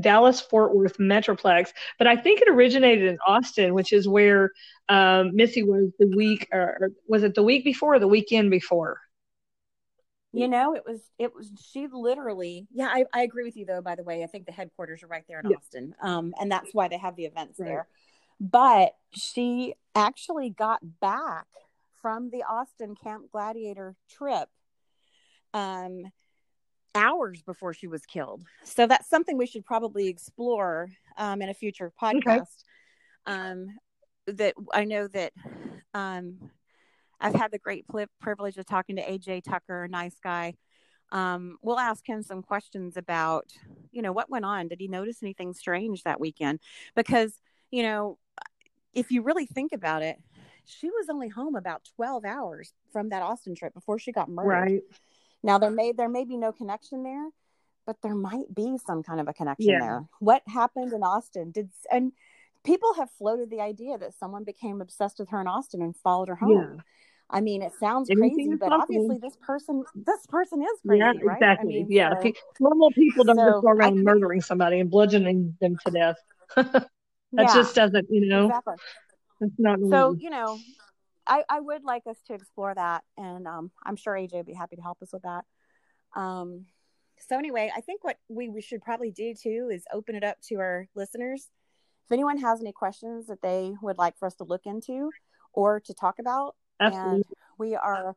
Dallas 0.00 0.40
Fort 0.40 0.74
Worth 0.74 0.98
Metroplex, 0.98 1.70
but 1.98 2.06
I 2.06 2.16
think 2.16 2.40
it 2.40 2.48
originated 2.48 3.08
in 3.08 3.18
Austin, 3.26 3.74
which 3.74 3.92
is 3.92 4.06
where 4.08 4.50
um, 4.88 5.34
Missy 5.34 5.62
was 5.62 5.90
the 5.98 6.06
week, 6.16 6.48
or 6.52 6.78
or 6.80 6.90
was 7.08 7.24
it 7.24 7.34
the 7.34 7.42
week 7.42 7.64
before 7.64 7.94
or 7.94 7.98
the 7.98 8.08
weekend 8.08 8.50
before? 8.50 8.98
You 10.32 10.48
know, 10.48 10.74
it 10.74 10.82
was 10.84 11.00
it 11.18 11.32
was 11.34 11.50
she 11.72 11.86
literally. 11.86 12.66
Yeah, 12.72 12.88
I, 12.90 13.04
I 13.14 13.22
agree 13.22 13.44
with 13.44 13.56
you 13.56 13.66
though. 13.66 13.80
By 13.82 13.94
the 13.94 14.02
way, 14.02 14.24
I 14.24 14.26
think 14.26 14.46
the 14.46 14.52
headquarters 14.52 15.02
are 15.04 15.06
right 15.06 15.24
there 15.28 15.38
in 15.38 15.46
Yeah. 15.46 15.56
Austin, 15.56 15.94
um, 16.02 16.34
and 16.40 16.50
that's 16.50 16.74
why 16.74 16.88
they 16.88 16.98
have 16.98 17.14
the 17.16 17.24
events 17.26 17.60
Right. 17.60 17.68
there. 17.68 17.88
but 18.40 18.96
she 19.12 19.74
actually 19.94 20.50
got 20.50 20.80
back 21.00 21.46
from 22.04 22.28
the 22.28 22.42
Austin 22.42 22.94
Camp 22.94 23.30
Gladiator 23.32 23.96
trip 24.10 24.50
um, 25.54 26.02
hours 26.94 27.40
before 27.40 27.72
she 27.72 27.86
was 27.86 28.04
killed. 28.04 28.44
So 28.62 28.86
that's 28.86 29.08
something 29.08 29.38
we 29.38 29.46
should 29.46 29.64
probably 29.64 30.08
explore 30.08 30.90
um, 31.16 31.40
in 31.40 31.48
a 31.48 31.54
future 31.54 31.90
podcast. 31.98 32.64
Okay. 33.26 33.38
Um, 33.38 33.68
that 34.26 34.52
I 34.74 34.84
know 34.84 35.08
that 35.08 35.32
um, 35.94 36.50
I've 37.18 37.34
had 37.34 37.50
the 37.50 37.58
great 37.58 37.86
privilege 38.20 38.58
of 38.58 38.66
talking 38.66 38.96
to 38.96 39.02
AJ 39.02 39.44
Tucker, 39.44 39.88
nice 39.88 40.16
guy. 40.22 40.56
Um, 41.10 41.56
we'll 41.62 41.78
ask 41.78 42.06
him 42.06 42.22
some 42.22 42.42
questions 42.42 42.98
about, 42.98 43.46
you 43.92 44.02
know, 44.02 44.12
what 44.12 44.28
went 44.28 44.44
on. 44.44 44.68
Did 44.68 44.80
he 44.80 44.88
notice 44.88 45.22
anything 45.22 45.54
strange 45.54 46.02
that 46.02 46.20
weekend? 46.20 46.60
Because, 46.94 47.40
you 47.70 47.82
know, 47.82 48.18
if 48.92 49.10
you 49.10 49.22
really 49.22 49.46
think 49.46 49.72
about 49.72 50.02
it, 50.02 50.18
she 50.64 50.88
was 50.88 51.08
only 51.10 51.28
home 51.28 51.56
about 51.56 51.88
12 51.96 52.24
hours 52.24 52.72
from 52.92 53.10
that 53.10 53.22
Austin 53.22 53.54
trip 53.54 53.74
before 53.74 53.98
she 53.98 54.12
got 54.12 54.28
murdered. 54.28 54.48
Right. 54.48 54.82
Now 55.42 55.58
there 55.58 55.70
may 55.70 55.92
there 55.92 56.08
may 56.08 56.24
be 56.24 56.36
no 56.36 56.52
connection 56.52 57.02
there, 57.02 57.28
but 57.86 57.96
there 58.02 58.14
might 58.14 58.54
be 58.54 58.78
some 58.84 59.02
kind 59.02 59.20
of 59.20 59.28
a 59.28 59.32
connection 59.32 59.70
yeah. 59.70 59.80
there. 59.80 60.04
What 60.20 60.42
happened 60.46 60.92
in 60.92 61.02
Austin? 61.02 61.50
Did 61.50 61.70
and 61.92 62.12
people 62.64 62.94
have 62.94 63.10
floated 63.18 63.50
the 63.50 63.60
idea 63.60 63.98
that 63.98 64.14
someone 64.18 64.42
became 64.42 64.80
obsessed 64.80 65.18
with 65.18 65.28
her 65.28 65.40
in 65.40 65.46
Austin 65.46 65.82
and 65.82 65.94
followed 65.96 66.28
her 66.28 66.36
home. 66.36 66.74
Yeah. 66.76 66.82
I 67.30 67.40
mean, 67.40 67.62
it 67.62 67.72
sounds 67.80 68.10
Anything 68.10 68.34
crazy, 68.34 68.56
but 68.56 68.72
obviously 68.72 69.18
this 69.18 69.36
person, 69.36 69.82
this 69.94 70.26
person 70.26 70.62
is 70.62 70.80
crazy, 70.86 71.00
yeah, 71.00 71.12
right? 71.22 71.36
exactly. 71.36 71.74
I 71.74 71.78
mean, 71.78 71.86
yeah, 71.88 72.10
so, 72.22 72.32
normal 72.60 72.90
people 72.92 73.24
don't 73.24 73.36
so 73.36 73.60
go 73.62 73.68
around 73.68 73.94
think, 73.94 74.04
murdering 74.04 74.40
somebody 74.42 74.78
and 74.80 74.90
bludgeoning 74.90 75.56
them 75.60 75.78
to 75.84 75.90
death. 75.90 76.16
that 76.56 76.88
yeah, 77.32 77.54
just 77.54 77.74
doesn't, 77.74 78.06
you 78.10 78.28
know. 78.28 78.46
Exactly. 78.46 78.74
It's 79.40 79.54
not. 79.58 79.78
So 79.88 80.14
you 80.18 80.30
know, 80.30 80.58
I 81.26 81.44
I 81.48 81.60
would 81.60 81.84
like 81.84 82.06
us 82.06 82.16
to 82.26 82.34
explore 82.34 82.74
that, 82.74 83.04
and 83.16 83.46
um, 83.46 83.70
I'm 83.84 83.96
sure 83.96 84.14
AJ 84.14 84.34
would 84.34 84.46
be 84.46 84.54
happy 84.54 84.76
to 84.76 84.82
help 84.82 85.02
us 85.02 85.12
with 85.12 85.22
that. 85.22 85.44
Um, 86.16 86.66
so 87.28 87.38
anyway, 87.38 87.72
I 87.74 87.80
think 87.80 88.04
what 88.04 88.18
we, 88.28 88.48
we 88.48 88.60
should 88.60 88.82
probably 88.82 89.10
do 89.10 89.34
too 89.34 89.70
is 89.72 89.84
open 89.92 90.14
it 90.14 90.24
up 90.24 90.36
to 90.48 90.56
our 90.56 90.88
listeners. 90.94 91.48
If 92.06 92.12
anyone 92.12 92.38
has 92.38 92.60
any 92.60 92.72
questions 92.72 93.26
that 93.28 93.40
they 93.42 93.74
would 93.80 93.98
like 93.98 94.18
for 94.18 94.26
us 94.26 94.34
to 94.36 94.44
look 94.44 94.62
into 94.66 95.10
or 95.52 95.80
to 95.80 95.94
talk 95.94 96.18
about, 96.18 96.54
Absolutely. 96.80 97.14
and 97.14 97.24
we 97.58 97.74
are 97.74 98.14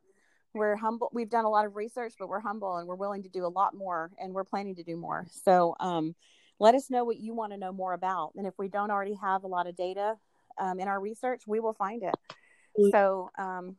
we're 0.53 0.75
humble. 0.75 1.09
We've 1.13 1.29
done 1.29 1.45
a 1.45 1.49
lot 1.49 1.65
of 1.65 1.75
research, 1.75 2.13
but 2.19 2.27
we're 2.27 2.39
humble 2.39 2.77
and 2.77 2.87
we're 2.87 2.95
willing 2.95 3.23
to 3.23 3.29
do 3.29 3.45
a 3.45 3.47
lot 3.47 3.75
more, 3.75 4.11
and 4.19 4.33
we're 4.33 4.43
planning 4.43 4.75
to 4.75 4.83
do 4.83 4.97
more. 4.97 5.27
So 5.29 5.75
um, 5.79 6.15
let 6.59 6.75
us 6.75 6.89
know 6.89 7.05
what 7.05 7.17
you 7.17 7.33
want 7.33 7.53
to 7.53 7.57
know 7.57 7.71
more 7.71 7.93
about, 7.93 8.33
and 8.35 8.45
if 8.45 8.55
we 8.57 8.67
don't 8.67 8.91
already 8.91 9.15
have 9.21 9.43
a 9.43 9.47
lot 9.47 9.67
of 9.67 9.75
data 9.75 10.15
um, 10.59 10.79
in 10.79 10.87
our 10.87 10.99
research, 10.99 11.43
we 11.47 11.59
will 11.59 11.73
find 11.73 12.03
it. 12.03 12.15
So 12.91 13.31
um, 13.39 13.75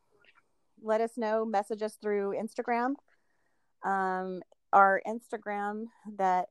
let 0.81 0.99
us 0.99 1.11
know. 1.15 1.45
Message 1.45 1.81
us 1.81 1.97
through 2.01 2.35
Instagram 2.37 2.95
um, 3.83 4.41
our 4.73 5.01
Instagram 5.07 5.85
that 6.17 6.47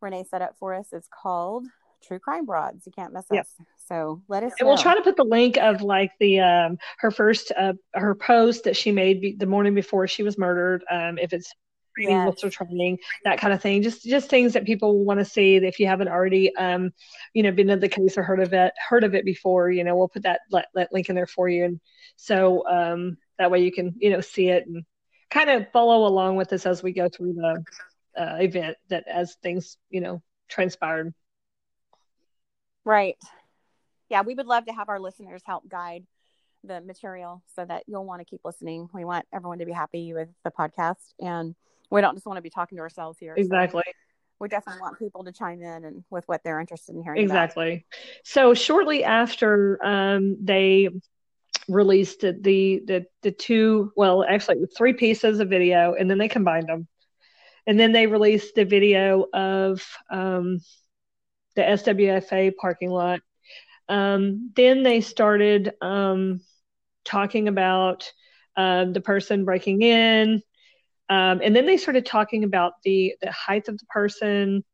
Renee 0.00 0.24
set 0.30 0.42
up 0.42 0.56
for 0.58 0.74
us 0.74 0.92
is 0.92 1.08
called 1.10 1.66
True 2.06 2.18
Crime 2.18 2.46
Broads. 2.46 2.86
You 2.86 2.92
can't 2.92 3.12
miss 3.12 3.26
yep. 3.32 3.42
us. 3.42 3.66
So 3.86 4.22
let 4.28 4.42
us. 4.42 4.52
And 4.58 4.66
know. 4.66 4.72
we'll 4.72 4.82
try 4.82 4.94
to 4.94 5.02
put 5.02 5.16
the 5.16 5.24
link 5.24 5.56
of 5.56 5.82
like 5.82 6.12
the 6.20 6.40
um 6.40 6.78
her 6.98 7.10
first 7.10 7.52
uh 7.56 7.72
her 7.94 8.14
post 8.14 8.64
that 8.64 8.76
she 8.76 8.92
made 8.92 9.20
be- 9.20 9.36
the 9.36 9.46
morning 9.46 9.74
before 9.74 10.06
she 10.06 10.22
was 10.22 10.38
murdered. 10.38 10.84
Um, 10.90 11.18
if 11.18 11.32
it's 11.32 11.52
what's 11.98 12.42
her 12.42 12.50
training, 12.50 12.98
that 13.24 13.38
kind 13.38 13.52
of 13.52 13.60
thing. 13.60 13.82
Just 13.82 14.02
just 14.04 14.28
things 14.28 14.52
that 14.52 14.64
people 14.64 15.04
want 15.04 15.20
to 15.20 15.24
see. 15.24 15.56
If 15.56 15.78
you 15.78 15.86
haven't 15.86 16.08
already, 16.08 16.54
um, 16.56 16.92
you 17.34 17.42
know, 17.42 17.50
been 17.50 17.70
in 17.70 17.80
the 17.80 17.88
case 17.88 18.16
or 18.16 18.22
heard 18.22 18.40
of 18.40 18.52
it, 18.52 18.72
heard 18.88 19.04
of 19.04 19.14
it 19.14 19.24
before, 19.24 19.70
you 19.70 19.84
know, 19.84 19.96
we'll 19.96 20.08
put 20.08 20.22
that, 20.22 20.40
that 20.50 20.92
link 20.92 21.08
in 21.08 21.14
there 21.14 21.26
for 21.26 21.48
you, 21.48 21.64
and 21.64 21.80
so 22.18 22.68
um 22.68 23.16
that 23.38 23.50
way 23.50 23.60
you 23.60 23.72
can 23.72 23.94
you 23.98 24.10
know 24.10 24.20
see 24.20 24.48
it 24.48 24.66
and 24.66 24.84
kind 25.30 25.48
of 25.48 25.70
follow 25.72 26.06
along 26.06 26.36
with 26.36 26.52
us 26.52 26.66
as 26.66 26.82
we 26.82 26.92
go 26.92 27.08
through 27.08 27.32
the 27.32 27.64
uh, 28.20 28.36
event 28.40 28.76
that 28.88 29.06
as 29.06 29.36
things 29.42 29.76
you 29.88 30.00
know 30.00 30.20
transpired 30.48 31.14
right 32.84 33.16
yeah 34.08 34.22
we 34.22 34.34
would 34.34 34.46
love 34.46 34.66
to 34.66 34.72
have 34.72 34.88
our 34.88 34.98
listeners 34.98 35.42
help 35.44 35.68
guide 35.68 36.04
the 36.64 36.80
material 36.80 37.42
so 37.54 37.64
that 37.64 37.84
you'll 37.86 38.04
want 38.04 38.20
to 38.20 38.24
keep 38.24 38.40
listening 38.44 38.88
we 38.92 39.04
want 39.04 39.24
everyone 39.32 39.58
to 39.58 39.66
be 39.66 39.72
happy 39.72 40.12
with 40.12 40.28
the 40.42 40.50
podcast 40.50 41.14
and 41.20 41.54
we 41.90 42.00
don't 42.00 42.14
just 42.14 42.26
want 42.26 42.36
to 42.36 42.42
be 42.42 42.50
talking 42.50 42.76
to 42.76 42.82
ourselves 42.82 43.18
here 43.18 43.34
exactly 43.36 43.82
so 43.84 43.92
we 44.40 44.48
definitely 44.48 44.80
want 44.80 44.98
people 44.98 45.24
to 45.24 45.32
chime 45.32 45.62
in 45.62 45.84
and 45.84 46.04
with 46.10 46.26
what 46.26 46.42
they're 46.44 46.60
interested 46.60 46.94
in 46.94 47.02
hearing 47.02 47.20
exactly 47.20 47.72
about. 47.72 47.82
so 48.24 48.54
shortly 48.54 49.04
after 49.04 49.84
um, 49.84 50.36
they 50.42 50.88
released 51.68 52.20
the 52.20 52.80
the 52.86 53.04
the 53.22 53.30
two 53.30 53.92
well 53.96 54.24
actually 54.24 54.56
three 54.76 54.92
pieces 54.92 55.40
of 55.40 55.48
video 55.48 55.94
and 55.94 56.10
then 56.10 56.18
they 56.18 56.28
combined 56.28 56.68
them 56.68 56.88
and 57.68 57.78
then 57.78 57.92
they 57.92 58.06
released 58.06 58.54
the 58.54 58.64
video 58.64 59.26
of 59.34 59.86
um, 60.10 60.58
the 61.54 61.60
SWFA 61.60 62.56
parking 62.56 62.88
lot. 62.88 63.20
Um, 63.90 64.52
then 64.56 64.82
they 64.82 65.02
started 65.02 65.74
um, 65.82 66.40
talking 67.04 67.46
about 67.46 68.10
um, 68.56 68.94
the 68.94 69.02
person 69.02 69.44
breaking 69.44 69.82
in, 69.82 70.42
um, 71.08 71.40
and 71.42 71.54
then 71.54 71.66
they 71.66 71.76
started 71.76 72.06
talking 72.06 72.44
about 72.44 72.74
the 72.84 73.14
the 73.22 73.30
height 73.32 73.68
of 73.68 73.78
the 73.78 73.86
person 73.86 74.64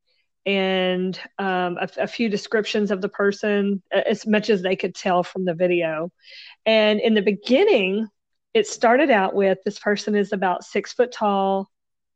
and 0.46 1.18
um, 1.38 1.78
a, 1.80 1.88
a, 1.98 2.06
few 2.06 2.28
descriptions 2.28 2.90
of 2.90 3.00
the 3.00 3.08
person 3.08 3.82
as 3.90 4.26
much 4.26 4.50
as 4.50 4.60
they 4.60 4.76
could 4.76 4.94
tell 4.94 5.22
from 5.22 5.46
the 5.46 5.54
video. 5.54 6.12
And 6.66 7.00
in 7.00 7.14
the 7.14 7.22
beginning, 7.22 8.08
it 8.52 8.66
started 8.66 9.10
out 9.10 9.34
with 9.34 9.58
this 9.64 9.78
person 9.78 10.14
is 10.14 10.32
about 10.32 10.64
six 10.64 10.92
foot 10.92 11.12
tall. 11.12 11.70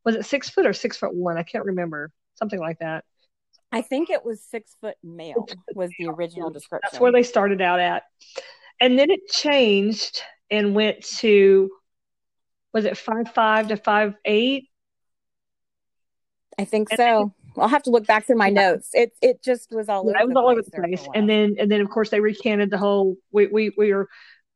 Was 0.04 0.14
it 0.14 0.26
six 0.26 0.50
foot 0.50 0.66
or 0.66 0.74
six 0.74 0.96
foot 0.96 1.14
one? 1.14 1.38
I 1.38 1.42
can't 1.42 1.64
remember. 1.64 2.10
Something 2.34 2.60
like 2.60 2.78
that. 2.80 3.04
I 3.72 3.82
think 3.82 4.10
it 4.10 4.24
was 4.24 4.42
six 4.42 4.76
foot 4.80 4.96
male 5.02 5.46
was 5.74 5.90
the 5.98 6.06
original 6.06 6.50
description. 6.50 6.88
That's 6.90 7.00
where 7.00 7.12
they 7.12 7.22
started 7.22 7.60
out 7.60 7.80
at. 7.80 8.04
And 8.80 8.98
then 8.98 9.10
it 9.10 9.20
changed 9.28 10.22
and 10.50 10.74
went 10.74 11.02
to 11.18 11.70
was 12.72 12.84
it 12.84 12.96
five 12.96 13.32
five 13.32 13.68
to 13.68 13.76
five 13.76 14.14
eight? 14.24 14.68
I 16.58 16.64
think 16.64 16.88
so. 16.90 17.32
I'll 17.56 17.68
have 17.68 17.84
to 17.84 17.90
look 17.90 18.06
back 18.06 18.26
through 18.26 18.36
my 18.36 18.50
notes. 18.50 18.90
It 18.92 19.12
it 19.22 19.42
just 19.42 19.72
was 19.72 19.88
all 19.88 20.04
yeah, 20.04 20.22
over. 20.22 20.22
It 20.22 20.28
was 20.28 20.36
all 20.36 20.48
over 20.48 20.62
the 20.62 20.70
place. 20.70 21.06
And 21.14 21.28
then 21.28 21.56
and 21.58 21.70
then 21.70 21.80
of 21.80 21.90
course 21.90 22.10
they 22.10 22.20
recanted 22.20 22.70
the 22.70 22.78
whole. 22.78 23.16
We 23.32 23.46
we 23.46 23.72
we 23.76 23.92
were 23.92 24.08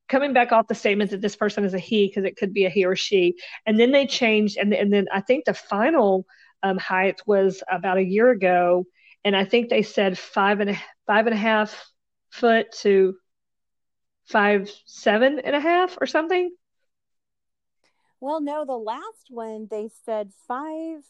coming 0.08 0.32
back 0.32 0.52
off 0.52 0.68
the 0.68 0.74
statement 0.74 1.10
that 1.10 1.20
this 1.20 1.36
person 1.36 1.64
is 1.64 1.74
a 1.74 1.78
he 1.78 2.06
because 2.06 2.24
it 2.24 2.36
could 2.36 2.52
be 2.52 2.66
a 2.66 2.70
he 2.70 2.84
or 2.84 2.96
she. 2.96 3.36
And 3.66 3.78
then 3.78 3.92
they 3.92 4.06
changed. 4.06 4.56
And 4.58 4.72
and 4.72 4.92
then 4.92 5.06
I 5.12 5.20
think 5.20 5.44
the 5.44 5.54
final 5.54 6.26
um, 6.62 6.78
height 6.78 7.20
was 7.26 7.62
about 7.70 7.98
a 7.98 8.04
year 8.04 8.30
ago, 8.30 8.84
and 9.24 9.36
I 9.36 9.44
think 9.44 9.68
they 9.68 9.82
said 9.82 10.18
five 10.18 10.60
and 10.60 10.70
a 10.70 10.78
five 11.06 11.26
and 11.26 11.34
a 11.34 11.38
half 11.38 11.90
foot 12.30 12.72
to 12.80 13.16
five 14.26 14.70
seven 14.86 15.40
and 15.40 15.56
a 15.56 15.60
half 15.60 15.98
or 16.00 16.06
something. 16.06 16.50
Well, 18.22 18.40
no, 18.40 18.64
the 18.64 18.78
last 18.78 19.30
one 19.30 19.66
they 19.68 19.90
said 20.06 20.30
five 20.46 21.02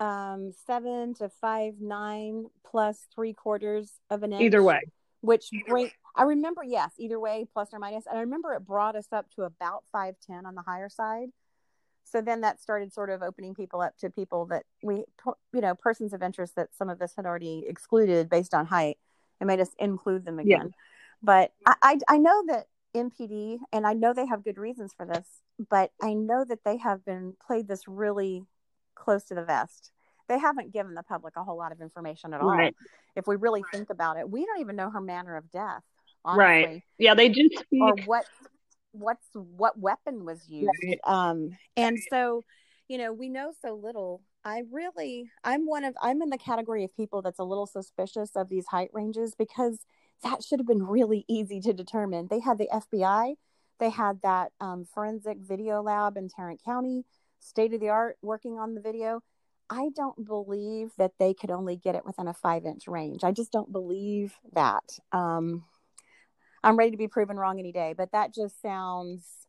um, 0.00 0.52
seven 0.66 1.12
to 1.16 1.28
five 1.28 1.74
nine 1.78 2.46
plus 2.66 3.06
three 3.14 3.34
quarters 3.34 3.92
of 4.08 4.22
an 4.22 4.32
inch. 4.32 4.40
Either 4.40 4.62
way, 4.62 4.80
which 5.20 5.50
bring 5.68 5.90
I 6.16 6.22
remember 6.22 6.64
yes, 6.64 6.92
either 6.98 7.20
way, 7.20 7.46
plus 7.52 7.68
or 7.74 7.78
minus. 7.78 8.06
And 8.06 8.16
I 8.16 8.22
remember 8.22 8.54
it 8.54 8.64
brought 8.64 8.96
us 8.96 9.08
up 9.12 9.30
to 9.32 9.42
about 9.42 9.84
five 9.92 10.14
ten 10.26 10.46
on 10.46 10.54
the 10.54 10.62
higher 10.62 10.88
side. 10.88 11.28
So 12.04 12.22
then 12.22 12.40
that 12.40 12.62
started 12.62 12.94
sort 12.94 13.10
of 13.10 13.22
opening 13.22 13.54
people 13.54 13.82
up 13.82 13.98
to 13.98 14.08
people 14.08 14.46
that 14.46 14.64
we, 14.82 15.04
you 15.52 15.60
know, 15.60 15.74
persons 15.74 16.14
of 16.14 16.22
interest 16.22 16.56
that 16.56 16.70
some 16.74 16.88
of 16.88 17.02
us 17.02 17.12
had 17.14 17.26
already 17.26 17.66
excluded 17.68 18.30
based 18.30 18.54
on 18.54 18.64
height, 18.64 18.96
and 19.38 19.48
made 19.48 19.60
us 19.60 19.70
include 19.78 20.24
them 20.24 20.38
again. 20.38 20.48
Yeah. 20.48 20.80
But 21.22 21.52
I, 21.66 21.74
I, 21.82 21.98
I 22.08 22.16
know 22.16 22.42
that 22.46 22.68
MPD, 22.94 23.58
and 23.72 23.86
I 23.86 23.92
know 23.92 24.12
they 24.12 24.26
have 24.26 24.44
good 24.44 24.58
reasons 24.58 24.92
for 24.96 25.04
this, 25.04 25.26
but 25.70 25.90
I 26.02 26.14
know 26.14 26.44
that 26.44 26.60
they 26.64 26.76
have 26.78 27.04
been 27.04 27.34
played 27.44 27.68
this 27.68 27.88
really 27.88 28.44
close 28.94 29.24
to 29.24 29.34
the 29.34 29.44
vest. 29.44 29.90
They 30.28 30.38
haven't 30.38 30.72
given 30.72 30.94
the 30.94 31.02
public 31.02 31.34
a 31.36 31.44
whole 31.44 31.58
lot 31.58 31.72
of 31.72 31.80
information 31.80 32.32
at 32.32 32.40
all. 32.40 32.48
Right. 32.48 32.74
If 33.14 33.26
we 33.26 33.36
really 33.36 33.62
think 33.72 33.90
about 33.90 34.16
it, 34.16 34.28
we 34.28 34.46
don't 34.46 34.60
even 34.60 34.76
know 34.76 34.90
her 34.90 35.00
manner 35.00 35.36
of 35.36 35.50
death. 35.50 35.82
Honestly. 36.24 36.66
Right. 36.66 36.82
Yeah, 36.98 37.14
they 37.14 37.28
do 37.28 37.48
speak. 37.52 37.82
Or 37.82 37.94
what 38.06 38.24
what's 38.92 39.26
what 39.34 39.78
weapon 39.78 40.24
was 40.24 40.48
used. 40.48 40.70
Right. 40.86 40.98
Um 41.04 41.50
and 41.76 41.98
so, 42.08 42.44
you 42.88 42.96
know, 42.96 43.12
we 43.12 43.28
know 43.28 43.52
so 43.60 43.74
little. 43.74 44.22
I 44.44 44.62
really 44.70 45.30
I'm 45.42 45.66
one 45.66 45.84
of 45.84 45.94
I'm 46.00 46.22
in 46.22 46.30
the 46.30 46.38
category 46.38 46.84
of 46.84 46.96
people 46.96 47.20
that's 47.20 47.38
a 47.38 47.44
little 47.44 47.66
suspicious 47.66 48.30
of 48.36 48.48
these 48.48 48.66
height 48.66 48.90
ranges 48.92 49.34
because 49.36 49.84
that 50.24 50.42
should 50.42 50.58
have 50.58 50.66
been 50.66 50.86
really 50.86 51.24
easy 51.28 51.60
to 51.60 51.72
determine. 51.72 52.26
They 52.28 52.40
had 52.40 52.58
the 52.58 52.68
FBI, 52.72 53.34
they 53.78 53.90
had 53.90 54.20
that 54.22 54.52
um, 54.60 54.84
forensic 54.84 55.38
video 55.38 55.82
lab 55.82 56.16
in 56.16 56.28
Tarrant 56.28 56.62
County 56.64 57.04
state 57.40 57.74
of 57.74 57.80
the 57.80 57.90
art 57.90 58.16
working 58.22 58.58
on 58.58 58.74
the 58.74 58.80
video. 58.80 59.20
I 59.70 59.90
don't 59.94 60.26
believe 60.26 60.90
that 60.98 61.12
they 61.18 61.34
could 61.34 61.50
only 61.50 61.76
get 61.76 61.94
it 61.94 62.04
within 62.04 62.28
a 62.28 62.34
five 62.34 62.64
inch 62.66 62.86
range. 62.86 63.24
I 63.24 63.32
just 63.32 63.52
don't 63.52 63.70
believe 63.70 64.34
that. 64.52 64.98
Um, 65.12 65.64
I'm 66.62 66.76
ready 66.76 66.90
to 66.92 66.96
be 66.96 67.08
proven 67.08 67.36
wrong 67.36 67.58
any 67.58 67.72
day. 67.72 67.94
But 67.96 68.12
that 68.12 68.34
just 68.34 68.60
sounds 68.62 69.43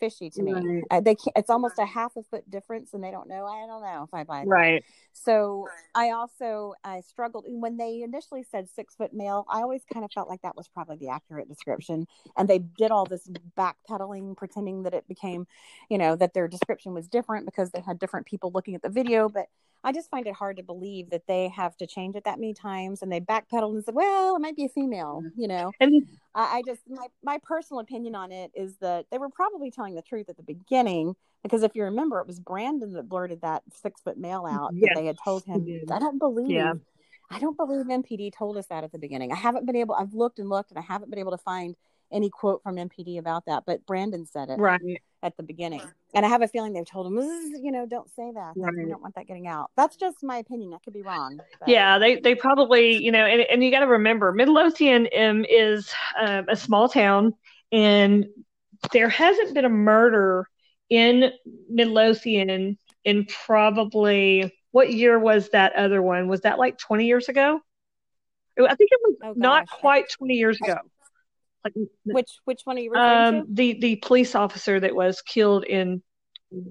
fishy 0.00 0.30
to 0.30 0.42
me. 0.42 0.52
Right. 0.52 0.82
Uh, 0.90 1.00
they 1.00 1.14
can't, 1.14 1.36
it's 1.36 1.50
almost 1.50 1.78
a 1.78 1.84
half 1.84 2.16
a 2.16 2.22
foot 2.24 2.50
difference, 2.50 2.94
and 2.94 3.04
they 3.04 3.10
don't 3.10 3.28
know. 3.28 3.46
I 3.46 3.66
don't 3.66 3.82
know 3.82 4.02
if 4.02 4.12
I 4.12 4.24
buy 4.24 4.40
that. 4.40 4.48
Right. 4.48 4.84
So 5.12 5.68
I 5.94 6.10
also 6.10 6.74
I 6.82 7.02
struggled 7.02 7.44
when 7.46 7.76
they 7.76 8.02
initially 8.02 8.42
said 8.42 8.68
six 8.68 8.94
foot 8.96 9.12
male. 9.12 9.44
I 9.48 9.60
always 9.60 9.82
kind 9.92 10.04
of 10.04 10.10
felt 10.10 10.28
like 10.28 10.42
that 10.42 10.56
was 10.56 10.66
probably 10.68 10.96
the 10.96 11.10
accurate 11.10 11.48
description, 11.48 12.06
and 12.36 12.48
they 12.48 12.58
did 12.58 12.90
all 12.90 13.04
this 13.04 13.28
backpedaling, 13.56 14.36
pretending 14.36 14.84
that 14.84 14.94
it 14.94 15.06
became, 15.06 15.46
you 15.88 15.98
know, 15.98 16.16
that 16.16 16.34
their 16.34 16.48
description 16.48 16.94
was 16.94 17.06
different 17.06 17.46
because 17.46 17.70
they 17.70 17.80
had 17.80 17.98
different 17.98 18.26
people 18.26 18.50
looking 18.52 18.74
at 18.74 18.82
the 18.82 18.88
video. 18.88 19.28
But 19.28 19.46
I 19.82 19.92
just 19.92 20.10
find 20.10 20.26
it 20.26 20.34
hard 20.34 20.56
to 20.58 20.62
believe 20.62 21.10
that 21.10 21.26
they 21.26 21.48
have 21.48 21.76
to 21.78 21.86
change 21.86 22.16
it 22.16 22.24
that 22.24 22.38
many 22.38 22.54
times, 22.54 23.02
and 23.02 23.10
they 23.10 23.20
backpedaled 23.20 23.74
and 23.74 23.84
said, 23.84 23.94
"Well, 23.94 24.36
it 24.36 24.40
might 24.40 24.56
be 24.56 24.66
a 24.66 24.68
female," 24.68 25.22
you 25.36 25.48
know. 25.48 25.72
And 25.80 26.06
I, 26.34 26.58
I 26.58 26.62
just 26.66 26.82
my 26.88 27.06
my 27.22 27.38
personal 27.42 27.80
opinion 27.80 28.14
on 28.14 28.32
it 28.32 28.50
is 28.54 28.76
that 28.78 29.06
they 29.10 29.18
were 29.18 29.30
probably 29.30 29.70
telling 29.70 29.94
the 29.94 30.02
truth 30.02 30.28
at 30.28 30.36
the 30.36 30.42
beginning 30.42 31.14
because 31.42 31.62
if 31.62 31.74
you 31.74 31.84
remember, 31.84 32.20
it 32.20 32.26
was 32.26 32.40
Brandon 32.40 32.92
that 32.92 33.08
blurted 33.08 33.40
that 33.42 33.62
six 33.72 34.02
foot 34.02 34.18
male 34.18 34.46
out 34.46 34.72
Yes, 34.74 34.90
that 34.94 35.00
they 35.00 35.06
had 35.06 35.16
told 35.22 35.44
him. 35.44 35.66
I 35.90 35.98
don't 35.98 36.18
believe. 36.18 36.50
Yeah. 36.50 36.74
I 37.32 37.38
don't 37.38 37.56
believe 37.56 37.86
MPD 37.86 38.32
told 38.36 38.56
us 38.56 38.66
that 38.66 38.82
at 38.82 38.90
the 38.90 38.98
beginning. 38.98 39.30
I 39.30 39.36
haven't 39.36 39.64
been 39.64 39.76
able. 39.76 39.94
I've 39.94 40.14
looked 40.14 40.40
and 40.40 40.48
looked, 40.48 40.70
and 40.70 40.78
I 40.78 40.82
haven't 40.82 41.10
been 41.10 41.20
able 41.20 41.30
to 41.30 41.38
find 41.38 41.76
any 42.12 42.30
quote 42.30 42.62
from 42.62 42.76
MPD 42.76 43.18
about 43.18 43.44
that. 43.46 43.64
But 43.66 43.84
Brandon 43.86 44.26
said 44.26 44.50
it 44.50 44.58
right. 44.58 44.80
at 45.22 45.36
the 45.36 45.42
beginning, 45.42 45.82
and 46.14 46.24
I 46.26 46.28
have 46.28 46.42
a 46.42 46.48
feeling 46.48 46.72
they've 46.72 46.84
told 46.84 47.06
him, 47.06 47.18
you 47.62 47.70
know, 47.72 47.86
don't 47.86 48.08
say 48.10 48.30
that. 48.34 48.52
We 48.56 48.62
Right. 48.62 48.88
don't 48.88 49.02
want 49.02 49.14
that 49.14 49.26
getting 49.26 49.46
out. 49.46 49.70
That's 49.76 49.96
just 49.96 50.22
my 50.22 50.38
opinion. 50.38 50.72
I 50.74 50.78
could 50.84 50.92
be 50.92 51.02
wrong. 51.02 51.38
but- 51.58 51.68
Yeah, 51.68 51.98
they 51.98 52.20
they 52.20 52.34
probably 52.34 52.96
you 53.02 53.12
know, 53.12 53.24
and 53.24 53.42
and 53.42 53.62
you 53.64 53.70
got 53.70 53.80
to 53.80 53.86
remember, 53.86 54.32
Midlothian 54.32 55.08
um, 55.18 55.44
is 55.48 55.92
um, 56.20 56.46
a 56.48 56.56
small 56.56 56.88
town, 56.88 57.34
and 57.72 58.26
there 58.92 59.08
hasn't 59.08 59.54
been 59.54 59.64
a 59.64 59.68
murder 59.70 60.46
in 60.88 61.30
Midlothian 61.68 62.76
in 63.04 63.24
probably 63.26 64.52
what 64.72 64.92
year 64.92 65.18
was 65.18 65.48
that 65.50 65.74
other 65.74 66.00
one? 66.02 66.28
Was 66.28 66.42
that 66.42 66.58
like 66.58 66.78
twenty 66.78 67.06
years 67.06 67.28
ago? 67.28 67.60
I 68.58 68.74
think 68.74 68.90
it 68.92 69.00
was 69.02 69.14
Oh, 69.22 69.32
not 69.36 69.68
quite 69.68 70.10
twenty 70.10 70.34
years 70.34 70.58
ago. 70.62 70.76
Like 71.64 71.74
Which 72.04 72.30
which 72.44 72.60
one 72.64 72.76
are 72.78 72.80
you 72.80 72.90
referring 72.90 73.40
um, 73.40 73.46
the 73.50 73.78
the 73.80 73.96
police 73.96 74.34
officer 74.34 74.80
that 74.80 74.94
was 74.94 75.22
killed 75.22 75.64
in. 75.64 76.02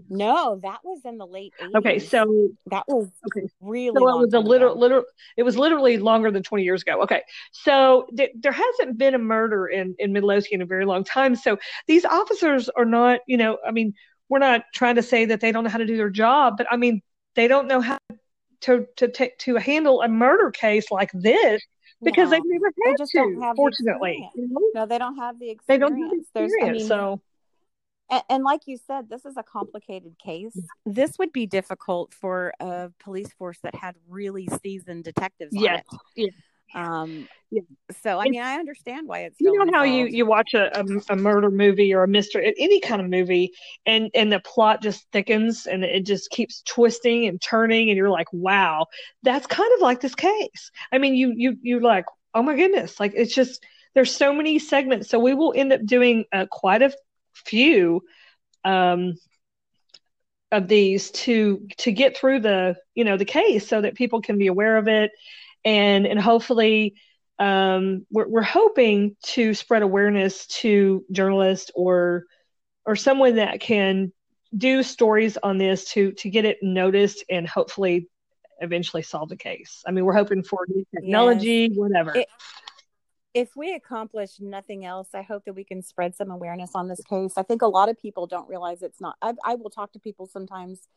No, 0.10 0.60
that 0.64 0.80
was 0.84 1.00
in 1.06 1.18
the 1.18 1.26
late 1.26 1.54
80s. 1.62 1.76
Okay, 1.78 2.00
so 2.00 2.50
that 2.66 2.84
was 2.90 3.08
okay, 3.28 3.48
really. 3.62 3.96
So 3.96 4.10
it 4.10 4.20
was 4.20 4.34
a 4.34 4.40
little, 4.40 4.78
little. 4.78 5.04
It 5.38 5.44
was 5.44 5.58
literally 5.58 5.98
longer 5.98 6.32
than 6.32 6.44
twenty 6.44 6.66
years 6.66 6.82
ago. 6.82 7.02
Okay, 7.04 7.22
so 7.52 8.08
th- 8.18 8.32
there 8.36 8.52
hasn't 8.52 8.98
been 8.98 9.16
a 9.16 9.20
murder 9.20 9.68
in 9.68 9.96
in 9.98 10.12
Midlothian 10.12 10.60
in 10.60 10.64
a 10.64 10.66
very 10.66 10.86
long 10.86 11.06
time. 11.06 11.36
So 11.36 11.58
these 11.88 12.04
officers 12.04 12.68
are 12.70 12.84
not, 12.84 13.22
you 13.26 13.38
know, 13.38 13.58
I 13.66 13.72
mean, 13.72 13.94
we're 14.28 14.40
not 14.40 14.64
trying 14.74 14.96
to 14.96 15.04
say 15.04 15.24
that 15.26 15.40
they 15.40 15.52
don't 15.52 15.64
know 15.64 15.70
how 15.70 15.78
to 15.78 15.86
do 15.86 15.96
their 15.96 16.10
job, 16.10 16.56
but 16.58 16.68
I 16.70 16.76
mean, 16.76 17.02
they 17.36 17.48
don't 17.48 17.68
know 17.68 17.80
how 17.80 18.00
to 18.62 18.86
to 18.98 19.08
take 19.08 19.38
to 19.40 19.56
handle 19.56 20.02
a 20.02 20.08
murder 20.08 20.52
case 20.52 20.92
like 20.92 21.12
this 21.14 21.62
because 22.04 22.26
No. 22.30 22.32
they've 22.32 22.44
never 22.46 22.72
They 22.84 22.90
had 22.92 22.98
just 22.98 23.12
to. 23.12 23.18
don't 23.20 23.42
have 23.42 23.56
the 23.56 23.60
fortunately, 23.60 24.12
experience. 24.12 24.34
you 24.36 24.48
know? 24.50 24.82
No, 24.82 24.86
they 24.86 24.98
don't 24.98 25.18
have 25.18 25.40
the 25.40 25.50
experience. 25.50 25.66
they 25.68 25.78
don't 25.78 26.02
have 26.02 26.10
the 26.12 26.24
There's, 26.34 26.52
experience. 26.54 26.78
I 26.78 26.80
mean, 26.80 26.88
so 26.88 27.22
and, 28.12 28.24
and 28.30 28.44
like 28.44 28.62
you 28.66 28.78
said, 28.88 29.08
this 29.10 29.26
is 29.26 29.38
a 29.38 29.44
complicated 29.44 30.18
case. 30.18 30.58
This 30.86 31.20
would 31.20 31.32
be 31.32 31.46
difficult 31.46 32.14
for 32.14 32.54
a 32.60 32.90
police 33.00 33.32
force 33.34 33.60
that 33.64 33.76
had 33.76 33.96
really 34.08 34.48
seasoned 34.64 35.04
detectives. 35.04 35.56
on 35.56 35.62
yes, 35.62 35.84
it. 35.92 36.00
yeah. 36.16 36.28
Um. 36.74 37.28
Yeah. 37.52 37.62
So 38.02 38.20
I 38.20 38.26
mean, 38.30 38.42
I 38.42 38.56
understand 38.56 39.08
why 39.08 39.22
it's. 39.22 39.42
you 39.42 39.66
know 39.66 39.72
how 39.72 39.84
you 39.84 40.06
you 40.06 40.26
watch 40.26 40.54
a, 40.54 40.80
a, 40.80 40.86
a 41.10 41.16
murder 41.16 41.50
movie 41.50 41.94
or 41.94 42.04
a 42.04 42.08
mystery 42.08 42.54
any 42.60 42.80
kind 42.80 43.02
of 43.02 43.10
movie 43.10 43.52
and 43.88 44.12
and 44.14 44.32
the 44.32 44.40
plot 44.40 44.84
just 44.84 45.08
thickens 45.12 45.66
and 45.66 45.84
it 45.84 46.06
just 46.06 46.30
keeps 46.30 46.62
twisting 46.62 47.26
and 47.26 47.42
turning 47.42 47.90
and 47.90 47.98
you're 47.98 48.10
like 48.10 48.32
wow 48.32 48.86
that's 49.24 49.48
kind 49.48 49.72
of 49.74 49.82
like 49.82 50.00
this 50.00 50.14
case 50.14 50.72
i 50.92 51.00
mean 51.00 51.16
you 51.16 51.34
you 51.36 51.58
you 51.64 51.80
like 51.80 52.06
oh 52.36 52.44
my 52.44 52.56
goodness 52.56 53.00
like 53.00 53.14
it's 53.16 53.34
just 53.34 53.66
there's 53.96 54.16
so 54.16 54.32
many 54.32 54.60
segments 54.60 55.10
so 55.10 55.18
we 55.18 55.34
will 55.34 55.54
end 55.56 55.74
up 55.74 55.84
doing 55.86 56.26
uh, 56.32 56.46
quite 56.52 56.84
a 56.84 56.94
few 57.34 58.02
um 58.64 59.16
of 60.52 60.68
these 60.68 61.12
to 61.12 61.68
to 61.78 61.92
get 61.92 62.18
through 62.18 62.40
the 62.40 62.76
you 62.96 63.04
know 63.04 63.18
the 63.18 63.26
case 63.26 63.68
so 63.68 63.82
that 63.82 63.96
people 63.96 64.22
can 64.22 64.38
be 64.38 64.48
aware 64.48 64.78
of 64.78 64.88
it 64.88 65.12
and 65.70 66.08
and 66.08 66.20
hopefully 66.20 66.96
um, 67.38 68.06
we're, 68.12 68.28
we're 68.28 68.42
hoping 68.42 69.16
to 69.24 69.54
spread 69.54 69.82
awareness 69.82 70.48
to 70.48 71.06
journalists 71.12 71.72
or 71.76 72.26
or 72.86 72.96
someone 72.96 73.36
that 73.36 73.60
can 73.60 74.12
do 74.58 74.82
stories 74.82 75.38
on 75.38 75.58
this 75.58 75.92
to 75.92 76.12
to 76.14 76.30
get 76.30 76.46
it 76.46 76.58
noticed 76.62 77.24
and 77.30 77.48
hopefully 77.48 78.10
eventually 78.62 79.04
solve 79.04 79.30
the 79.30 79.38
case. 79.38 79.84
I 79.88 79.92
mean, 79.92 80.06
we're 80.06 80.14
hoping 80.14 80.44
for 80.44 80.66
new 80.68 80.86
technology, 80.94 81.70
whatever. 81.70 82.16
It- 82.16 82.28
if 83.36 83.56
we 83.56 83.76
accomplish 83.76 84.40
nothing 84.40 84.86
else, 84.86 85.10
I 85.14 85.22
hope 85.22 85.46
that 85.46 85.54
we 85.54 85.64
can 85.64 85.84
spread 85.84 86.16
some 86.16 86.32
awareness 86.32 86.72
on 86.74 86.88
this 86.88 87.00
case. 87.04 87.34
I 87.38 87.44
think 87.44 87.62
a 87.62 87.68
lot 87.68 87.88
of 87.88 87.96
people 88.02 88.26
don't 88.26 88.50
realize 88.50 88.82
it's 88.82 89.00
not. 89.00 89.18
I, 89.22 89.36
I 89.46 89.54
will 89.54 89.70
talk 89.70 89.94
to 89.94 90.00
people 90.00 90.26
sometimes 90.26 90.88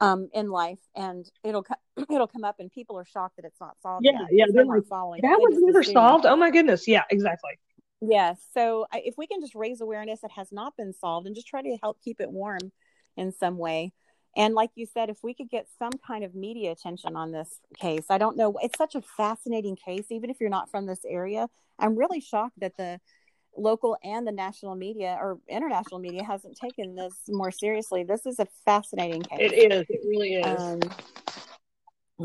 um, 0.00 0.28
in 0.32 0.50
life, 0.50 0.78
and 0.94 1.28
it'll 1.44 1.64
it'll 2.10 2.28
come 2.28 2.44
up, 2.44 2.56
and 2.58 2.70
people 2.70 2.98
are 2.98 3.04
shocked 3.04 3.36
that 3.36 3.44
it's 3.44 3.60
not 3.60 3.76
solved. 3.82 4.04
Yeah, 4.04 4.26
yeah, 4.30 4.44
they're 4.52 4.64
like, 4.64 4.86
following. 4.86 5.20
that 5.22 5.38
was 5.38 5.58
never 5.60 5.80
assume. 5.80 5.94
solved. 5.94 6.26
Oh 6.26 6.36
my 6.36 6.50
goodness. 6.50 6.86
Yeah, 6.86 7.02
exactly. 7.10 7.58
Yes. 8.00 8.40
So 8.54 8.86
I, 8.92 9.02
if 9.04 9.14
we 9.18 9.26
can 9.26 9.40
just 9.40 9.54
raise 9.54 9.80
awareness 9.80 10.20
that 10.20 10.30
has 10.32 10.52
not 10.52 10.76
been 10.76 10.92
solved 10.92 11.26
and 11.26 11.34
just 11.34 11.48
try 11.48 11.62
to 11.62 11.76
help 11.82 12.00
keep 12.02 12.20
it 12.20 12.30
warm 12.30 12.72
in 13.16 13.32
some 13.32 13.58
way. 13.58 13.92
And 14.36 14.54
like 14.54 14.70
you 14.76 14.86
said, 14.86 15.10
if 15.10 15.18
we 15.24 15.34
could 15.34 15.50
get 15.50 15.66
some 15.78 15.90
kind 16.06 16.22
of 16.22 16.34
media 16.34 16.70
attention 16.70 17.16
on 17.16 17.32
this 17.32 17.58
case, 17.76 18.04
I 18.08 18.18
don't 18.18 18.36
know. 18.36 18.56
It's 18.62 18.78
such 18.78 18.94
a 18.94 19.02
fascinating 19.02 19.74
case, 19.74 20.06
even 20.10 20.30
if 20.30 20.36
you're 20.38 20.50
not 20.50 20.70
from 20.70 20.86
this 20.86 21.00
area. 21.04 21.48
I'm 21.78 21.96
really 21.96 22.20
shocked 22.20 22.60
that 22.60 22.76
the 22.76 23.00
local 23.58 23.96
and 24.02 24.26
the 24.26 24.32
national 24.32 24.74
media 24.74 25.18
or 25.20 25.38
international 25.48 26.00
media 26.00 26.24
hasn't 26.24 26.56
taken 26.56 26.94
this 26.94 27.14
more 27.28 27.50
seriously. 27.50 28.04
This 28.04 28.26
is 28.26 28.38
a 28.38 28.46
fascinating 28.64 29.22
case. 29.22 29.38
It 29.40 29.72
is. 29.72 29.86
It 29.88 30.00
really 30.06 30.34
is. 30.34 30.60
Um, 30.60 30.80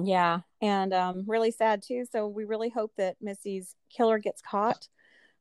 yeah, 0.06 0.40
and 0.62 0.94
um, 0.94 1.24
really 1.28 1.52
sad 1.52 1.84
too. 1.84 2.06
So 2.10 2.28
we 2.28 2.46
really 2.46 2.70
hope 2.70 2.94
that 2.98 3.18
Missy's 3.22 3.76
killer 3.90 4.18
gets 4.18 4.42
caught. 4.42 4.88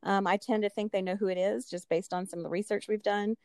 Um, 0.03 0.27
I 0.27 0.37
tend 0.37 0.65
to 0.65 0.69
think 0.69 0.93
they 0.93 1.03
know 1.03 1.17
who 1.17 1.29
it 1.29 1.39
is 1.39 1.69
just 1.71 1.89
based 1.89 2.13
on 2.13 2.27
some 2.27 2.41
of 2.41 2.45
the 2.45 2.51
research 2.51 2.87
we've 2.89 3.03
done, 3.03 3.37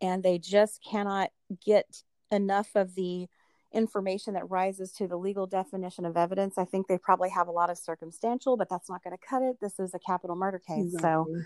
and 0.00 0.22
they 0.22 0.38
just 0.38 0.82
cannot 0.84 1.30
get 1.64 2.02
enough 2.30 2.70
of 2.74 2.94
the 2.94 3.28
information 3.72 4.34
that 4.34 4.50
rises 4.50 4.92
to 4.92 5.08
the 5.08 5.16
legal 5.16 5.46
definition 5.46 6.04
of 6.04 6.16
evidence. 6.16 6.58
I 6.58 6.64
think 6.64 6.86
they 6.86 6.98
probably 6.98 7.30
have 7.30 7.48
a 7.48 7.52
lot 7.52 7.70
of 7.70 7.78
circumstantial, 7.78 8.56
but 8.56 8.68
that's 8.68 8.90
not 8.90 9.02
going 9.02 9.16
to 9.16 9.26
cut 9.26 9.42
it. 9.42 9.58
This 9.60 9.80
is 9.80 9.94
a 9.94 9.98
capital 9.98 10.36
murder 10.36 10.58
case, 10.58 10.94
so 11.00 11.26
Exactly. 11.28 11.44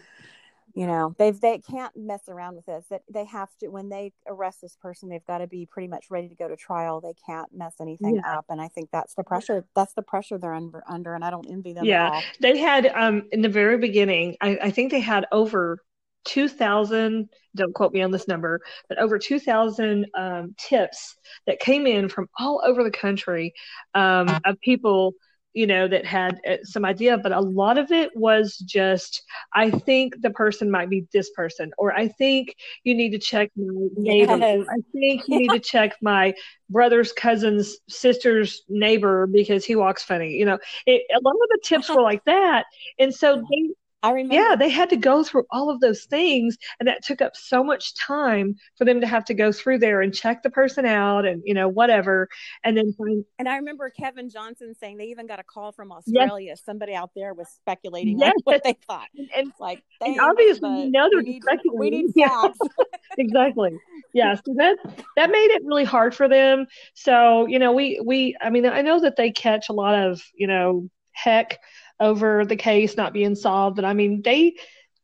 You 0.77 0.87
know 0.87 1.15
they've 1.19 1.41
they 1.41 1.59
can't 1.59 1.97
mess 1.97 2.29
around 2.29 2.55
with 2.55 2.67
this 2.67 2.85
that 2.91 3.03
they 3.13 3.25
have 3.25 3.49
to 3.59 3.69
when 3.69 3.89
they 3.89 4.13
arrest 4.29 4.61
this 4.61 4.77
person 4.77 5.09
they've 5.09 5.25
got 5.27 5.39
to 5.39 5.47
be 5.49 5.67
pretty 5.67 5.89
much 5.89 6.07
ready 6.11 6.29
to 6.29 6.37
go 6.37 6.47
to 6.47 6.57
trial 6.57 7.01
they 7.01 7.15
can't 7.27 7.49
mess 7.53 7.75
anything 7.81 8.17
Yeah. 8.17 8.37
up 8.39 8.45
and 8.51 8.61
i 8.61 8.69
think 8.69 8.91
that's 8.93 9.15
the 9.15 9.25
pressure 9.25 9.65
that's 9.75 9.95
the 9.95 10.03
pressure 10.03 10.39
they're 10.39 10.55
under, 10.55 10.85
under 10.87 11.15
and 11.15 11.25
i 11.25 11.31
don't 11.31 11.51
envy 11.51 11.73
them 11.73 11.87
Yeah. 11.87 12.07
at 12.07 12.13
all 12.13 12.23
They 12.41 12.59
had 12.59 12.87
um 12.95 13.25
in 13.33 13.41
the 13.43 13.49
very 13.49 13.79
beginning, 13.79 14.37
I, 14.41 14.59
I 14.65 14.71
think 14.71 14.91
they 14.93 15.01
had 15.01 15.27
over 15.33 15.79
two 16.25 16.49
thousand, 16.49 17.29
don't 17.55 17.75
quote 17.75 17.93
me 17.93 18.03
on 18.03 18.11
this 18.11 18.29
number, 18.29 18.61
but 18.89 18.99
over 18.99 19.19
two 19.19 19.39
thousand 19.41 20.07
um 20.15 20.55
tips 20.59 21.17
that 21.47 21.61
came 21.61 21.87
in 21.87 22.09
from 22.09 22.29
all 22.39 22.61
over 22.65 22.85
the 22.85 22.91
country 22.91 23.55
um 23.95 24.29
of 24.45 24.61
people, 24.61 25.15
you 25.57 25.67
know, 25.67 25.89
that 25.89 26.05
had 26.05 26.39
uh, 26.49 26.57
some 26.63 26.85
idea, 26.85 27.17
but 27.17 27.33
a 27.33 27.41
lot 27.41 27.79
of 27.79 27.91
it 27.91 28.11
was 28.15 28.59
just 28.59 29.23
I 29.55 29.71
think 29.71 30.21
the 30.21 30.31
person 30.31 30.71
might 30.71 30.91
be 30.91 31.07
this 31.15 31.31
person, 31.31 31.73
or 31.79 31.95
I 31.95 32.09
think 32.09 32.55
you 32.85 32.95
need 32.95 33.11
to 33.13 33.19
check 33.19 33.51
my 33.57 33.89
neighbor, 33.97 34.37
Yes. 34.37 34.67
I 34.69 34.77
think 34.93 35.23
you 35.27 35.39
need 35.39 35.51
to 35.51 35.59
check 35.59 35.97
my 36.03 36.35
brother's 36.69 37.13
cousin's 37.13 37.79
sister's 37.89 38.63
neighbor 38.69 39.27
because 39.27 39.65
he 39.65 39.77
walks 39.77 40.05
funny. 40.05 40.33
You 40.33 40.45
know, 40.45 40.59
it, 40.87 41.03
a 41.11 41.21
lot 41.25 41.33
of 41.33 41.49
the 41.51 41.61
tips 41.65 41.89
were 41.89 42.03
like 42.03 42.25
that, 42.27 42.67
and 42.99 43.15
so 43.15 43.37
they, 43.37 43.71
i 44.07 44.11
remember 44.13 44.35
yeah, 44.35 44.57
they 44.57 44.69
had 44.71 44.91
to 44.91 44.97
go 44.97 45.23
through 45.25 45.45
all 45.51 45.71
of 45.71 45.81
those 45.81 46.05
things, 46.05 46.57
and 46.79 46.87
that 46.89 47.03
took 47.05 47.21
up 47.21 47.37
so 47.37 47.63
much 47.65 47.95
time 47.97 48.55
for 48.77 48.85
them 48.85 49.01
to 49.01 49.07
have 49.07 49.25
to 49.27 49.35
go 49.35 49.53
through 49.53 49.79
there 49.79 50.01
and 50.03 50.15
check 50.15 50.43
the 50.43 50.51
person 50.51 50.85
out, 50.87 51.25
and 51.27 51.43
you 51.45 51.55
know 51.55 51.69
whatever, 51.69 52.29
and 52.65 52.77
then 52.77 52.93
find 52.93 53.25
and 53.39 53.49
i 53.49 53.57
remember 53.57 53.91
kevin 53.91 54.29
johnson 54.31 54.75
saying 54.75 54.97
they 54.97 55.07
even 55.07 55.27
got 55.27 55.41
a 55.41 55.45
call 55.45 55.73
from 55.73 55.93
australia 55.93 56.55
somebody 56.57 56.95
out 56.95 57.11
there 57.17 57.35
was 57.35 57.49
speculating 57.49 58.19
Yes. 58.19 58.33
what 58.45 58.63
they 58.65 58.77
thought 58.87 59.09
and 59.17 59.29
It's 59.49 59.61
like 59.61 59.83
And 60.01 60.19
obviously 60.21 60.85
you 60.85 60.91
know 60.91 61.09
they're 61.11 61.23
we 61.23 61.25
need, 61.25 61.43
speculating. 61.43 61.79
we 61.79 61.91
need 61.91 62.07
Yeah. 62.17 62.49
exactly. 63.19 63.73
Yeah. 64.13 64.35
So 64.37 64.55
that 64.57 64.77
that 65.17 65.31
made 65.31 65.51
it 65.51 65.63
really 65.65 65.85
hard 65.85 66.15
for 66.15 66.29
them. 66.29 66.67
So, 66.95 67.47
you 67.47 67.59
know, 67.59 67.73
we 67.73 68.01
we 68.05 68.37
I 68.41 68.51
mean, 68.51 68.65
I 68.67 68.83
know 68.83 69.01
that 69.01 69.17
they 69.17 69.31
catch 69.31 69.69
a 69.69 69.73
lot 69.75 69.95
of, 69.95 70.23
you 70.35 70.47
know, 70.47 70.89
heck 71.13 71.59
over 72.01 72.45
the 72.45 72.57
case 72.57 72.97
not 72.97 73.13
being 73.13 73.35
solved, 73.35 73.79
And 73.79 73.87
I 73.87 73.93
mean 73.93 74.23
they 74.23 74.57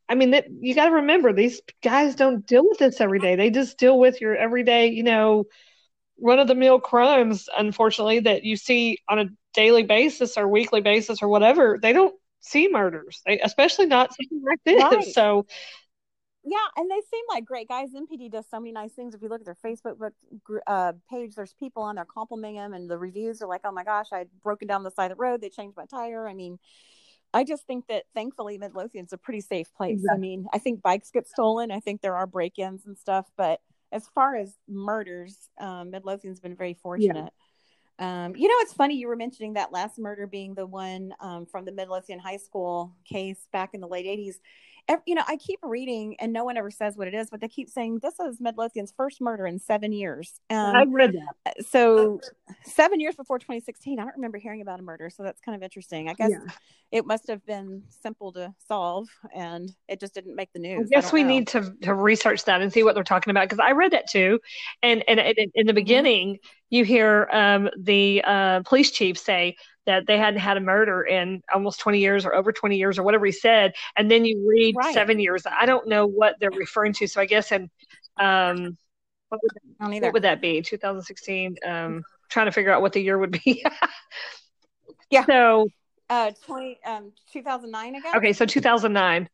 I 0.09 0.15
mean, 0.15 0.33
that, 0.33 0.47
you 0.61 0.75
got 0.75 0.87
to 0.87 0.97
remember 0.97 1.33
these 1.33 1.63
guys 1.83 2.15
don't 2.17 2.47
deal 2.47 2.69
with 2.69 2.79
this 2.79 3.01
every 3.01 3.19
day. 3.19 3.35
They 3.35 3.49
just 3.49 3.79
deal 3.79 3.99
with 3.99 4.21
your 4.21 4.37
everyday, 4.37 4.89
you 4.89 5.05
know, 5.05 5.45
run 6.21 6.39
of 6.39 6.49
the 6.49 6.55
mill 6.55 6.81
crimes, 6.81 7.49
unfortunately, 7.57 8.21
that 8.21 8.45
you 8.45 8.57
see 8.57 8.99
on 9.09 9.21
a 9.21 9.27
daily 9.55 9.85
basis 9.85 10.37
or 10.37 10.47
weekly 10.49 10.83
basis 10.83 11.23
or 11.23 11.29
whatever. 11.29 11.79
They 11.81 11.95
don't 11.95 12.15
see 12.41 12.69
murders, 12.69 13.23
they, 13.25 13.41
especially 13.41 13.87
not 13.87 14.11
something 14.15 14.43
like 14.47 14.59
this. 14.67 14.83
Right. 14.83 15.15
So, 15.15 15.47
yeah, 16.45 16.67
and 16.77 16.91
they 16.91 17.01
seem 17.11 17.25
like 17.29 17.45
great 17.45 17.69
guys. 17.69 17.91
MPD 17.95 18.31
does 18.31 18.47
so 18.51 18.59
many 18.59 18.73
nice 18.73 18.93
things. 18.93 19.15
If 19.15 19.23
you 19.23 19.29
look 19.29 19.41
at 19.41 19.47
their 19.47 19.57
Facebook 19.65 19.99
book, 19.99 20.13
uh, 20.67 20.93
page, 21.09 21.35
there's 21.35 21.55
people 21.55 21.83
on 21.83 21.95
there 21.97 22.05
complimenting 22.05 22.57
them, 22.57 22.75
and 22.75 22.91
the 22.91 22.99
reviews 22.99 23.41
are 23.43 23.49
like, 23.49 23.61
"Oh 23.65 23.71
my 23.73 23.85
gosh, 23.85 24.09
I'd 24.13 24.29
broken 24.43 24.67
down 24.67 24.83
the 24.83 24.91
side 24.91 25.13
of 25.13 25.19
the 25.19 25.23
road. 25.23 25.41
They 25.41 25.51
changed 25.51 25.77
my 25.77 25.87
tire." 25.87 26.27
I 26.29 26.35
mean, 26.35 26.59
I 27.33 27.45
just 27.45 27.67
think 27.67 27.87
that 27.87 28.05
thankfully 28.15 28.59
Midlothian's 28.59 29.13
a 29.13 29.19
pretty 29.19 29.41
safe 29.41 29.73
place. 29.75 29.99
Exactly. 29.99 30.17
I 30.17 30.19
mean, 30.19 30.47
I 30.53 30.59
think 30.59 30.83
bikes 30.83 31.11
get 31.11 31.29
stolen. 31.29 31.71
I 31.71 31.81
think 31.81 32.01
there 32.01 32.17
are 32.17 32.27
break-ins 32.27 32.87
and 32.87 32.99
stuff, 32.99 33.31
but 33.37 33.61
as 33.93 34.09
far 34.09 34.37
as 34.37 34.57
murders, 34.69 35.49
um, 35.61 35.91
Midlothian's 35.91 36.41
been 36.41 36.57
very 36.57 36.75
fortunate. 36.75 37.33
Yeah. 37.99 38.25
Um, 38.25 38.35
you 38.35 38.49
know, 38.49 38.55
it's 38.59 38.73
funny 38.73 38.97
you 38.97 39.07
were 39.07 39.17
mentioning 39.17 39.53
that 39.53 39.71
last 39.71 39.99
murder 39.99 40.27
being 40.27 40.55
the 40.55 40.67
one 40.67 41.15
um, 41.21 41.47
from 41.47 41.65
the 41.65 41.73
Midlothian 41.73 42.19
High 42.19 42.39
School 42.39 42.97
case 43.05 43.47
back 43.53 43.75
in 43.75 43.81
the 43.81 43.87
late 43.87 44.07
'80s 44.07 44.37
you 45.07 45.15
know, 45.15 45.23
I 45.27 45.37
keep 45.37 45.61
reading 45.63 46.17
and 46.19 46.33
no 46.33 46.45
one 46.45 46.57
ever 46.57 46.71
says 46.71 46.97
what 46.97 47.09
it 47.09 47.15
is, 47.15 47.31
but 47.31 47.41
they 47.41 47.49
keep 47.49 47.69
saying 47.69 48.01
this 48.03 48.19
is 48.21 48.41
Midlothian's 48.41 48.93
first 48.97 49.21
murder 49.21 49.47
in 49.47 49.59
seven 49.59 49.93
years. 49.93 50.41
Um, 50.51 50.59
I 50.59 50.85
read 50.85 51.13
that. 51.13 51.35
Uh, 51.47 51.63
so 51.63 52.21
seven 52.65 53.01
years 53.01 53.15
before 53.15 53.39
2016, 53.39 53.99
I 53.99 54.03
don't 54.03 54.15
remember 54.17 54.39
hearing 54.39 54.61
about 54.61 54.81
a 54.81 54.83
murder. 54.83 55.09
So 55.11 55.23
that's 55.23 55.41
kind 55.41 55.57
of 55.57 55.63
interesting. 55.63 56.09
I 56.09 56.15
guess 56.15 56.31
yeah. 56.31 56.53
it 56.91 57.07
must 57.07 57.29
have 57.29 57.45
been 57.47 57.83
simple 58.03 58.33
to 58.33 58.55
solve 58.67 59.09
and 59.35 59.73
it 59.89 60.01
just 60.01 60.15
didn't 60.15 60.35
make 60.35 60.53
the 60.53 60.61
news. 60.61 60.91
I 60.93 61.01
guess 61.01 61.13
we 61.13 61.23
know. 61.23 61.29
need 61.29 61.49
to, 61.49 61.75
to 61.83 61.95
research 61.95 62.45
that 62.45 62.61
and 62.61 62.73
see 62.73 62.83
what 62.83 62.95
they're 62.95 63.05
talking 63.05 63.31
about. 63.31 63.49
Cause 63.49 63.61
I 63.61 63.73
read 63.73 63.93
that 63.93 64.11
too. 64.11 64.41
And, 64.83 65.05
and, 65.09 65.21
and 65.21 65.37
in 65.39 65.49
the 65.55 65.63
mm-hmm. 65.63 65.75
beginning, 65.75 66.29
mm-hmm. 66.35 66.47
you 66.71 66.85
hear 66.85 67.29
um, 67.33 67.71
the 67.79 68.23
uh, 68.25 68.61
police 68.65 68.91
chief 68.91 69.17
say, 69.17 69.57
that 69.87 70.07
they 70.07 70.19
hadn't 70.19 70.41
had 70.41 70.57
a 70.57 70.61
murder 70.61 71.03
in 71.03 71.43
almost 71.53 71.81
20 71.81 71.99
years 71.99 72.25
or 72.25 72.35
over 72.35 72.53
20 72.53 72.77
years 72.77 72.99
or 72.99 73.03
whatever 73.03 73.27
he 73.27 73.33
said. 73.33 73.73
And 73.97 74.11
then 74.11 74.25
you 74.25 74.47
read 74.49 74.77
right. 74.77 74.95
seven 74.95 75.19
years. 75.19 75.45
I 75.47 75.67
don't 75.67 75.89
know 75.89 76.07
what 76.07 76.37
they're 76.41 76.51
referring 76.51 76.93
to. 76.95 77.07
So 77.09 77.21
I 77.21 77.27
guess 77.27 77.51
and 77.53 77.69
um, 78.19 78.77
what 79.29 79.41
would, 79.43 79.53
that, 79.79 80.03
what 80.03 80.13
would 80.13 80.23
that 80.23 80.41
be? 80.41 80.63
2016. 80.63 81.57
Um, 81.67 82.03
trying 82.29 82.47
to 82.47 82.53
figure 82.53 82.73
out 82.73 82.81
what 82.81 82.93
the 82.93 83.01
year 83.01 83.19
would 83.19 83.33
be. 83.45 83.65
yeah. 85.11 85.25
So, 85.27 85.69
uh, 86.09 86.33
20, 86.47 86.79
um, 86.85 87.13
2009 87.33 87.95
again. 87.97 88.17
Okay. 88.17 88.33
So 88.33 88.47
2009. 88.47 89.29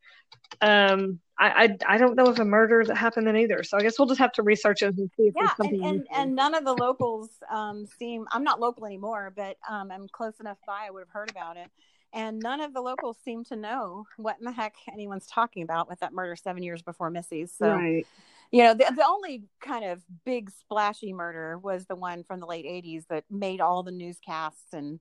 Um, 0.60 1.20
I, 1.38 1.76
I, 1.88 1.94
I 1.94 1.98
don't 1.98 2.16
know 2.16 2.28
if 2.28 2.38
a 2.38 2.44
murder 2.44 2.84
that 2.84 2.96
happened 2.96 3.26
then 3.26 3.36
either. 3.36 3.62
So 3.62 3.76
I 3.76 3.82
guess 3.82 3.98
we'll 3.98 4.08
just 4.08 4.18
have 4.18 4.32
to 4.32 4.42
research 4.42 4.82
it 4.82 4.96
and 4.96 5.10
see 5.16 5.28
if 5.28 5.34
yeah, 5.36 5.50
and, 5.58 5.84
and, 5.84 6.06
and, 6.12 6.34
none 6.34 6.54
of 6.54 6.64
the 6.64 6.74
locals 6.74 7.30
um, 7.50 7.86
seem. 7.98 8.26
I'm 8.32 8.42
not 8.42 8.60
local 8.60 8.86
anymore, 8.86 9.32
but 9.34 9.56
um, 9.68 9.90
I'm 9.90 10.08
close 10.08 10.40
enough 10.40 10.58
by. 10.66 10.86
I 10.86 10.90
would 10.90 11.00
have 11.00 11.10
heard 11.10 11.30
about 11.30 11.56
it, 11.56 11.70
and 12.12 12.40
none 12.40 12.60
of 12.60 12.74
the 12.74 12.80
locals 12.80 13.18
seem 13.24 13.44
to 13.44 13.56
know 13.56 14.06
what 14.16 14.36
in 14.38 14.44
the 14.44 14.52
heck 14.52 14.74
anyone's 14.92 15.26
talking 15.26 15.62
about 15.62 15.88
with 15.88 16.00
that 16.00 16.12
murder 16.12 16.34
seven 16.34 16.62
years 16.62 16.82
before 16.82 17.10
Missy's. 17.10 17.52
So. 17.56 17.72
Right. 17.72 18.06
You 18.50 18.62
know, 18.62 18.72
the, 18.72 18.90
the 18.96 19.04
only 19.06 19.44
kind 19.60 19.84
of 19.84 20.00
big 20.24 20.50
splashy 20.50 21.12
murder 21.12 21.58
was 21.58 21.84
the 21.84 21.94
one 21.94 22.24
from 22.24 22.40
the 22.40 22.46
late 22.46 22.64
80s 22.64 23.06
that 23.10 23.24
made 23.30 23.60
all 23.60 23.82
the 23.82 23.92
newscasts 23.92 24.72
and 24.72 25.00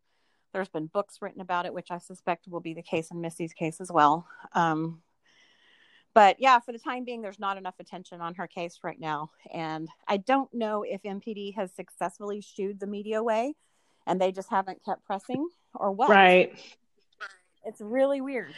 there's 0.51 0.67
been 0.67 0.87
books 0.87 1.19
written 1.21 1.39
about 1.39 1.65
it, 1.65 1.73
which 1.73 1.91
I 1.91 1.97
suspect 1.99 2.47
will 2.49 2.59
be 2.59 2.73
the 2.73 2.81
case 2.81 3.11
in 3.11 3.21
Missy's 3.21 3.53
case 3.53 3.79
as 3.79 3.91
well. 3.91 4.27
Um, 4.53 5.01
but 6.17 6.37
yeah, 6.39 6.59
for 6.59 6.71
the 6.71 6.79
time 6.79 7.03
being, 7.03 7.21
there's 7.21 7.37
not 7.37 7.57
enough 7.57 7.75
attention 7.79 8.21
on 8.21 8.33
her 8.33 8.47
case 8.47 8.79
right 8.81 8.99
now. 8.99 9.29
And 9.53 9.87
I 10.07 10.17
don't 10.17 10.51
know 10.51 10.81
if 10.81 11.03
MPD 11.03 11.53
has 11.53 11.71
successfully 11.75 12.41
shooed 12.41 12.79
the 12.79 12.87
media 12.87 13.19
away 13.19 13.53
and 14.07 14.19
they 14.19 14.31
just 14.31 14.49
haven't 14.49 14.83
kept 14.83 15.05
pressing 15.05 15.47
or 15.75 15.91
what. 15.91 16.09
Right. 16.09 16.57
It's 17.65 17.81
really 17.81 18.19
weird. 18.21 18.55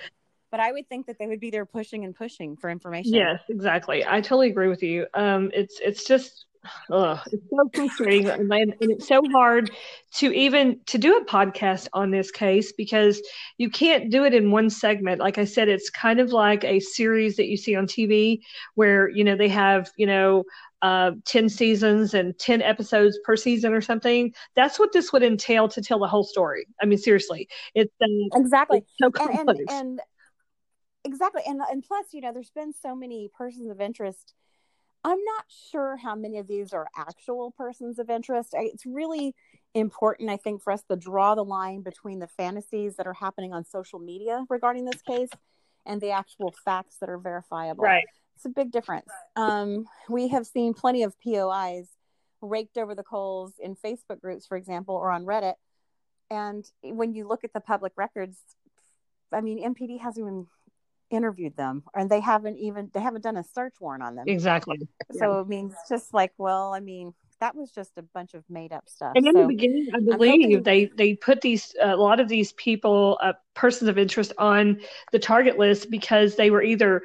But 0.52 0.62
I 0.62 0.72
would 0.72 0.88
think 0.88 1.08
that 1.08 1.20
they 1.20 1.28
would 1.28 1.42
be 1.42 1.50
there 1.50 1.66
pushing 1.66 2.06
and 2.06 2.16
pushing 2.16 2.56
for 2.56 2.70
information. 2.70 3.16
Yes, 3.16 3.42
exactly. 3.50 4.06
I 4.08 4.22
totally 4.22 4.52
agree 4.52 4.70
with 4.70 4.82
you. 4.82 5.06
Um, 5.14 5.52
it's 5.54 5.82
it's 5.82 6.06
just 6.06 6.46
Ugh, 6.92 7.20
it's 7.32 7.44
so 7.50 7.70
frustrating 7.74 8.30
and, 8.30 8.74
it's 8.82 9.08
so 9.08 9.22
hard 9.32 9.72
to 10.16 10.34
even 10.34 10.80
to 10.88 10.98
do 10.98 11.16
a 11.18 11.26
podcast 11.26 11.88
on 11.94 12.12
this 12.12 12.32
case 12.32 12.74
because 12.74 13.22
you 13.58 13.70
can't 13.70 14.12
do 14.12 14.26
it 14.26 14.34
in 14.34 14.52
one 14.52 14.70
segment. 14.70 15.22
Like 15.22 15.38
i 15.38 15.46
said 15.46 15.70
it's 15.70 15.90
kind 15.90 16.20
of 16.20 16.32
like 16.32 16.64
a 16.66 16.80
series 16.80 17.38
that 17.38 17.48
you 17.48 17.56
see 17.56 17.76
on 17.76 17.88
tv 17.88 18.40
where 18.76 19.10
you 19.10 19.24
know 19.24 19.38
they 19.38 19.48
have 19.48 19.90
you 19.98 20.06
know 20.06 20.44
uh, 20.82 21.12
10 21.26 21.50
seasons 21.50 22.14
and 22.14 22.38
10 22.40 22.62
episodes 22.62 23.20
per 23.26 23.36
season 23.36 23.74
or 23.74 23.82
something. 23.82 24.34
That's 24.56 24.80
what 24.80 24.94
this 24.94 25.12
would 25.12 25.24
entail 25.24 25.68
to 25.68 25.82
tell 25.82 26.00
the 26.00 26.08
whole 26.08 26.24
story. 26.24 26.66
I 26.82 26.86
mean 26.86 26.98
seriously 26.98 27.48
it's 27.74 27.94
uh, 28.02 28.08
exactly. 28.38 28.80
it's 28.80 28.92
so 29.02 29.12
and, 29.22 29.50
and, 29.50 29.70
and 29.70 30.02
exactly. 31.06 31.44
And 31.46 31.62
and 31.72 31.84
plus 31.84 32.08
you 32.12 32.20
know 32.20 32.34
there's 32.34 32.52
been 32.52 32.74
so 32.74 32.96
many 32.96 33.30
persons 33.38 33.70
of 33.70 33.80
interest 33.80 34.34
I'm 35.04 35.24
not 35.24 35.46
sure 35.72 35.98
how 35.98 36.16
many 36.16 36.40
of 36.40 36.48
these 36.48 36.74
are 36.74 36.88
actual 36.96 37.52
persons 37.52 38.00
of 38.00 38.10
interest. 38.10 38.50
It's 38.54 38.86
really 38.86 39.34
important, 39.74 40.30
I 40.30 40.38
think, 40.38 40.62
for 40.62 40.74
us 40.74 40.84
to 40.90 40.96
draw 40.98 41.36
the 41.36 41.44
line 41.44 41.82
between 41.82 42.20
the 42.20 42.28
fantasies 42.28 42.96
that 42.98 43.08
are 43.08 43.14
happening 43.14 43.54
on 43.54 43.64
social 43.64 44.00
media 44.00 44.46
regarding 44.50 44.86
this 44.86 45.02
case 45.02 45.30
and 45.86 46.02
the 46.02 46.12
actual 46.12 46.54
facts 46.66 46.98
that 47.00 47.10
are 47.10 47.18
verifiable. 47.18 47.84
Right. 47.84 48.04
It's 48.36 48.46
a 48.46 48.50
big 48.50 48.72
difference. 48.72 49.10
Um, 49.36 49.86
we 50.10 50.30
have 50.30 50.46
seen 50.46 50.74
plenty 50.74 51.04
of 51.04 51.14
POIs 51.22 51.88
raked 52.42 52.78
over 52.78 52.96
the 52.96 53.04
coals 53.04 53.54
in 53.60 53.76
Facebook 53.76 54.22
groups, 54.22 54.48
for 54.48 54.58
example, 54.58 54.96
or 54.96 55.12
on 55.12 55.26
Reddit. 55.26 55.56
And 56.30 56.66
when 56.84 57.14
you 57.14 57.28
look 57.28 57.44
at 57.44 57.54
the 57.54 57.60
public 57.60 57.94
records, 57.96 58.38
I 59.32 59.42
mean, 59.42 59.74
MPD 59.74 60.00
hasn't 60.00 60.26
even 60.26 60.48
interviewed 61.10 61.56
them 61.58 61.84
and 61.96 62.10
they 62.10 62.20
haven't 62.20 62.58
even 62.58 62.90
they 62.94 63.00
haven't 63.00 63.24
done 63.24 63.38
a 63.38 63.44
search 63.44 63.74
warrant 63.80 64.04
on 64.04 64.16
them. 64.16 64.26
Exactly. 64.28 64.78
So 65.12 65.34
yeah. 65.34 65.40
i 65.40 65.44
mean 65.44 65.72
it's 65.72 65.90
just 65.90 66.14
like 66.14 66.34
well 66.38 66.74
i 66.74 66.80
mean 66.80 67.14
that 67.40 67.56
was 67.56 67.72
just 67.72 67.98
a 67.98 68.02
bunch 68.02 68.34
of 68.34 68.44
made 68.50 68.74
up 68.74 68.90
stuff. 68.90 69.14
And 69.16 69.26
in 69.26 69.34
so, 69.34 69.42
the 69.42 69.48
beginning 69.48 69.88
i 69.96 70.00
believe 70.00 70.42
hoping... 70.44 70.64
they 70.64 70.86
they 70.86 71.16
put 71.16 71.42
these 71.42 71.76
a 71.82 71.96
lot 71.96 72.20
of 72.20 72.28
these 72.28 72.52
people 72.54 73.18
uh, 73.22 73.34
persons 73.56 73.90
of 73.90 73.98
interest 73.98 74.34
on 74.38 74.80
the 75.12 75.20
target 75.20 75.58
list 75.58 75.90
because 75.90 76.36
they 76.36 76.52
were 76.52 76.62
either 76.62 77.04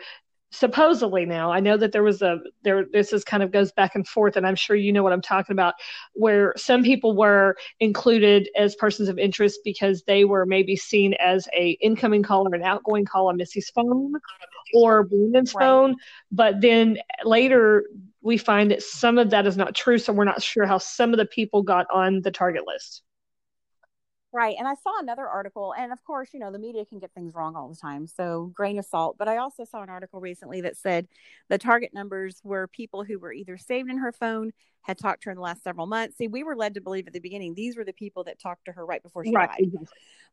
supposedly 0.55 1.27
now 1.27 1.51
i 1.51 1.59
know 1.59 1.77
that 1.77 1.91
there 1.91 2.05
was 2.05 2.23
a 2.23 2.39
there 2.63 2.85
this 2.93 3.13
is 3.13 3.25
kind 3.25 3.43
of 3.43 3.51
goes 3.51 3.73
back 3.73 3.97
and 3.97 4.07
forth 4.07 4.37
and 4.37 4.47
i'm 4.47 4.55
sure 4.55 4.77
you 4.77 4.93
know 4.93 5.03
what 5.03 5.13
i'm 5.13 5.21
talking 5.21 5.53
about 5.53 5.75
where 6.13 6.55
some 6.57 6.85
people 6.85 7.17
were 7.17 7.57
included 7.81 8.49
as 8.57 8.77
persons 8.77 9.09
of 9.09 9.19
interest 9.19 9.59
because 9.65 10.05
they 10.05 10.25
were 10.25 10.47
maybe 10.47 10.77
seen 10.77 11.13
as 11.15 11.49
a 11.57 11.71
incoming 11.81 12.23
call 12.23 12.47
or 12.47 12.55
an 12.55 12.63
outgoing 12.63 13.05
call 13.05 13.29
on 13.29 13.37
missy's 13.37 13.69
phone 13.71 14.13
or 14.75 15.03
brandon's 15.03 15.53
right. 15.55 15.65
phone 15.65 15.97
but 16.31 16.61
then 16.61 16.99
later 17.25 17.87
we 18.23 18.39
find 18.39 18.71
that 18.71 18.81
some 18.81 19.19
of 19.19 19.31
that 19.31 19.49
is 19.49 19.57
not 19.57 19.75
true 19.75 19.99
so 19.99 20.13
we're 20.13 20.23
not 20.23 20.41
sure 20.41 20.67
how 20.67 20.79
some 20.79 21.13
of 21.13 21.19
the 21.19 21.27
people 21.27 21.63
got 21.63 21.87
on 21.93 22.21
the 22.23 22.31
target 22.31 22.63
list 22.65 23.03
Right. 24.35 24.57
And 24.59 24.67
I 24.67 24.75
saw 24.75 24.99
another 24.99 25.29
article, 25.29 25.73
and 25.79 25.93
of 25.93 26.03
course, 26.03 26.31
you 26.35 26.41
know, 26.41 26.51
the 26.51 26.59
media 26.59 26.85
can 26.85 26.99
get 26.99 27.15
things 27.15 27.37
wrong 27.37 27.55
all 27.55 27.69
the 27.69 27.77
time. 27.77 28.09
So, 28.09 28.51
grain 28.53 28.81
of 28.81 28.85
salt. 28.85 29.15
But 29.17 29.29
I 29.29 29.37
also 29.37 29.65
saw 29.65 29.81
an 29.81 29.89
article 29.89 30.21
recently 30.21 30.61
that 30.63 30.77
said 30.77 31.07
the 31.49 31.57
target 31.57 31.95
numbers 31.95 32.41
were 32.43 32.67
people 32.67 33.05
who 33.05 33.21
were 33.21 33.33
either 33.33 33.57
saved 33.57 33.89
in 33.89 33.99
her 33.99 34.11
phone, 34.11 34.51
had 34.83 34.99
talked 34.99 35.23
to 35.23 35.27
her 35.27 35.31
in 35.31 35.37
the 35.37 35.43
last 35.43 35.63
several 35.63 35.87
months. 35.87 36.17
See, 36.19 36.27
we 36.27 36.43
were 36.43 36.57
led 36.57 36.75
to 36.75 36.81
believe 36.81 37.07
at 37.07 37.13
the 37.13 37.21
beginning 37.21 37.55
these 37.55 37.77
were 37.77 37.85
the 37.85 37.93
people 37.93 38.25
that 38.25 38.41
talked 38.41 38.65
to 38.65 38.73
her 38.73 38.85
right 38.85 39.05
before 39.05 39.25
she 39.25 39.31
right. 39.31 39.51
died. 39.51 39.71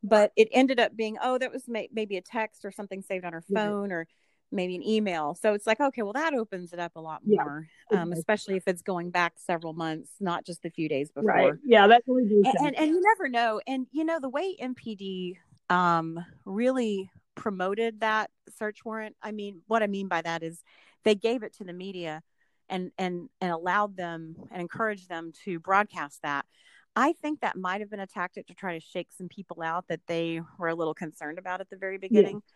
But 0.01 0.31
it 0.35 0.47
ended 0.51 0.79
up 0.79 0.95
being, 0.95 1.17
oh, 1.21 1.37
that 1.37 1.51
was 1.51 1.67
may- 1.67 1.89
maybe 1.93 2.17
a 2.17 2.21
text 2.21 2.65
or 2.65 2.71
something 2.71 3.03
saved 3.03 3.23
on 3.23 3.33
her 3.33 3.43
phone, 3.53 3.91
or 3.91 4.07
maybe 4.51 4.75
an 4.75 4.83
email. 4.83 5.35
So 5.35 5.53
it's 5.53 5.65
like, 5.65 5.79
okay, 5.79 6.01
well, 6.01 6.13
that 6.13 6.33
opens 6.33 6.73
it 6.73 6.79
up 6.79 6.93
a 6.95 6.99
lot 6.99 7.21
more, 7.25 7.67
yeah. 7.91 8.01
um, 8.01 8.11
especially 8.11 8.57
if 8.57 8.67
it's 8.67 8.81
going 8.81 9.09
back 9.09 9.33
several 9.37 9.73
months, 9.73 10.11
not 10.19 10.45
just 10.45 10.65
a 10.65 10.69
few 10.69 10.89
days 10.89 11.11
before. 11.11 11.29
Right. 11.29 11.53
Yeah, 11.65 11.87
that's 11.87 12.07
really 12.07 12.29
and, 12.45 12.55
and, 12.59 12.77
and 12.77 12.89
you 12.89 13.01
never 13.01 13.29
know. 13.29 13.61
And 13.67 13.87
you 13.91 14.03
know 14.03 14.19
the 14.19 14.29
way 14.29 14.55
MPD 14.61 15.37
um, 15.69 16.23
really 16.45 17.09
promoted 17.35 18.01
that 18.01 18.29
search 18.57 18.83
warrant. 18.83 19.15
I 19.21 19.31
mean, 19.31 19.61
what 19.67 19.83
I 19.83 19.87
mean 19.87 20.07
by 20.07 20.21
that 20.21 20.43
is 20.43 20.63
they 21.03 21.15
gave 21.15 21.43
it 21.43 21.53
to 21.57 21.63
the 21.63 21.73
media 21.73 22.21
and 22.69 22.91
and 22.97 23.29
and 23.39 23.51
allowed 23.51 23.95
them 23.95 24.35
and 24.51 24.61
encouraged 24.61 25.09
them 25.09 25.31
to 25.45 25.59
broadcast 25.59 26.19
that. 26.23 26.45
I 26.93 27.13
think 27.13 27.39
that 27.39 27.55
might 27.55 27.79
have 27.79 27.89
been 27.89 28.01
a 28.01 28.07
tactic 28.07 28.47
to 28.47 28.53
try 28.53 28.77
to 28.77 28.85
shake 28.85 29.13
some 29.17 29.29
people 29.29 29.61
out 29.61 29.85
that 29.87 30.01
they 30.07 30.41
were 30.57 30.67
a 30.67 30.75
little 30.75 30.93
concerned 30.93 31.39
about 31.39 31.61
at 31.61 31.69
the 31.69 31.77
very 31.77 31.97
beginning. 31.97 32.35
Yeah 32.35 32.55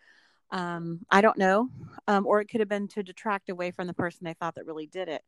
um, 0.50 1.00
I 1.10 1.20
don't 1.20 1.38
know. 1.38 1.68
Um, 2.08 2.26
or 2.26 2.40
it 2.40 2.46
could 2.46 2.60
have 2.60 2.68
been 2.68 2.88
to 2.88 3.02
detract 3.02 3.48
away 3.48 3.70
from 3.70 3.86
the 3.86 3.94
person 3.94 4.24
they 4.24 4.34
thought 4.34 4.54
that 4.54 4.66
really 4.66 4.86
did 4.86 5.08
it. 5.08 5.22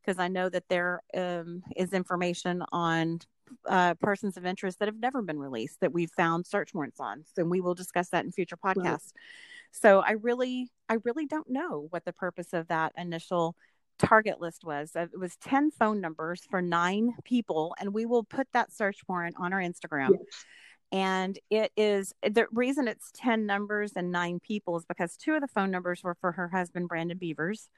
Because 0.00 0.18
I 0.18 0.28
know 0.28 0.48
that 0.50 0.68
there 0.68 1.00
um, 1.16 1.62
is 1.76 1.92
information 1.92 2.62
on 2.72 3.20
uh, 3.66 3.94
persons 3.94 4.36
of 4.36 4.44
interest 4.44 4.78
that 4.78 4.88
have 4.88 4.98
never 4.98 5.22
been 5.22 5.38
released 5.38 5.80
that 5.80 5.92
we've 5.92 6.10
found 6.10 6.46
search 6.46 6.74
warrants 6.74 7.00
on. 7.00 7.24
So 7.34 7.44
we 7.44 7.60
will 7.60 7.74
discuss 7.74 8.10
that 8.10 8.24
in 8.24 8.32
future 8.32 8.56
podcasts. 8.56 8.84
Right. 8.84 9.12
So 9.70 10.00
I 10.00 10.12
really, 10.12 10.70
I 10.88 10.98
really 11.04 11.26
don't 11.26 11.48
know 11.48 11.86
what 11.90 12.04
the 12.04 12.12
purpose 12.12 12.52
of 12.52 12.68
that 12.68 12.92
initial 12.96 13.56
target 13.98 14.40
list 14.40 14.64
was. 14.64 14.92
Uh, 14.94 15.06
it 15.12 15.18
was 15.18 15.36
10 15.36 15.70
phone 15.70 16.00
numbers 16.00 16.42
for 16.50 16.60
nine 16.60 17.14
people, 17.24 17.74
and 17.78 17.94
we 17.94 18.06
will 18.06 18.24
put 18.24 18.46
that 18.52 18.72
search 18.72 19.00
warrant 19.08 19.36
on 19.38 19.52
our 19.52 19.60
Instagram. 19.60 20.10
Yes. 20.10 20.44
And 20.92 21.38
it 21.50 21.72
is 21.76 22.12
the 22.22 22.46
reason 22.52 22.86
it's 22.86 23.10
10 23.14 23.46
numbers 23.46 23.92
and 23.96 24.12
nine 24.12 24.38
people 24.40 24.76
is 24.76 24.84
because 24.84 25.16
two 25.16 25.34
of 25.34 25.40
the 25.40 25.48
phone 25.48 25.70
numbers 25.70 26.02
were 26.04 26.16
for 26.20 26.32
her 26.32 26.48
husband, 26.48 26.88
Brandon 26.88 27.18
Bevers 27.18 27.68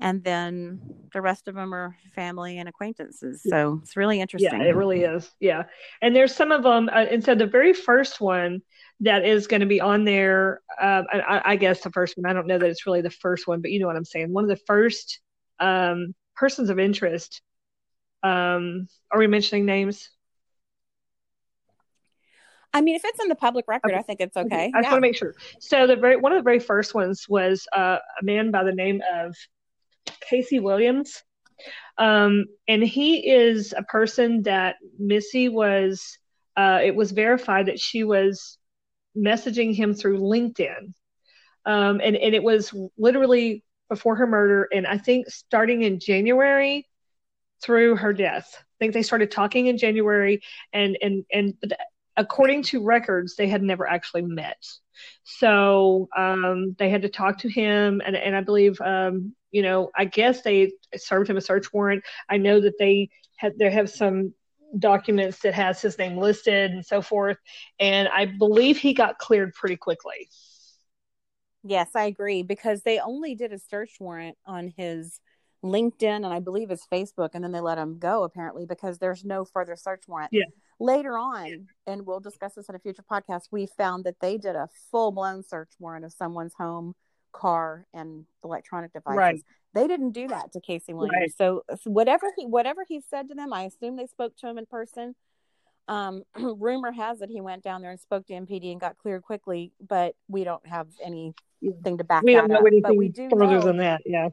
and 0.00 0.24
then 0.24 0.80
the 1.12 1.20
rest 1.20 1.46
of 1.46 1.54
them 1.54 1.72
are 1.72 1.96
family 2.14 2.58
and 2.58 2.68
acquaintances. 2.68 3.42
So 3.46 3.80
it's 3.82 3.96
really 3.96 4.20
interesting. 4.20 4.60
Yeah, 4.60 4.66
it 4.66 4.74
really 4.74 5.02
is. 5.02 5.30
Yeah, 5.40 5.64
and 6.02 6.14
there's 6.14 6.34
some 6.34 6.52
of 6.52 6.62
them, 6.62 6.88
uh, 6.88 7.06
and 7.10 7.22
so 7.22 7.34
the 7.34 7.46
very 7.46 7.72
first 7.72 8.20
one 8.20 8.62
that 9.00 9.24
is 9.24 9.46
going 9.46 9.60
to 9.60 9.66
be 9.66 9.80
on 9.80 10.04
there, 10.04 10.60
uh, 10.80 11.02
I, 11.12 11.42
I, 11.44 11.56
guess 11.56 11.80
the 11.80 11.90
first 11.90 12.16
one. 12.16 12.28
I 12.28 12.32
don't 12.32 12.46
know 12.46 12.58
that 12.58 12.68
it's 12.68 12.86
really 12.86 13.02
the 13.02 13.10
first 13.10 13.46
one, 13.46 13.60
but 13.60 13.70
you 13.70 13.80
know 13.80 13.86
what 13.86 13.96
I'm 13.96 14.04
saying. 14.04 14.32
One 14.32 14.44
of 14.44 14.50
the 14.50 14.64
first 14.66 15.20
um, 15.60 16.14
persons 16.36 16.70
of 16.70 16.78
interest. 16.78 17.40
Um, 18.22 18.88
are 19.10 19.18
we 19.18 19.26
mentioning 19.26 19.66
names? 19.66 20.10
I 22.74 22.80
mean, 22.80 22.96
if 22.96 23.02
it's 23.04 23.22
in 23.22 23.28
the 23.28 23.36
public 23.36 23.66
record, 23.68 23.92
okay. 23.92 23.98
I 23.98 24.02
think 24.02 24.20
it's 24.20 24.36
okay. 24.36 24.70
I 24.74 24.80
just 24.80 24.90
want 24.90 24.96
to 24.96 25.00
make 25.00 25.16
sure. 25.16 25.34
So 25.60 25.86
the 25.86 25.96
very 25.96 26.16
one 26.16 26.32
of 26.32 26.38
the 26.38 26.42
very 26.42 26.58
first 26.58 26.94
ones 26.94 27.26
was 27.28 27.66
uh, 27.72 27.98
a 28.20 28.24
man 28.24 28.50
by 28.50 28.64
the 28.64 28.72
name 28.72 29.00
of 29.14 29.34
Casey 30.28 30.58
Williams. 30.60 31.22
Um, 31.98 32.46
and 32.66 32.82
he 32.82 33.30
is 33.30 33.72
a 33.76 33.84
person 33.84 34.42
that 34.42 34.76
Missy 34.98 35.48
was, 35.48 36.18
uh, 36.56 36.80
it 36.82 36.96
was 36.96 37.12
verified 37.12 37.66
that 37.66 37.78
she 37.78 38.02
was 38.02 38.58
messaging 39.16 39.74
him 39.74 39.94
through 39.94 40.18
LinkedIn. 40.18 40.92
Um, 41.64 42.00
and, 42.02 42.16
and 42.16 42.34
it 42.34 42.42
was 42.42 42.74
literally 42.98 43.62
before 43.88 44.16
her 44.16 44.26
murder. 44.26 44.68
And 44.74 44.86
I 44.86 44.98
think 44.98 45.30
starting 45.30 45.82
in 45.82 46.00
January 46.00 46.88
through 47.62 47.96
her 47.96 48.12
death. 48.12 48.48
I 48.58 48.76
think 48.80 48.92
they 48.92 49.02
started 49.02 49.30
talking 49.30 49.68
in 49.68 49.78
January 49.78 50.42
and, 50.72 50.98
and, 51.00 51.24
and 51.32 51.54
according 52.16 52.62
to 52.64 52.82
records, 52.82 53.36
they 53.36 53.48
had 53.48 53.62
never 53.62 53.86
actually 53.86 54.22
met. 54.22 54.62
So 55.24 56.08
um, 56.16 56.76
they 56.78 56.88
had 56.88 57.02
to 57.02 57.08
talk 57.08 57.38
to 57.38 57.48
him, 57.48 58.00
and, 58.04 58.16
and 58.16 58.36
I 58.36 58.40
believe 58.40 58.80
um, 58.80 59.34
you 59.50 59.62
know, 59.62 59.90
I 59.96 60.04
guess 60.04 60.42
they 60.42 60.72
served 60.96 61.30
him 61.30 61.36
a 61.36 61.40
search 61.40 61.72
warrant. 61.72 62.02
I 62.28 62.38
know 62.38 62.60
that 62.60 62.78
they 62.78 63.10
had 63.36 63.52
they 63.58 63.70
have 63.70 63.88
some 63.88 64.34
documents 64.76 65.38
that 65.40 65.54
has 65.54 65.80
his 65.80 65.96
name 65.96 66.18
listed 66.18 66.72
and 66.72 66.84
so 66.84 67.00
forth, 67.00 67.36
and 67.78 68.08
I 68.08 68.26
believe 68.26 68.78
he 68.78 68.94
got 68.94 69.18
cleared 69.18 69.54
pretty 69.54 69.76
quickly. 69.76 70.28
Yes, 71.62 71.90
I 71.94 72.04
agree 72.04 72.42
because 72.42 72.82
they 72.82 72.98
only 72.98 73.36
did 73.36 73.52
a 73.52 73.58
search 73.58 73.92
warrant 74.00 74.36
on 74.44 74.74
his 74.76 75.20
LinkedIn 75.64 76.02
and 76.02 76.26
I 76.26 76.40
believe 76.40 76.68
his 76.68 76.82
Facebook, 76.92 77.30
and 77.34 77.42
then 77.42 77.52
they 77.52 77.60
let 77.60 77.78
him 77.78 77.98
go 77.98 78.24
apparently 78.24 78.66
because 78.66 78.98
there's 78.98 79.24
no 79.24 79.44
further 79.44 79.76
search 79.76 80.02
warrant. 80.06 80.30
Yeah. 80.32 80.44
Later 80.80 81.16
on, 81.16 81.68
and 81.86 82.04
we'll 82.06 82.20
discuss 82.20 82.54
this 82.54 82.68
in 82.68 82.74
a 82.74 82.78
future 82.78 83.04
podcast, 83.08 83.48
we 83.50 83.66
found 83.66 84.04
that 84.04 84.20
they 84.20 84.38
did 84.38 84.56
a 84.56 84.68
full 84.90 85.12
blown 85.12 85.42
search 85.42 85.70
warrant 85.78 86.04
of 86.04 86.12
someone's 86.12 86.54
home 86.54 86.94
car 87.34 87.86
and 87.92 88.24
electronic 88.42 88.92
devices. 88.92 89.16
Right. 89.16 89.42
They 89.74 89.86
didn't 89.86 90.12
do 90.12 90.28
that 90.28 90.52
to 90.52 90.60
Casey 90.60 90.94
Williams. 90.94 91.16
Right. 91.20 91.32
So, 91.36 91.62
so, 91.82 91.90
whatever 91.90 92.32
he 92.38 92.46
whatever 92.46 92.84
he 92.88 93.00
said 93.10 93.28
to 93.28 93.34
them, 93.34 93.52
I 93.52 93.64
assume 93.64 93.96
they 93.96 94.06
spoke 94.06 94.36
to 94.38 94.48
him 94.48 94.56
in 94.56 94.66
person. 94.66 95.14
Um, 95.86 96.22
rumor 96.36 96.92
has 96.92 97.20
it 97.20 97.28
he 97.28 97.40
went 97.40 97.62
down 97.62 97.82
there 97.82 97.90
and 97.90 98.00
spoke 98.00 98.26
to 98.28 98.32
MPD 98.32 98.72
and 98.72 98.80
got 98.80 98.96
cleared 98.96 99.22
quickly, 99.22 99.72
but 99.86 100.14
we 100.28 100.44
don't 100.44 100.64
have 100.66 100.86
anything 101.04 101.34
to 101.98 102.04
back 102.04 102.22
we 102.22 102.32
don't 102.32 102.48
know 102.48 102.56
up. 102.56 102.62
anything 102.62 102.82
but 102.82 102.96
we 102.96 103.08
do 103.08 103.28
further 103.28 103.58
know, 103.58 103.60
than 103.60 103.76
that. 103.78 104.02
Yeah. 104.06 104.28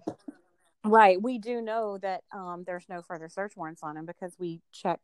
Right. 0.85 1.21
We 1.21 1.39
do 1.39 1.61
know 1.61 1.97
that 1.99 2.23
um, 2.31 2.63
there's 2.65 2.85
no 2.87 3.01
further 3.01 3.29
search 3.29 3.55
warrants 3.55 3.83
on 3.83 3.97
him 3.97 4.05
because 4.05 4.35
we 4.39 4.61
check 4.71 4.99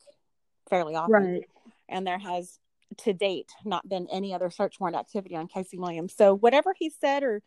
fairly 0.69 0.95
often. 0.95 1.13
Right. 1.13 1.49
And 1.89 2.05
there 2.05 2.19
has 2.19 2.59
to 2.99 3.13
date 3.13 3.51
not 3.65 3.87
been 3.87 4.07
any 4.11 4.33
other 4.33 4.49
search 4.49 4.79
warrant 4.79 4.97
activity 4.97 5.35
on 5.35 5.47
Casey 5.47 5.77
Williams. 5.77 6.13
So 6.15 6.35
whatever 6.35 6.73
he 6.77 6.89
said 6.89 7.23
or 7.23 7.41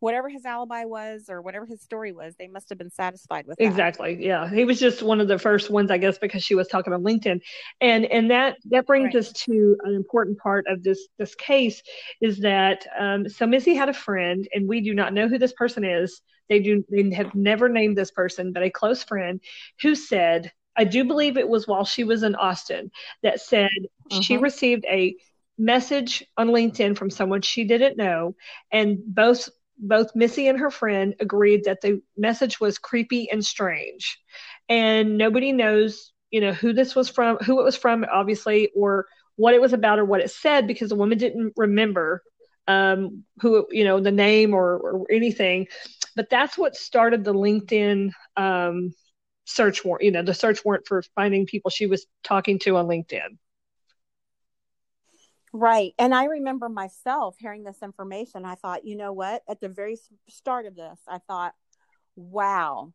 whatever 0.00 0.30
his 0.30 0.46
alibi 0.46 0.84
was 0.86 1.26
or 1.28 1.42
whatever 1.42 1.66
his 1.66 1.82
story 1.82 2.12
was, 2.12 2.34
they 2.38 2.48
must 2.48 2.70
have 2.70 2.78
been 2.78 2.90
satisfied 2.90 3.46
with 3.46 3.58
that. 3.58 3.64
Exactly. 3.64 4.16
Yeah. 4.18 4.48
He 4.48 4.64
was 4.64 4.80
just 4.80 5.02
one 5.02 5.20
of 5.20 5.28
the 5.28 5.38
first 5.38 5.70
ones, 5.70 5.90
I 5.90 5.98
guess, 5.98 6.18
because 6.18 6.42
she 6.42 6.54
was 6.54 6.68
talking 6.68 6.92
on 6.92 7.02
LinkedIn. 7.02 7.40
And 7.80 8.06
and 8.06 8.30
that 8.30 8.56
that 8.70 8.86
brings 8.86 9.14
right. 9.14 9.16
us 9.16 9.32
to 9.44 9.76
an 9.84 9.94
important 9.94 10.38
part 10.38 10.66
of 10.68 10.82
this 10.82 11.06
this 11.18 11.34
case 11.34 11.82
is 12.20 12.38
that 12.38 12.86
um, 12.98 13.28
so 13.28 13.46
Missy 13.46 13.74
had 13.74 13.90
a 13.90 13.94
friend, 13.94 14.48
and 14.54 14.66
we 14.68 14.80
do 14.80 14.94
not 14.94 15.12
know 15.12 15.28
who 15.28 15.38
this 15.38 15.52
person 15.52 15.84
is. 15.84 16.22
They 16.48 16.60
do 16.60 16.84
they 16.90 17.14
have 17.14 17.34
never 17.34 17.68
named 17.68 17.96
this 17.96 18.10
person, 18.10 18.52
but 18.52 18.62
a 18.62 18.70
close 18.70 19.04
friend 19.04 19.40
who 19.82 19.94
said, 19.94 20.50
I 20.76 20.84
do 20.84 21.04
believe 21.04 21.36
it 21.36 21.48
was 21.48 21.66
while 21.66 21.84
she 21.84 22.04
was 22.04 22.22
in 22.22 22.34
Austin, 22.34 22.90
that 23.22 23.40
said 23.40 23.70
uh-huh. 24.10 24.20
she 24.22 24.36
received 24.36 24.84
a 24.86 25.16
message 25.58 26.24
on 26.36 26.48
LinkedIn 26.48 26.96
from 26.96 27.10
someone 27.10 27.42
she 27.42 27.64
didn't 27.64 27.96
know, 27.96 28.34
and 28.72 28.98
both 29.04 29.48
both 29.80 30.14
Missy 30.14 30.46
and 30.48 30.58
her 30.58 30.70
friend 30.70 31.14
agreed 31.20 31.64
that 31.64 31.80
the 31.80 32.02
message 32.16 32.60
was 32.60 32.78
creepy 32.78 33.30
and 33.30 33.44
strange. 33.44 34.18
And 34.68 35.16
nobody 35.16 35.52
knows, 35.52 36.12
you 36.30 36.40
know, 36.40 36.52
who 36.52 36.72
this 36.72 36.94
was 36.94 37.08
from, 37.08 37.38
who 37.38 37.60
it 37.60 37.64
was 37.64 37.76
from, 37.76 38.04
obviously, 38.12 38.70
or 38.76 39.06
what 39.36 39.54
it 39.54 39.60
was 39.60 39.72
about 39.72 39.98
or 39.98 40.04
what 40.04 40.20
it 40.20 40.30
said 40.30 40.66
because 40.66 40.90
the 40.90 40.96
woman 40.96 41.16
didn't 41.16 41.54
remember 41.56 42.22
um, 42.68 43.24
who, 43.40 43.66
you 43.70 43.84
know, 43.84 44.00
the 44.00 44.12
name 44.12 44.54
or, 44.54 44.76
or 44.76 45.06
anything. 45.10 45.66
But 46.14 46.28
that's 46.28 46.58
what 46.58 46.76
started 46.76 47.24
the 47.24 47.34
LinkedIn 47.34 48.12
um, 48.36 48.92
search 49.44 49.84
warrant, 49.84 50.04
you 50.04 50.10
know, 50.10 50.22
the 50.22 50.34
search 50.34 50.64
warrant 50.64 50.86
for 50.86 51.02
finding 51.14 51.46
people 51.46 51.70
she 51.70 51.86
was 51.86 52.06
talking 52.22 52.58
to 52.60 52.76
on 52.76 52.86
LinkedIn. 52.86 53.38
Right. 55.52 55.94
And 55.98 56.14
I 56.14 56.26
remember 56.26 56.68
myself 56.68 57.36
hearing 57.38 57.64
this 57.64 57.78
information. 57.82 58.44
I 58.44 58.54
thought, 58.54 58.84
you 58.84 58.96
know 58.96 59.12
what? 59.12 59.42
At 59.48 59.60
the 59.60 59.68
very 59.68 59.98
start 60.28 60.66
of 60.66 60.76
this, 60.76 61.00
I 61.08 61.18
thought, 61.18 61.54
wow, 62.14 62.92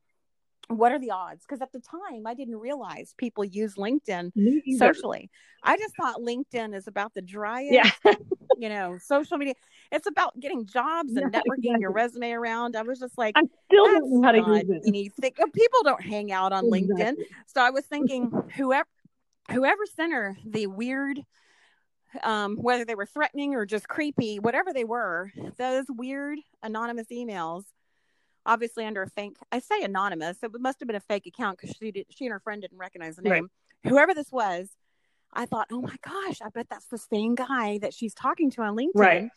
what 0.69 0.91
are 0.91 0.99
the 0.99 1.11
odds? 1.11 1.43
Because 1.45 1.61
at 1.61 1.71
the 1.73 1.81
time, 1.81 2.25
I 2.25 2.33
didn't 2.33 2.55
realize 2.55 3.13
people 3.17 3.43
use 3.43 3.75
LinkedIn 3.75 4.31
socially. 4.77 5.29
I 5.63 5.77
just 5.77 5.95
thought 5.95 6.21
LinkedIn 6.21 6.75
is 6.75 6.87
about 6.87 7.13
the 7.13 7.21
driest, 7.21 7.73
yeah. 8.05 8.13
you 8.59 8.69
know, 8.69 8.97
social 8.97 9.37
media. 9.37 9.53
It's 9.91 10.07
about 10.07 10.39
getting 10.39 10.65
jobs 10.65 11.15
and 11.15 11.31
yeah, 11.31 11.39
networking 11.39 11.57
exactly. 11.59 11.81
your 11.81 11.91
resume 11.91 12.31
around. 12.31 12.75
I 12.75 12.81
was 12.81 12.99
just 12.99 13.17
like, 13.17 13.37
I 13.37 13.43
still 13.65 13.85
don't 13.85 14.11
know 14.11 14.21
how 14.23 14.31
to 14.31 14.37
use 14.39 14.69
it. 14.69 14.81
Anything. 14.85 15.31
People 15.53 15.79
don't 15.83 16.01
hang 16.01 16.31
out 16.31 16.51
on 16.53 16.65
exactly. 16.73 17.05
LinkedIn. 17.05 17.15
So 17.47 17.61
I 17.61 17.69
was 17.69 17.85
thinking, 17.85 18.31
whoever, 18.55 18.87
whoever 19.51 19.85
sent 19.85 20.13
her 20.13 20.35
the 20.45 20.67
weird 20.67 21.21
um, 22.23 22.57
whether 22.57 22.85
they 22.85 22.95
were 22.95 23.05
threatening 23.05 23.55
or 23.55 23.65
just 23.65 23.87
creepy, 23.87 24.39
whatever 24.39 24.73
they 24.73 24.83
were, 24.85 25.31
those 25.57 25.85
weird 25.89 26.39
anonymous 26.63 27.07
emails, 27.11 27.63
obviously 28.45 28.85
under 28.85 29.01
a 29.01 29.09
fake, 29.09 29.37
I 29.51 29.59
say 29.59 29.83
anonymous, 29.83 30.37
it 30.43 30.51
must 30.59 30.79
have 30.79 30.87
been 30.87 30.95
a 30.95 31.01
fake 31.01 31.25
account 31.25 31.59
because 31.59 31.75
she 31.75 31.91
did, 31.91 32.05
she 32.09 32.25
and 32.25 32.33
her 32.33 32.39
friend 32.39 32.61
didn't 32.61 32.77
recognize 32.77 33.15
the 33.17 33.23
name. 33.23 33.31
Right. 33.33 33.91
Whoever 33.91 34.13
this 34.13 34.31
was, 34.31 34.69
I 35.35 35.45
thought, 35.45 35.67
oh 35.71 35.81
my 35.81 35.95
gosh, 36.01 36.41
I 36.41 36.49
bet 36.49 36.67
that's 36.69 36.87
the 36.87 36.97
same 36.97 37.35
guy 37.35 37.77
that 37.79 37.93
she's 37.93 38.13
talking 38.13 38.49
to 38.51 38.61
on 38.61 38.75
LinkedIn. 38.75 38.91
Right. 38.95 39.29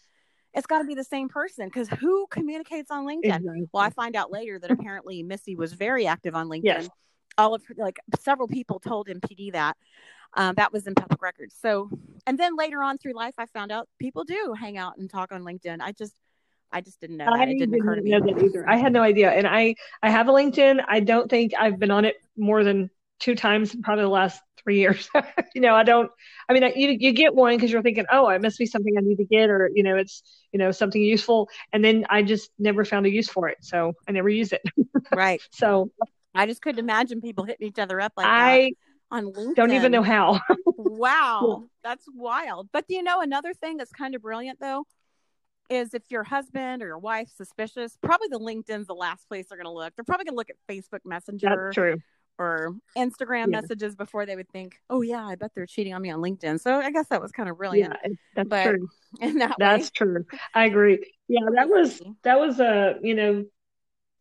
It's 0.55 0.67
got 0.67 0.79
to 0.79 0.85
be 0.85 0.95
the 0.95 1.05
same 1.05 1.29
person 1.29 1.67
because 1.67 1.89
who 1.89 2.27
communicates 2.31 2.91
on 2.91 3.05
LinkedIn? 3.05 3.25
Exactly. 3.25 3.69
Well, 3.73 3.83
I 3.83 3.91
find 3.91 4.17
out 4.17 4.31
later 4.31 4.59
that 4.59 4.71
apparently 4.71 5.23
Missy 5.23 5.57
was 5.57 5.73
very 5.73 6.07
active 6.07 6.35
on 6.35 6.49
LinkedIn. 6.49 6.65
Yes. 6.65 6.89
All 7.37 7.55
of 7.55 7.65
her, 7.67 7.75
like 7.77 7.99
several 8.21 8.49
people 8.49 8.81
told 8.81 9.09
MPD 9.09 9.53
that. 9.53 9.77
Um, 10.35 10.55
that 10.57 10.73
was 10.73 10.87
in 10.87 10.95
public 10.95 11.23
records. 11.23 11.57
So, 11.61 11.91
and 12.27 12.39
then 12.39 12.55
later 12.57 12.83
on 12.83 12.99
through 12.99 13.15
life, 13.15 13.35
I 13.39 13.47
found 13.47 13.73
out 13.73 13.89
people 13.99 14.25
do 14.25 14.55
hang 14.59 14.77
out 14.77 14.99
and 14.99 15.09
talk 15.09 15.33
on 15.33 15.43
LinkedIn. 15.43 15.79
I 15.81 15.93
just, 15.93 16.15
I 16.71 16.83
just 16.83 17.01
didn't 17.01 17.17
know 17.17 17.25
that. 17.25 17.35
I 17.35 17.45
it 17.45 17.59
didn't, 17.59 17.75
occur 17.75 17.95
to 17.95 18.03
me. 18.03 18.15
either. 18.15 18.69
I 18.69 18.77
had 18.77 18.93
no 18.93 19.03
idea. 19.03 19.31
And 19.31 19.47
I, 19.47 19.75
I 20.03 20.11
have 20.11 20.29
a 20.29 20.33
LinkedIn. 20.33 20.85
I 20.87 21.01
don't 21.01 21.31
think 21.31 21.53
I've 21.59 21.79
been 21.79 21.91
on 21.91 22.05
it 22.05 22.17
more 22.37 22.63
than 22.63 22.91
two 23.19 23.35
times 23.35 23.75
in 23.75 23.83
probably 23.83 24.05
the 24.05 24.11
last 24.11 24.41
three 24.62 24.79
years. 24.79 25.09
you 25.55 25.61
know, 25.61 25.75
I 25.75 25.83
don't, 25.83 26.11
I 26.49 26.53
mean, 26.53 26.62
you, 26.77 26.97
you 26.99 27.12
get 27.12 27.35
one 27.35 27.57
because 27.57 27.71
you're 27.71 27.83
thinking, 27.83 28.07
oh, 28.11 28.29
it 28.29 28.43
must 28.43 28.59
be 28.59 28.66
something 28.66 28.95
I 28.97 29.01
need 29.01 29.16
to 29.16 29.25
get, 29.25 29.51
or, 29.51 29.71
you 29.75 29.83
know, 29.83 29.97
it's, 29.97 30.23
you 30.53 30.59
know, 30.59 30.71
something 30.71 31.01
useful. 31.01 31.49
And 31.73 31.85
then 31.85 32.07
I 32.11 32.23
just 32.23 32.51
never 32.59 32.85
found 32.85 33.07
a 33.07 33.11
use 33.11 33.29
for 33.29 33.49
it. 33.49 33.59
So 33.62 33.95
I 34.07 34.12
never 34.12 34.29
use 34.29 34.53
it. 34.53 34.62
right. 35.14 35.41
So 35.53 35.91
I 36.35 36.47
just 36.47 36.62
couldn't 36.62 36.79
imagine 36.79 37.21
people 37.21 37.45
hitting 37.45 37.66
each 37.66 37.79
other 37.79 38.01
up 38.01 38.12
like 38.16 38.27
I, 38.27 38.57
that 38.57 38.73
on 39.11 39.33
LinkedIn. 39.33 39.55
Don't 39.55 39.73
even 39.73 39.93
know 39.93 40.03
how. 40.03 40.41
wow, 40.77 41.64
that's 41.83 42.05
wild. 42.14 42.69
But 42.73 42.87
do 42.87 42.95
you 42.95 43.03
know 43.03 43.21
another 43.21 43.55
thing 43.55 43.77
that's 43.77 43.93
kind 43.93 44.14
of 44.14 44.23
brilliant 44.23 44.61
though? 44.61 44.85
Is 45.71 45.93
if 45.93 46.03
your 46.09 46.25
husband 46.25 46.83
or 46.83 46.87
your 46.87 46.99
wife 46.99 47.29
suspicious, 47.37 47.97
probably 48.03 48.29
the 48.31 48.39
LinkedIn's 48.39 48.87
the 48.87 48.95
last 48.95 49.29
place 49.29 49.47
they're 49.49 49.59
going 49.59 49.66
to 49.66 49.73
look. 49.73 49.95
They're 49.95 50.05
probably 50.05 50.25
going 50.25 50.33
to 50.33 50.37
look 50.37 50.49
at 50.49 50.57
Facebook 50.66 51.01
Messenger. 51.05 51.47
That's 51.47 51.75
true. 51.75 51.99
Or 52.39 52.76
Instagram 52.97 53.49
Yeah. 53.49 53.61
messages 53.61 53.95
before 53.97 54.26
they 54.26 54.36
would 54.36 54.49
think, 54.51 54.76
"Oh 54.91 55.03
yeah, 55.03 55.24
I 55.26 55.34
bet 55.36 55.53
they're 55.55 55.66
cheating 55.66 55.95
on 55.95 56.03
me 56.03 56.11
on 56.11 56.20
LinkedIn." 56.20 56.61
So 56.61 56.80
I 56.80 56.91
guess 56.91 57.09
that 57.09 57.22
was 57.22 57.32
kind 57.32 57.49
of 57.49 57.57
brilliant 57.59 57.93
Yeah, 57.93 58.12
that's 58.34 58.51
But 58.51 58.61
true. 58.61 58.89
in 59.20 59.39
that 59.39 59.59
That's 59.59 59.91
way. 59.91 59.91
true. 59.91 60.26
I 60.55 60.66
agree. 60.66 61.14
Yeah, 61.28 61.47
that 61.57 61.68
was 61.68 62.03
that 62.24 62.41
was 62.41 62.61
a 62.61 62.97
you 63.03 63.14
know 63.14 63.45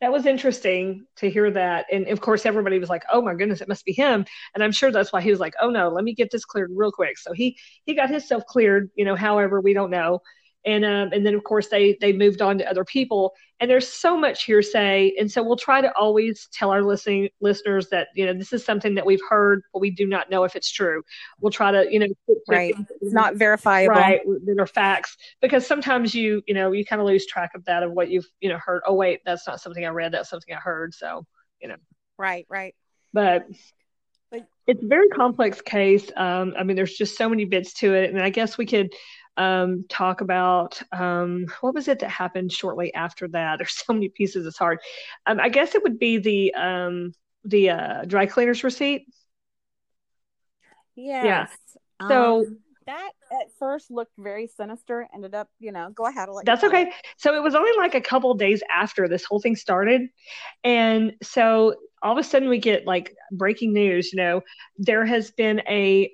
that 0.01 0.11
was 0.11 0.25
interesting 0.27 1.05
to 1.17 1.29
hear 1.29 1.51
that, 1.51 1.87
and 1.91 2.07
of 2.09 2.21
course 2.21 2.45
everybody 2.45 2.79
was 2.79 2.89
like, 2.89 3.03
"Oh 3.11 3.21
my 3.21 3.35
goodness, 3.35 3.61
it 3.61 3.69
must 3.69 3.85
be 3.85 3.93
him," 3.93 4.25
and 4.55 4.63
I'm 4.63 4.71
sure 4.73 4.91
that's 4.91 5.13
why 5.13 5.21
he 5.21 5.31
was 5.31 5.39
like, 5.41 5.55
"Oh 5.61 5.69
no, 5.71 5.89
let 5.89 6.03
me 6.05 6.13
get 6.15 6.31
this 6.31 6.45
cleared 6.45 6.71
real 6.75 6.91
quick." 6.93 7.17
So 7.19 7.33
he 7.33 7.57
he 7.85 7.95
got 7.95 8.09
himself 8.11 8.45
cleared. 8.47 8.91
You 8.95 9.05
know, 9.05 9.15
however 9.15 9.61
we 9.61 9.73
don't 9.73 9.91
know, 9.91 10.21
and 10.67 10.85
um 10.85 11.09
and 11.13 11.25
then 11.25 11.33
of 11.33 11.43
course 11.43 11.67
they 11.69 11.97
they 12.01 12.13
moved 12.13 12.41
on 12.41 12.57
to 12.59 12.69
other 12.69 12.83
people, 12.85 13.33
and 13.59 13.71
there's 13.71 13.87
so 13.87 14.17
much 14.17 14.43
hearsay, 14.43 15.13
and 15.19 15.31
so 15.31 15.41
we'll 15.41 15.55
try 15.55 15.79
to 15.81 15.91
always 15.97 16.47
tell 16.51 16.69
our 16.69 16.83
listening 16.83 17.29
listeners 17.41 17.87
that 17.89 18.09
you 18.13 18.25
know 18.25 18.33
this 18.33 18.51
is 18.53 18.63
something 18.65 18.93
that 18.95 19.05
we've 19.05 19.21
heard, 19.29 19.61
but 19.73 19.79
we 19.79 19.89
do 19.89 20.05
not 20.05 20.29
know 20.29 20.43
if 20.43 20.55
it's 20.55 20.71
true. 20.71 21.01
We'll 21.39 21.51
try 21.51 21.71
to 21.71 21.91
you 21.91 21.99
know 21.99 22.07
put 22.27 22.37
Right. 22.49 22.75
It's 23.01 23.13
not 23.13 23.35
verifiable. 23.35 23.95
right 23.95 24.21
that 24.45 24.59
are 24.59 24.67
facts. 24.67 25.17
Because 25.41 25.65
sometimes 25.65 26.13
you 26.13 26.43
you 26.47 26.53
know 26.53 26.71
you 26.73 26.85
kind 26.85 27.01
of 27.01 27.07
lose 27.07 27.25
track 27.25 27.51
of 27.55 27.63
that 27.65 27.81
of 27.83 27.93
what 27.93 28.09
you've 28.09 28.27
you 28.41 28.49
know 28.49 28.59
heard. 28.63 28.81
Oh 28.85 28.93
wait 28.93 29.21
that's 29.25 29.47
not 29.47 29.61
something 29.61 29.85
i 29.85 29.89
read. 29.89 30.11
That's 30.11 30.29
something 30.29 30.53
i 30.53 30.59
heard. 30.59 30.93
So 30.93 31.25
you 31.61 31.69
know. 31.69 31.77
Right, 32.19 32.45
right. 32.49 32.75
but 33.13 33.45
But- 34.31 34.47
it's 34.67 34.83
a 34.83 34.87
very 34.87 35.07
complex 35.07 35.61
case. 35.61 36.11
Um 36.17 36.53
i 36.59 36.63
mean 36.63 36.75
there's 36.75 36.93
just 36.97 37.17
so 37.17 37.29
many 37.29 37.45
bits 37.45 37.73
to 37.75 37.93
it. 37.93 38.09
And 38.11 38.21
i 38.21 38.29
guess 38.29 38.57
we 38.57 38.65
could 38.65 38.89
um 39.37 39.85
talk 39.87 40.21
about 40.21 40.81
um 40.91 41.45
what 41.61 41.73
was 41.75 41.87
it 41.87 41.99
that 41.99 42.09
happened 42.09 42.51
shortly 42.51 42.93
after 42.93 43.27
that 43.27 43.57
there's 43.59 43.73
so 43.85 43.93
many 43.93 44.09
pieces 44.09 44.45
it's 44.45 44.57
hard 44.57 44.79
um 45.25 45.39
i 45.39 45.47
guess 45.49 45.75
it 45.75 45.83
would 45.83 45.99
be 45.99 46.17
the 46.17 46.53
um 46.55 47.13
the 47.45 47.69
uh 47.69 48.03
dry 48.05 48.25
cleaners 48.25 48.63
receipt 48.63 49.05
Yeah. 50.95 51.23
Yes. 51.23 51.57
So- 52.07 52.39
Um, 52.45 52.57
that 52.87 53.11
at 53.31 53.51
first 53.59 53.91
looked 53.91 54.13
very 54.17 54.47
sinister. 54.47 55.07
Ended 55.13 55.35
up, 55.35 55.49
you 55.59 55.71
know, 55.71 55.91
go 55.93 56.05
ahead. 56.05 56.29
That's 56.45 56.63
okay. 56.63 56.83
it. 56.83 56.93
So 57.17 57.35
it 57.35 57.43
was 57.43 57.53
only 57.53 57.71
like 57.77 57.93
a 57.93 58.01
couple 58.01 58.33
days 58.33 58.63
after 58.73 59.07
this 59.07 59.23
whole 59.23 59.39
thing 59.39 59.55
started. 59.55 60.09
And 60.63 61.13
so 61.21 61.75
all 62.03 62.11
of 62.11 62.17
a 62.17 62.23
sudden 62.23 62.47
we 62.47 62.59
get 62.59 62.85
like 62.85 63.15
breaking 63.31 63.73
news, 63.73 64.13
you 64.13 64.17
know, 64.17 64.41
there 64.77 65.05
has 65.05 65.31
been 65.31 65.61
a 65.67 66.11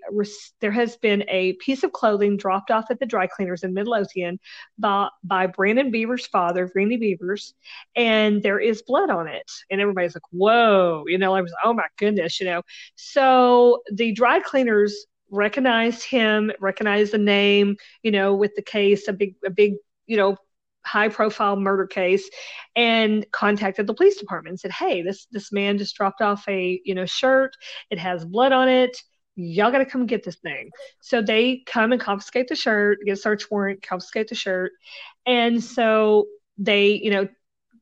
there 0.61 0.71
has 0.71 0.95
been 0.97 1.23
a 1.27 1.53
piece 1.53 1.83
of 1.83 1.91
clothing 1.91 2.37
dropped 2.37 2.71
off 2.71 2.85
at 2.89 2.99
the 2.99 3.05
dry 3.05 3.27
cleaners 3.27 3.63
in 3.63 3.73
Midlothian 3.73 4.39
by 4.79 5.09
by 5.23 5.45
Brandon 5.47 5.91
Bever's 5.91 6.25
father, 6.27 6.71
Randy 6.73 6.97
Bevers, 6.97 7.53
and 7.95 8.41
there 8.41 8.59
is 8.59 8.81
blood 8.81 9.09
on 9.09 9.27
it. 9.27 9.51
And 9.69 9.81
everybody's 9.81 10.15
like, 10.15 10.23
"Whoa," 10.31 11.03
you 11.07 11.17
know, 11.17 11.35
I 11.35 11.41
was, 11.41 11.53
"Oh 11.63 11.73
my 11.73 11.87
goodness," 11.97 12.39
you 12.39 12.45
know. 12.45 12.61
So 12.95 13.81
the 13.91 14.13
dry 14.13 14.39
cleaners 14.39 15.05
recognized 15.33 16.03
him, 16.03 16.51
recognized 16.59 17.11
the 17.11 17.17
name, 17.17 17.75
you 18.03 18.11
know, 18.11 18.35
with 18.35 18.55
the 18.55 18.61
case, 18.61 19.07
a 19.07 19.13
big 19.13 19.35
a 19.45 19.49
big, 19.49 19.73
you 20.05 20.17
know, 20.17 20.37
high 20.85 21.09
profile 21.09 21.55
murder 21.55 21.87
case 21.87 22.29
and 22.75 23.25
contacted 23.31 23.87
the 23.87 23.93
police 23.93 24.17
department 24.17 24.51
and 24.51 24.59
said 24.59 24.71
hey 24.71 25.01
this 25.01 25.27
this 25.31 25.49
man 25.51 25.77
just 25.77 25.95
dropped 25.95 26.21
off 26.21 26.43
a 26.47 26.81
you 26.85 26.95
know 26.95 27.05
shirt. 27.05 27.55
It 27.89 27.99
has 27.99 28.25
blood 28.25 28.51
on 28.51 28.69
it. 28.69 28.97
Y'all 29.35 29.71
got 29.71 29.79
to 29.79 29.85
come 29.85 30.05
get 30.05 30.23
this 30.23 30.35
thing. 30.35 30.69
So 30.99 31.21
they 31.21 31.63
come 31.65 31.91
and 31.91 32.01
confiscate 32.01 32.47
the 32.49 32.55
shirt 32.55 32.99
get 33.05 33.13
a 33.13 33.15
search 33.15 33.49
warrant 33.49 33.81
confiscate 33.81 34.27
the 34.27 34.35
shirt. 34.35 34.71
And 35.25 35.63
so 35.63 36.27
they 36.57 36.91
you 36.93 37.11
know 37.11 37.27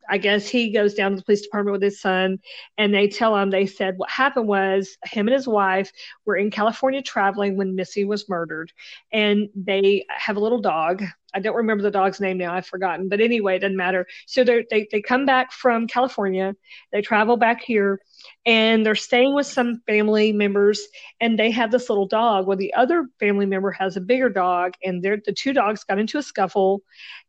I 0.09 0.17
guess 0.17 0.47
he 0.47 0.71
goes 0.71 0.93
down 0.93 1.11
to 1.11 1.17
the 1.17 1.23
police 1.23 1.41
department 1.41 1.73
with 1.73 1.81
his 1.81 2.01
son, 2.01 2.39
and 2.77 2.93
they 2.93 3.07
tell 3.07 3.37
him 3.37 3.49
they 3.49 3.65
said 3.65 3.97
what 3.97 4.09
happened 4.09 4.47
was 4.47 4.97
him 5.05 5.27
and 5.27 5.35
his 5.35 5.47
wife 5.47 5.91
were 6.25 6.35
in 6.35 6.51
California 6.51 7.01
traveling 7.01 7.57
when 7.57 7.75
Missy 7.75 8.05
was 8.05 8.27
murdered, 8.29 8.71
and 9.11 9.49
they 9.55 10.05
have 10.09 10.37
a 10.37 10.41
little 10.41 10.61
dog. 10.61 11.03
I 11.33 11.39
don't 11.39 11.55
remember 11.55 11.83
the 11.83 11.91
dog's 11.91 12.19
name 12.19 12.37
now. 12.37 12.53
I've 12.53 12.65
forgotten, 12.65 13.09
but 13.09 13.21
anyway, 13.21 13.55
it 13.55 13.59
doesn't 13.59 13.77
matter. 13.77 14.07
So 14.25 14.43
they 14.43 14.87
they 14.91 15.01
come 15.01 15.25
back 15.25 15.51
from 15.51 15.87
California, 15.87 16.55
they 16.91 17.01
travel 17.01 17.37
back 17.37 17.61
here, 17.61 18.01
and 18.45 18.85
they're 18.85 18.95
staying 18.95 19.35
with 19.35 19.47
some 19.47 19.81
family 19.87 20.33
members, 20.33 20.81
and 21.19 21.37
they 21.37 21.51
have 21.51 21.71
this 21.71 21.89
little 21.89 22.07
dog. 22.07 22.47
Well, 22.47 22.57
the 22.57 22.73
other 22.73 23.07
family 23.19 23.45
member 23.45 23.71
has 23.71 23.97
a 23.97 24.01
bigger 24.01 24.29
dog, 24.29 24.73
and 24.83 25.01
the 25.01 25.33
two 25.35 25.53
dogs 25.53 25.83
got 25.83 25.99
into 25.99 26.17
a 26.17 26.23
scuffle, 26.23 26.83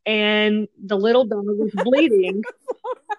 and 0.05 0.67
the 0.85 0.97
little 0.97 1.25
dog 1.25 1.45
was 1.45 1.71
bleeding. 1.83 2.43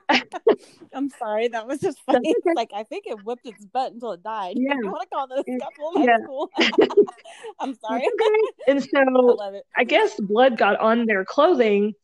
I'm 0.95 1.09
sorry, 1.11 1.49
that 1.49 1.67
was 1.67 1.81
just 1.81 1.99
funny. 2.07 2.31
okay. 2.31 2.53
Like 2.55 2.71
I 2.75 2.85
think 2.85 3.07
it 3.07 3.25
whipped 3.25 3.47
its 3.47 3.65
butt 3.65 3.93
until 3.93 4.13
it 4.13 4.23
died. 4.23 4.57
Yeah. 4.57 4.75
You 4.75 4.87
want 4.91 5.03
to 5.03 5.09
call 5.09 5.27
it 5.31 5.39
a 5.39 5.45
Yeah. 5.47 5.59
scuffle? 5.59 5.93
That's 6.07 6.27
cool. 6.27 6.51
I'm 7.61 7.75
sorry. 7.75 8.09
and 8.69 8.83
so 8.95 9.53
it. 9.55 9.67
I 9.77 9.85
guess 9.85 10.19
blood 10.21 10.57
got 10.59 10.79
on 10.81 11.07
their 11.07 11.25
clothing. 11.25 11.95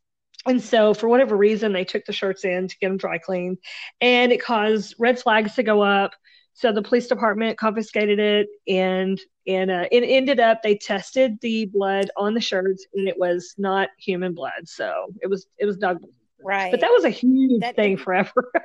And 0.46 0.62
so, 0.62 0.94
for 0.94 1.06
whatever 1.06 1.36
reason, 1.36 1.74
they 1.74 1.84
took 1.84 2.06
the 2.06 2.14
shirts 2.14 2.46
in 2.46 2.66
to 2.66 2.78
get 2.78 2.88
them 2.88 2.96
dry 2.96 3.18
cleaned, 3.18 3.58
and 4.00 4.32
it 4.32 4.42
caused 4.42 4.94
red 4.98 5.18
flags 5.20 5.54
to 5.56 5.62
go 5.62 5.82
up. 5.82 6.12
So 6.54 6.72
the 6.72 6.82
police 6.82 7.06
department 7.08 7.58
confiscated 7.58 8.18
it, 8.18 8.48
and 8.66 9.20
and 9.46 9.70
uh, 9.70 9.84
it 9.92 10.02
ended 10.02 10.40
up 10.40 10.62
they 10.62 10.76
tested 10.76 11.38
the 11.42 11.66
blood 11.66 12.10
on 12.16 12.32
the 12.32 12.40
shirts, 12.40 12.86
and 12.94 13.06
it 13.06 13.18
was 13.18 13.54
not 13.58 13.90
human 13.98 14.32
blood. 14.34 14.66
So 14.66 15.08
it 15.20 15.26
was 15.28 15.46
it 15.58 15.66
was 15.66 15.76
dog 15.76 16.00
blood. 16.00 16.12
Right. 16.42 16.70
But 16.70 16.80
that 16.80 16.90
was 16.90 17.04
a 17.04 17.10
huge 17.10 17.60
That 17.60 17.76
thing 17.76 17.96
forever. 17.96 18.50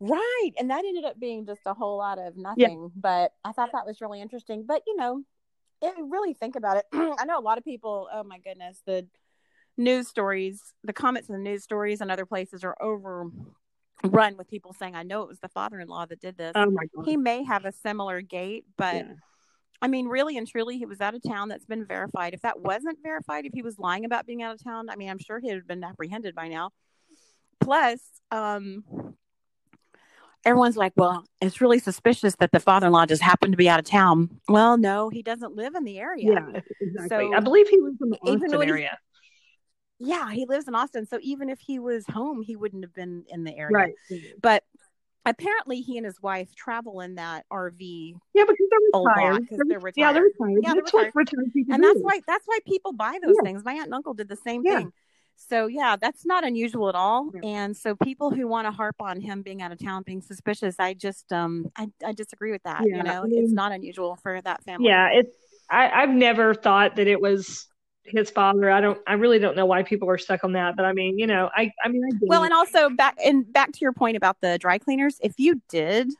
Right. 0.00 0.50
And 0.56 0.70
that 0.70 0.84
ended 0.84 1.04
up 1.04 1.18
being 1.18 1.44
just 1.44 1.62
a 1.66 1.74
whole 1.74 1.98
lot 1.98 2.20
of 2.20 2.36
nothing. 2.36 2.92
But 2.94 3.32
I 3.44 3.50
thought 3.50 3.70
that 3.72 3.84
was 3.84 4.00
really 4.00 4.20
interesting. 4.20 4.64
But, 4.64 4.82
you 4.86 4.96
know, 4.96 5.24
it, 5.82 5.92
really 5.98 6.34
think 6.34 6.54
about 6.54 6.76
it. 6.76 6.84
I 6.92 7.24
know 7.24 7.36
a 7.38 7.42
lot 7.42 7.58
of 7.58 7.64
people, 7.64 8.08
oh 8.12 8.22
my 8.22 8.38
goodness, 8.38 8.80
the 8.86 9.08
news 9.76 10.06
stories, 10.06 10.74
the 10.84 10.92
comments 10.92 11.28
in 11.28 11.34
the 11.34 11.40
news 11.40 11.64
stories 11.64 12.00
and 12.00 12.12
other 12.12 12.26
places 12.26 12.62
are 12.62 12.76
overrun 12.80 14.36
with 14.36 14.48
people 14.48 14.72
saying, 14.72 14.94
I 14.94 15.02
know 15.02 15.22
it 15.22 15.28
was 15.28 15.40
the 15.40 15.48
father 15.48 15.80
in 15.80 15.88
law 15.88 16.06
that 16.06 16.20
did 16.20 16.36
this. 16.36 16.52
oh 16.54 16.70
my 16.70 16.84
god! 16.94 17.04
he 17.04 17.16
may 17.16 17.42
have 17.42 17.64
a 17.64 17.72
similar 17.72 18.20
gait, 18.20 18.66
but 18.76 18.94
Yeah. 18.94 19.12
I 19.80 19.88
mean, 19.88 20.08
really 20.08 20.36
and 20.36 20.46
truly, 20.46 20.78
he 20.78 20.86
was 20.86 21.00
out 21.00 21.14
of 21.14 21.22
town. 21.22 21.48
That's 21.48 21.64
been 21.64 21.84
verified. 21.84 22.34
If 22.34 22.42
that 22.42 22.60
wasn't 22.60 22.98
verified, 23.02 23.46
if 23.46 23.52
he 23.54 23.62
was 23.62 23.78
lying 23.78 24.04
about 24.04 24.26
being 24.26 24.42
out 24.42 24.54
of 24.54 24.62
town, 24.62 24.90
I 24.90 24.96
mean, 24.96 25.08
I'm 25.08 25.18
sure 25.18 25.38
he 25.38 25.48
had 25.48 25.66
been 25.66 25.84
apprehended 25.84 26.34
by 26.34 26.48
now. 26.48 26.70
Plus, 27.60 28.00
um, 28.30 28.84
everyone's 30.44 30.76
like, 30.76 30.92
well, 30.96 31.24
it's 31.40 31.60
really 31.60 31.78
suspicious 31.78 32.34
that 32.36 32.50
the 32.50 32.60
father 32.60 32.86
in 32.86 32.92
law 32.92 33.06
just 33.06 33.22
happened 33.22 33.52
to 33.52 33.56
be 33.56 33.68
out 33.68 33.78
of 33.78 33.84
town. 33.84 34.40
Well, 34.48 34.76
no, 34.76 35.10
he 35.10 35.22
doesn't 35.22 35.54
live 35.54 35.74
in 35.74 35.84
the 35.84 35.98
area. 35.98 36.32
Yeah, 36.32 36.60
exactly. 36.80 37.28
So, 37.30 37.34
I 37.34 37.40
believe 37.40 37.68
he 37.68 37.80
was 37.80 37.94
in 38.00 38.10
the 38.10 38.16
Austin 38.18 38.58
when 38.58 38.68
he- 38.68 38.72
area. 38.72 38.98
Yeah, 40.00 40.30
he 40.30 40.46
lives 40.46 40.68
in 40.68 40.76
Austin. 40.76 41.06
So 41.06 41.18
even 41.22 41.48
if 41.48 41.58
he 41.58 41.80
was 41.80 42.04
home, 42.06 42.40
he 42.40 42.54
wouldn't 42.54 42.84
have 42.84 42.94
been 42.94 43.24
in 43.28 43.42
the 43.42 43.56
area. 43.56 43.72
Right. 43.72 43.94
But 44.40 44.62
apparently, 45.28 45.80
he 45.80 45.96
and 45.96 46.06
his 46.06 46.20
wife 46.22 46.54
travel 46.54 47.00
in 47.00 47.16
that 47.16 47.44
RV 47.52 48.14
Yeah, 48.34 48.44
because 48.46 48.66
they're 48.70 48.78
a 48.94 48.98
lot 48.98 49.16
retired. 49.16 49.48
They're- 49.50 49.80
they're 49.80 49.92
Yeah, 49.96 50.12
they're 50.12 50.22
retired. 50.22 50.32
retired. 50.40 50.60
Yeah, 50.62 50.72
they're 50.74 50.82
that's 50.82 50.92
what 50.92 51.14
retired 51.14 51.42
and 51.70 51.84
that's 51.84 52.00
why 52.00 52.20
that's 52.26 52.46
why 52.46 52.58
people 52.66 52.92
buy 52.92 53.18
those 53.22 53.36
Yeah. 53.36 53.42
things 53.46 53.64
my 53.64 53.72
aunt 53.74 53.84
and 53.86 53.94
uncle 53.94 54.14
did 54.14 54.28
the 54.28 54.36
same 54.36 54.62
Yeah. 54.64 54.78
thing 54.78 54.92
so 55.36 55.66
yeah 55.68 55.94
that's 56.00 56.26
not 56.26 56.42
unusual 56.44 56.88
at 56.88 56.94
all 56.96 57.30
Yeah. 57.32 57.40
and 57.44 57.76
so 57.76 57.94
people 57.94 58.30
who 58.30 58.48
want 58.48 58.66
to 58.66 58.72
harp 58.72 58.96
on 59.00 59.20
him 59.20 59.42
being 59.42 59.62
out 59.62 59.70
of 59.70 59.78
town 59.78 60.02
being 60.04 60.20
suspicious 60.20 60.76
i 60.80 60.94
just 60.94 61.32
um 61.32 61.70
i, 61.76 61.88
I 62.04 62.12
disagree 62.12 62.50
with 62.50 62.62
that 62.64 62.84
you 62.84 63.02
know 63.02 63.22
I 63.22 63.28
it's 63.30 63.52
not 63.52 63.70
unusual 63.72 64.16
for 64.16 64.40
that 64.42 64.64
family 64.64 64.88
Yeah, 64.88 65.08
it's 65.12 65.34
I, 65.70 65.90
I've 66.02 66.10
never 66.10 66.54
thought 66.54 66.96
that 66.96 67.06
it 67.06 67.20
was 67.20 67.68
his 68.10 68.30
father. 68.30 68.70
I 68.70 68.80
don't 68.80 68.98
I 69.06 69.14
really 69.14 69.38
don't 69.38 69.56
know 69.56 69.66
why 69.66 69.82
people 69.82 70.08
are 70.10 70.18
stuck 70.18 70.44
on 70.44 70.52
that, 70.52 70.76
but 70.76 70.84
I 70.84 70.92
mean, 70.92 71.18
you 71.18 71.26
know, 71.26 71.50
I 71.54 71.72
I 71.84 71.88
mean 71.88 72.02
I 72.04 72.16
well 72.22 72.44
and 72.44 72.52
also 72.52 72.90
back 72.90 73.16
and 73.24 73.50
back 73.52 73.72
to 73.72 73.78
your 73.80 73.92
point 73.92 74.16
about 74.16 74.40
the 74.40 74.58
dry 74.58 74.78
cleaners 74.78 75.18
if 75.22 75.34
you 75.38 75.60
did 75.68 76.10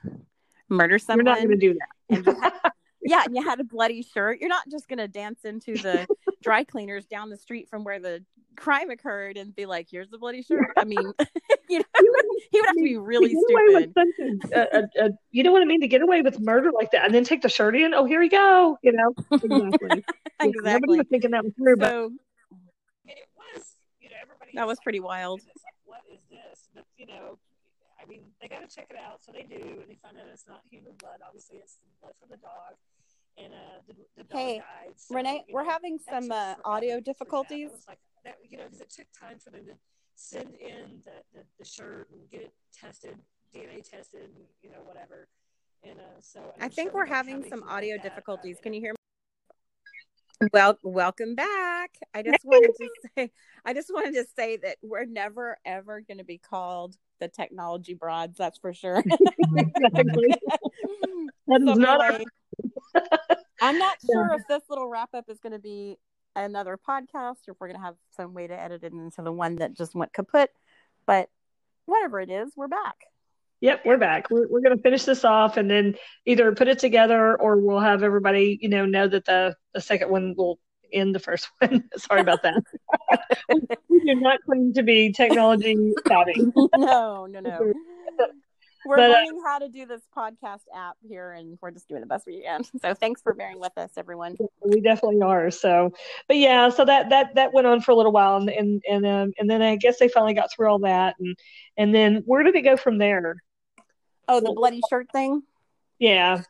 murder 0.68 0.98
someone, 0.98 1.26
you're 1.26 1.34
not 1.34 1.42
gonna 1.42 1.56
do 1.56 1.74
that. 1.74 2.24
had, 2.24 2.72
yeah 3.02 3.22
and 3.24 3.34
you 3.34 3.42
had 3.42 3.60
a 3.60 3.64
bloody 3.64 4.02
shirt 4.02 4.38
you're 4.40 4.48
not 4.48 4.68
just 4.70 4.88
going 4.88 4.98
to 4.98 5.08
dance 5.08 5.44
into 5.44 5.74
the 5.74 6.06
dry 6.42 6.64
cleaners 6.64 7.06
down 7.06 7.30
the 7.30 7.36
street 7.36 7.68
from 7.68 7.84
where 7.84 7.98
the 7.98 8.22
crime 8.56 8.90
occurred 8.90 9.36
and 9.36 9.54
be 9.54 9.66
like 9.66 9.86
here's 9.90 10.10
the 10.10 10.18
bloody 10.18 10.42
shirt 10.42 10.66
i 10.76 10.84
mean 10.84 10.98
you 11.70 11.78
know 11.78 11.84
he 12.50 12.60
would 12.60 12.66
have 12.66 12.76
to 12.76 12.82
be 12.82 12.96
really 12.96 13.30
to 13.30 13.40
stupid 13.46 13.74
with 13.74 13.94
something, 13.94 14.40
uh, 14.54 14.58
uh, 14.72 15.04
uh, 15.04 15.08
you 15.30 15.42
know 15.42 15.52
what 15.52 15.62
I 15.62 15.64
mean? 15.64 15.80
To 15.80 15.88
get 15.88 16.02
away 16.02 16.22
with 16.22 16.40
murder 16.40 16.70
like 16.72 16.90
that 16.92 17.04
and 17.04 17.14
then 17.14 17.24
take 17.24 17.42
the 17.42 17.48
shirt 17.48 17.76
in. 17.76 17.94
Oh, 17.94 18.04
here 18.04 18.20
we 18.20 18.28
go. 18.28 18.78
You 18.82 18.92
know, 18.92 19.14
exactly. 19.42 20.04
Yeah, 20.40 20.46
Nobody 20.46 20.58
exactly 20.58 20.98
was 20.98 21.06
thinking 21.10 21.30
that 21.32 21.42
was 21.42 21.52
true, 21.58 21.76
but 21.76 21.90
it 21.90 23.26
was, 23.34 23.74
you 24.00 24.08
know, 24.08 24.14
everybody. 24.22 24.52
That 24.54 24.68
was 24.68 24.78
pretty 24.78 25.00
wild. 25.00 25.40
It's 25.40 25.64
like, 25.64 25.74
what 25.84 26.02
is 26.12 26.20
this? 26.30 26.68
But 26.72 26.84
you 26.96 27.06
know, 27.06 27.38
I 28.00 28.06
mean, 28.06 28.22
they 28.40 28.46
got 28.46 28.62
to 28.62 28.72
check 28.72 28.86
it 28.90 28.96
out, 28.96 29.18
so 29.24 29.32
they 29.32 29.42
do, 29.42 29.58
and 29.58 29.90
they 29.90 29.98
find 30.00 30.16
out 30.16 30.30
it's 30.32 30.46
not 30.46 30.60
human 30.70 30.92
blood. 31.00 31.18
Obviously, 31.26 31.58
it's 31.58 31.78
blood 32.00 32.12
from 32.20 32.30
the 32.30 32.36
dog, 32.36 32.78
and 33.36 33.52
uh, 33.52 33.82
the, 33.88 33.94
the 34.16 34.24
dog 34.30 34.38
Hey, 34.38 34.58
died. 34.58 34.94
So, 34.94 35.14
renee 35.16 35.44
we're 35.52 35.64
know, 35.64 35.70
having 35.70 35.98
some 35.98 36.30
uh, 36.30 36.54
audio 36.64 37.00
difficulties 37.00 37.70
That 37.70 37.88
like 37.88 37.98
that, 38.24 38.36
you 38.48 38.58
know, 38.58 38.64
because 38.64 38.80
it 38.80 38.90
took 38.90 39.06
time 39.18 39.38
for 39.38 39.50
them 39.50 39.66
to 39.66 39.74
send 40.18 40.54
in 40.60 41.00
the, 41.04 41.12
the, 41.32 41.44
the 41.58 41.64
shirt 41.64 42.08
and 42.12 42.28
get 42.30 42.42
it 42.42 42.52
tested, 42.74 43.16
DNA 43.54 43.88
tested, 43.88 44.22
and, 44.22 44.44
you 44.62 44.70
know, 44.70 44.78
whatever. 44.84 45.28
And 45.84 45.98
uh, 46.00 46.20
so 46.20 46.40
and 46.54 46.62
I 46.62 46.64
I'm 46.64 46.70
think 46.70 46.90
sure 46.90 47.00
we're 47.00 47.04
we 47.04 47.08
don't 47.10 47.16
have 47.16 47.26
having 47.26 47.42
some 47.44 47.44
anything 47.44 47.60
like 47.60 47.72
audio 47.76 47.96
that, 47.96 48.02
difficulties. 48.02 48.58
Can 48.60 48.72
you 48.74 48.80
hear 48.80 48.92
me? 48.92 50.48
Well, 50.52 50.76
welcome 50.82 51.36
back. 51.36 51.90
I 52.14 52.22
just 52.22 52.40
wanted 52.44 52.74
to 52.76 52.88
say 53.16 53.30
I 53.64 53.74
just 53.74 53.90
wanted 53.92 54.14
to 54.14 54.24
say 54.36 54.56
that 54.58 54.78
we're 54.82 55.04
never 55.04 55.56
ever 55.64 56.00
going 56.00 56.18
to 56.18 56.24
be 56.24 56.38
called 56.38 56.96
the 57.20 57.28
technology 57.28 57.94
broads, 57.94 58.38
that's 58.38 58.58
for 58.58 58.72
sure. 58.72 59.02
exactly. 59.56 60.34
That 61.46 61.62
is 61.62 61.66
So 61.66 61.74
not 61.74 62.00
our 62.02 62.20
I'm 63.60 63.78
not 63.78 63.96
Yeah. 64.02 64.14
sure 64.14 64.34
if 64.34 64.46
this 64.48 64.62
little 64.68 64.88
wrap 64.88 65.10
up 65.14 65.26
is 65.28 65.38
going 65.40 65.52
to 65.52 65.58
be 65.58 65.96
another 66.36 66.78
podcast 66.78 67.48
or 67.48 67.52
if 67.52 67.56
we're 67.60 67.68
going 67.68 67.80
to 67.80 67.84
have 67.84 67.96
some 68.16 68.34
way 68.34 68.46
to 68.46 68.58
edit 68.58 68.84
it 68.84 68.92
into 68.92 69.22
the 69.22 69.32
one 69.32 69.56
that 69.56 69.74
just 69.74 69.94
went 69.94 70.12
kaput. 70.12 70.50
But 71.06 71.28
whatever 71.86 72.20
it 72.20 72.30
is, 72.30 72.52
we're 72.56 72.68
back. 72.68 72.96
Yep, 73.60 73.82
we're 73.84 73.98
back. 73.98 74.30
We're, 74.30 74.46
we're 74.48 74.60
going 74.60 74.76
to 74.76 74.82
finish 74.82 75.04
this 75.04 75.24
off 75.24 75.56
and 75.56 75.68
then 75.68 75.96
either 76.26 76.54
put 76.54 76.68
it 76.68 76.78
together 76.78 77.36
or 77.40 77.56
we'll 77.56 77.80
have 77.80 78.02
everybody, 78.02 78.58
you 78.60 78.68
know, 78.68 78.86
know 78.86 79.08
that 79.08 79.24
the, 79.24 79.56
the 79.74 79.80
second 79.80 80.10
one 80.10 80.34
will 80.36 80.60
end 80.92 81.14
the 81.14 81.18
first 81.18 81.48
one. 81.58 81.88
Sorry 81.96 82.20
about 82.20 82.42
that. 82.42 82.62
we 83.88 84.00
do 84.00 84.14
not 84.20 84.40
claim 84.44 84.72
to 84.74 84.82
be 84.82 85.12
technology 85.12 85.76
savvy. 86.06 86.34
no, 86.76 87.26
no, 87.26 87.40
no. 87.40 87.72
We're 88.86 88.96
But, 88.96 89.10
uh, 89.10 89.14
learning 89.14 89.40
how 89.44 89.58
to 89.58 89.68
do 89.68 89.86
this 89.86 90.02
podcast 90.16 90.62
app 90.74 90.96
here, 91.06 91.32
and 91.32 91.58
we're 91.60 91.70
just 91.70 91.88
doing 91.88 92.00
the 92.00 92.06
best 92.06 92.26
we 92.26 92.42
can. 92.42 92.62
So, 92.80 92.94
thanks 92.94 93.20
for 93.22 93.34
bearing 93.34 93.58
with 93.58 93.76
us, 93.76 93.90
everyone. 93.96 94.36
We 94.64 94.80
definitely 94.80 95.20
are. 95.22 95.50
So, 95.50 95.92
but 96.28 96.36
yeah, 96.36 96.68
so 96.68 96.84
that 96.84 97.10
that 97.10 97.34
that 97.34 97.52
went 97.52 97.66
on 97.66 97.80
for 97.80 97.92
a 97.92 97.96
little 97.96 98.12
while, 98.12 98.36
and 98.36 98.48
and 98.48 98.82
and 98.88 99.06
um, 99.06 99.32
and 99.38 99.50
then 99.50 99.62
I 99.62 99.76
guess 99.76 99.98
they 99.98 100.08
finally 100.08 100.34
got 100.34 100.52
through 100.52 100.68
all 100.68 100.78
that, 100.80 101.16
and 101.18 101.36
and 101.76 101.94
then 101.94 102.22
where 102.26 102.42
did 102.42 102.54
it 102.54 102.62
go 102.62 102.76
from 102.76 102.98
there? 102.98 103.36
Oh, 104.28 104.40
the 104.40 104.52
bloody 104.52 104.80
shirt 104.90 105.10
thing. 105.10 105.42
Yeah, 105.98 106.42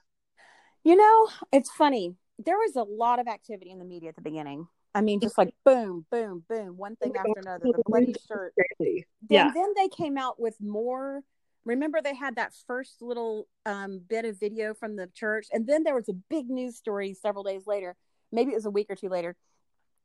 You 0.84 0.96
know, 0.96 1.28
it's 1.52 1.70
funny. 1.70 2.14
There 2.44 2.56
was 2.56 2.76
a 2.76 2.82
lot 2.82 3.18
of 3.18 3.26
activity 3.26 3.70
in 3.70 3.78
the 3.78 3.84
media 3.84 4.10
at 4.10 4.16
the 4.16 4.22
beginning. 4.22 4.68
I 4.94 5.00
mean, 5.00 5.20
just 5.20 5.38
like 5.38 5.54
boom, 5.64 6.04
boom, 6.10 6.44
boom, 6.48 6.76
one 6.76 6.96
thing 6.96 7.14
after 7.16 7.40
another. 7.40 7.64
The 7.64 7.82
bloody 7.86 8.14
shirt. 8.26 8.52
Then, 8.78 9.04
Yeah, 9.28 9.50
then 9.54 9.72
they 9.76 9.88
came 9.88 10.18
out 10.18 10.40
with 10.40 10.60
more. 10.60 11.22
Remember, 11.68 12.00
they 12.02 12.14
had 12.14 12.36
that 12.36 12.54
first 12.66 13.02
little 13.02 13.46
um, 13.66 14.00
bit 14.08 14.24
of 14.24 14.40
video 14.40 14.72
from 14.72 14.96
the 14.96 15.08
church, 15.14 15.48
and 15.52 15.66
then 15.66 15.84
there 15.84 15.94
was 15.94 16.08
a 16.08 16.14
big 16.14 16.48
news 16.48 16.76
story 16.76 17.12
several 17.12 17.44
days 17.44 17.66
later. 17.66 17.94
Maybe 18.32 18.52
it 18.52 18.54
was 18.54 18.64
a 18.64 18.70
week 18.70 18.86
or 18.88 18.96
two 18.96 19.10
later. 19.10 19.36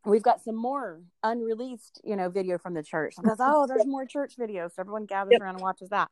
We've 0.05 0.21
got 0.21 0.43
some 0.43 0.55
more 0.57 1.01
unreleased, 1.23 2.01
you 2.03 2.17
know, 2.17 2.29
video 2.29 2.57
from 2.57 2.73
the 2.73 2.83
church. 2.83 3.15
Because 3.15 3.37
oh, 3.41 3.65
there's 3.65 3.85
more 3.85 4.05
church 4.05 4.33
videos. 4.37 4.73
So 4.73 4.81
everyone 4.81 5.05
gathers 5.05 5.31
Yep. 5.31 5.41
around 5.41 5.55
and 5.55 5.63
watches 5.63 5.89
that. 5.89 6.09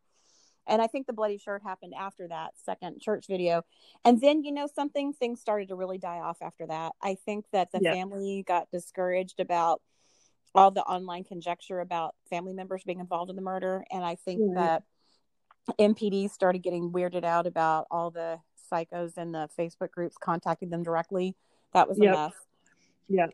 And 0.67 0.81
I 0.81 0.87
think 0.87 1.05
the 1.07 1.13
bloody 1.13 1.37
shirt 1.37 1.63
happened 1.65 1.93
after 1.99 2.29
that 2.29 2.51
second 2.55 3.01
church 3.01 3.25
video. 3.29 3.63
And 4.05 4.21
then, 4.21 4.45
you 4.45 4.53
know, 4.53 4.67
something 4.73 5.11
things 5.11 5.41
started 5.41 5.67
to 5.67 5.75
really 5.75 5.97
die 5.97 6.19
off 6.19 6.37
after 6.41 6.65
that. 6.67 6.93
I 7.03 7.17
think 7.25 7.45
that 7.51 7.73
the 7.73 7.81
Yeah. 7.81 7.91
family 7.91 8.45
got 8.47 8.71
discouraged 8.71 9.41
about 9.41 9.81
all 10.55 10.71
the 10.71 10.83
online 10.83 11.25
conjecture 11.25 11.81
about 11.81 12.15
family 12.29 12.53
members 12.53 12.83
being 12.85 12.99
involved 12.99 13.29
in 13.29 13.35
the 13.35 13.41
murder. 13.41 13.83
And 13.91 14.05
I 14.05 14.15
think 14.15 14.41
Right. 14.41 14.55
that 14.55 14.83
MPD 15.79 16.29
started 16.29 16.59
getting 16.59 16.91
weirded 16.91 17.23
out 17.23 17.47
about 17.47 17.87
all 17.91 18.11
the 18.11 18.39
psychos 18.71 19.17
in 19.17 19.31
the 19.31 19.49
Facebook 19.57 19.91
groups 19.91 20.17
contacting 20.17 20.69
them 20.69 20.83
directly. 20.83 21.35
That 21.73 21.87
was 21.87 21.99
a 21.99 22.03
Yep. 22.03 22.13
mess. 22.13 22.33
yeah, 23.07 23.27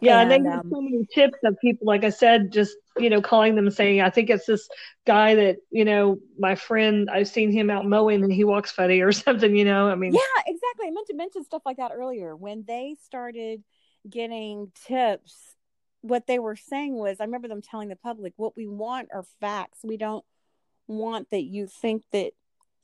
yeah. 0.00 0.20
And, 0.20 0.32
And, 0.32 0.46
they 0.46 0.50
um, 0.50 0.70
so 0.70 0.80
many 0.80 1.06
tips 1.12 1.38
of 1.44 1.56
people, 1.60 1.86
like 1.86 2.04
I 2.04 2.10
said, 2.10 2.52
just 2.52 2.76
you 2.96 3.10
know, 3.10 3.22
calling 3.22 3.54
them 3.54 3.70
saying, 3.70 4.00
I 4.00 4.10
think 4.10 4.30
it's 4.30 4.46
this 4.46 4.68
guy 5.06 5.34
that 5.36 5.58
you 5.70 5.84
know, 5.84 6.18
my 6.38 6.54
friend, 6.54 7.08
I've 7.10 7.28
seen 7.28 7.50
him 7.50 7.70
out 7.70 7.86
mowing 7.86 8.22
and 8.22 8.32
he 8.32 8.44
walks 8.44 8.70
funny 8.70 9.00
or 9.00 9.12
something. 9.12 9.54
You 9.56 9.64
know, 9.64 9.88
I 9.88 9.94
mean, 9.94 10.12
Yeah, 10.14 10.20
exactly. 10.46 10.86
I 10.88 10.90
meant 10.90 11.06
to 11.08 11.14
mention 11.14 11.44
stuff 11.44 11.62
like 11.64 11.78
that 11.78 11.92
earlier. 11.94 12.36
When 12.36 12.64
they 12.66 12.96
started 13.04 13.62
getting 14.08 14.70
tips, 14.86 15.54
what 16.00 16.26
they 16.26 16.38
were 16.38 16.56
saying 16.56 16.94
was 16.94 17.20
I 17.20 17.24
remember 17.24 17.48
them 17.48 17.62
telling 17.62 17.88
the 17.88 17.96
public, 17.96 18.32
what 18.36 18.56
we 18.56 18.66
want 18.66 19.08
are 19.12 19.24
facts. 19.40 19.80
We 19.82 19.96
don't 19.96 20.24
want 20.88 21.30
that 21.30 21.42
you 21.42 21.66
think 21.66 22.02
that 22.12 22.32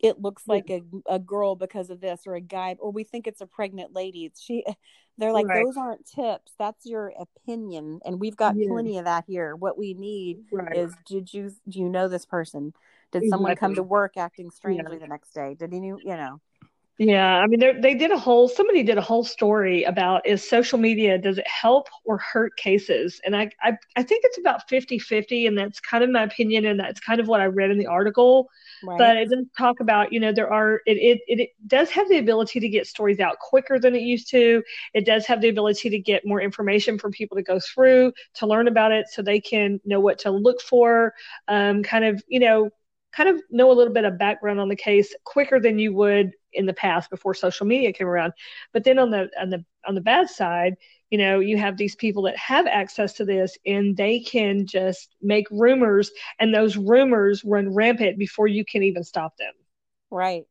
it 0.00 0.20
looks 0.20 0.42
like 0.46 0.68
a, 0.70 0.82
a 1.08 1.18
girl 1.18 1.56
because 1.56 1.88
of 1.88 2.00
this 2.00 2.22
or 2.26 2.34
a 2.34 2.40
guy 2.40 2.76
or 2.78 2.90
we 2.90 3.04
think 3.04 3.26
it's 3.26 3.40
a 3.40 3.46
pregnant 3.46 3.94
lady. 3.94 4.30
She 4.38 4.64
they're 5.18 5.32
like 5.32 5.46
Right. 5.46 5.64
those 5.64 5.76
aren't 5.76 6.04
tips. 6.06 6.52
That's 6.58 6.84
your 6.84 7.12
opinion 7.18 8.00
and 8.04 8.20
we've 8.20 8.36
got 8.36 8.56
Yeah. 8.56 8.68
plenty 8.68 8.98
of 8.98 9.06
that 9.06 9.24
here. 9.26 9.56
What 9.56 9.78
we 9.78 9.94
need 9.94 10.40
right. 10.52 10.76
is 10.76 10.94
did 11.06 11.32
you 11.32 11.50
do 11.68 11.80
you 11.80 11.88
know 11.88 12.08
this 12.08 12.26
person? 12.26 12.74
Did 13.12 13.28
someone 13.28 13.56
come 13.56 13.74
to 13.76 13.82
work 13.82 14.16
acting 14.16 14.50
strangely 14.50 14.98
the 14.98 15.06
next 15.06 15.32
day? 15.34 15.54
Did 15.58 15.72
you 15.72 15.98
you 16.02 16.16
know? 16.16 16.40
Yeah, 16.96 17.38
I 17.38 17.48
mean, 17.48 17.58
they 17.58 17.72
they 17.72 17.94
did 17.94 18.12
a 18.12 18.18
whole. 18.18 18.48
Somebody 18.48 18.84
did 18.84 18.98
a 18.98 19.02
whole 19.02 19.24
story 19.24 19.82
about 19.82 20.24
is 20.28 20.48
social 20.48 20.78
media 20.78 21.18
does 21.18 21.38
it 21.38 21.46
help 21.48 21.88
or 22.04 22.18
hurt 22.18 22.56
cases? 22.56 23.20
And 23.24 23.34
I 23.34 23.50
I, 23.60 23.72
I 23.96 24.04
think 24.04 24.22
it's 24.24 24.38
about 24.38 24.68
50-50, 24.68 25.48
and 25.48 25.58
that's 25.58 25.80
kind 25.80 26.04
of 26.04 26.10
my 26.10 26.22
opinion, 26.22 26.66
and 26.66 26.78
that's 26.78 27.00
kind 27.00 27.18
of 27.20 27.26
what 27.26 27.40
I 27.40 27.46
read 27.46 27.72
in 27.72 27.78
the 27.78 27.86
article. 27.88 28.48
Right. 28.82 28.96
But 28.96 29.16
it 29.16 29.24
doesn't 29.24 29.50
talk 29.58 29.80
about 29.80 30.12
you 30.12 30.20
know 30.20 30.32
there 30.32 30.52
are 30.52 30.82
it, 30.86 30.96
it 30.98 31.20
it 31.26 31.50
does 31.66 31.90
have 31.90 32.08
the 32.08 32.18
ability 32.18 32.60
to 32.60 32.68
get 32.68 32.86
stories 32.86 33.18
out 33.18 33.40
quicker 33.40 33.80
than 33.80 33.96
it 33.96 34.02
used 34.02 34.30
to. 34.30 34.62
It 34.94 35.04
does 35.04 35.26
have 35.26 35.40
the 35.40 35.48
ability 35.48 35.90
to 35.90 35.98
get 35.98 36.24
more 36.24 36.40
information 36.40 36.96
for 37.00 37.10
people 37.10 37.36
to 37.36 37.42
go 37.42 37.58
through 37.58 38.12
to 38.34 38.46
learn 38.46 38.68
about 38.68 38.92
it, 38.92 39.08
so 39.08 39.20
they 39.20 39.40
can 39.40 39.80
know 39.84 39.98
what 39.98 40.20
to 40.20 40.30
look 40.30 40.60
for. 40.60 41.12
Um, 41.48 41.82
kind 41.82 42.04
of 42.04 42.22
you 42.28 42.38
know 42.38 42.70
kind 43.14 43.28
of 43.28 43.40
know 43.50 43.70
a 43.70 43.74
little 43.74 43.92
bit 43.92 44.04
of 44.04 44.18
background 44.18 44.60
on 44.60 44.68
the 44.68 44.76
case 44.76 45.14
quicker 45.24 45.60
than 45.60 45.78
you 45.78 45.92
would 45.94 46.32
in 46.52 46.66
the 46.66 46.72
past 46.74 47.10
before 47.10 47.34
social 47.34 47.66
media 47.66 47.92
came 47.92 48.06
around. 48.06 48.32
But 48.72 48.84
then 48.84 48.98
on 48.98 49.10
the 49.10 49.30
on 49.40 49.50
the 49.50 49.64
on 49.86 49.94
the 49.94 50.00
bad 50.00 50.28
side, 50.30 50.76
you 51.10 51.18
know, 51.18 51.40
you 51.40 51.56
have 51.58 51.76
these 51.76 51.94
people 51.96 52.22
that 52.24 52.36
have 52.36 52.66
access 52.66 53.14
to 53.14 53.24
this 53.24 53.56
and 53.66 53.96
they 53.96 54.20
can 54.20 54.66
just 54.66 55.14
make 55.22 55.46
rumors 55.50 56.10
and 56.38 56.54
those 56.54 56.76
rumors 56.76 57.44
run 57.44 57.74
rampant 57.74 58.18
before 58.18 58.46
you 58.48 58.64
can 58.64 58.82
even 58.82 59.04
stop 59.04 59.36
them. 59.36 59.52
right. 60.10 60.44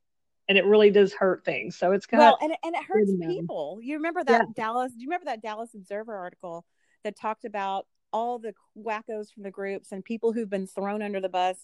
And 0.50 0.58
it 0.58 0.66
really 0.66 0.92
does 0.92 1.14
hurt 1.14 1.46
things. 1.46 1.78
So 1.78 1.94
it's 1.94 2.06
kind 2.06 2.22
Well, 2.22 2.34
of 2.34 2.40
and 2.42 2.52
and 2.64 2.76
it 2.76 2.84
hurts 2.84 3.10
Wait 3.10 3.16
a 3.16 3.18
minute. 3.18 3.38
people. 3.38 3.80
You 3.82 3.96
remember 3.96 4.24
that 4.26 4.54
Dallas? 4.56 4.92
Do 4.94 5.02
you 5.02 5.08
remember 5.08 5.26
that 5.26 5.42
Dallas 5.42 5.74
Observer 5.74 6.14
article 6.16 6.66
that 7.04 7.16
talked 7.18 7.46
about 7.46 7.88
all 8.12 8.40
the 8.40 8.54
wackos 8.78 9.32
from 9.34 9.44
the 9.44 9.52
groups 9.52 9.92
and 9.92 10.04
people 10.04 10.34
who've 10.34 10.50
been 10.50 10.68
thrown 10.68 11.02
under 11.02 11.22
the 11.22 11.30
bus, 11.30 11.58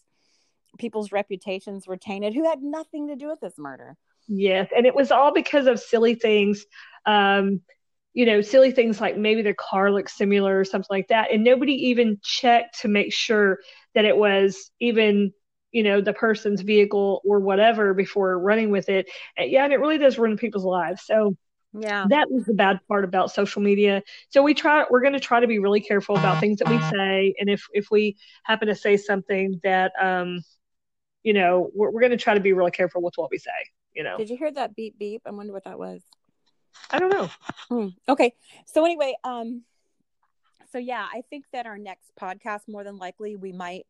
people's 0.78 1.12
reputations 1.12 1.88
were 1.88 1.98
tainted, 1.98 2.34
who 2.34 2.46
had 2.46 2.62
nothing 2.62 3.08
to 3.08 3.16
do 3.16 3.28
with 3.28 3.40
this 3.40 3.58
murder. 3.58 3.98
Yes, 4.28 4.70
and 4.76 4.86
it 4.86 4.94
was 4.96 5.12
all 5.12 5.34
because 5.34 5.68
of 5.68 5.80
silly 5.80 6.16
things. 6.16 6.66
Um, 7.06 7.62
you 8.14 8.26
know, 8.26 8.42
silly 8.42 8.72
things 8.72 9.00
like 9.00 9.18
maybe 9.18 9.42
their 9.42 9.56
car 9.56 9.92
looks 9.92 10.18
similar 10.18 10.60
or 10.60 10.66
something 10.66 10.88
like 10.90 11.08
that, 11.08 11.32
and 11.32 11.44
nobody 11.44 11.74
even 11.90 12.20
checked 12.24 12.82
to 12.82 12.88
make 12.88 13.14
sure 13.14 13.60
that 13.96 14.06
it 14.06 14.16
was 14.16 14.72
even, 14.80 15.34
you 15.72 15.84
know, 15.84 16.02
the 16.02 16.14
person's 16.14 16.62
vehicle 16.62 17.22
or 17.26 17.40
whatever 17.40 17.94
before 17.94 18.38
running 18.40 18.70
with 18.72 18.90
it. 18.90 19.08
And 19.38 19.50
yeah, 19.50 19.64
and 19.64 19.74
it 19.74 19.80
really 19.80 19.98
does 19.98 20.18
ruin 20.20 20.38
people's 20.38 20.64
lives. 20.66 21.04
So 21.06 21.36
Yeah. 21.74 22.10
that 22.10 22.32
was 22.32 22.46
the 22.46 22.54
bad 22.54 22.80
part 22.88 23.04
about 23.04 23.32
social 23.32 23.62
media. 23.62 24.04
So 24.30 24.42
we 24.44 24.54
try 24.54 24.86
we're 24.90 25.02
going 25.02 25.14
to 25.14 25.20
try 25.20 25.40
to 25.40 25.48
be 25.48 25.60
really 25.60 25.82
careful 25.82 26.16
about 26.18 26.40
things 26.40 26.60
that 26.60 26.70
we 26.70 26.80
say, 26.82 27.36
and 27.40 27.50
if 27.50 27.64
if 27.74 27.88
we 27.92 28.18
happen 28.44 28.68
to 28.70 28.76
say 28.76 28.98
something 28.98 29.60
that 29.64 29.92
um, 30.02 30.42
you 31.24 31.34
know, 31.34 31.70
we're, 31.74 31.92
we're 31.92 32.02
going 32.02 32.12
to 32.12 32.18
try 32.18 32.34
to 32.34 32.40
be 32.40 32.54
really 32.54 32.72
careful 32.72 33.02
with 33.02 33.14
what 33.18 33.30
we 33.32 33.38
say. 33.38 33.52
You 33.94 34.04
know. 34.04 34.18
Did 34.18 34.30
you 34.30 34.38
hear 34.38 34.52
that 34.52 34.76
beep 34.76 34.98
beep? 34.98 35.22
I 35.26 35.32
wonder 35.32 35.54
what 35.54 35.66
that 35.66 35.80
was. 35.80 36.02
I 36.92 37.00
don't 37.00 37.10
know. 37.10 37.30
Hmm. 37.70 37.88
Okay. 38.08 38.34
So 38.66 38.86
anyway, 38.86 39.16
um, 39.24 39.64
so 40.72 40.78
yeah, 40.78 41.06
I 41.12 41.24
think 41.30 41.46
that 41.52 41.66
our 41.66 41.78
next 41.78 42.12
podcast, 42.20 42.62
more 42.68 42.84
than 42.84 42.98
likely, 42.98 43.36
we 43.36 43.52
might 43.52 43.88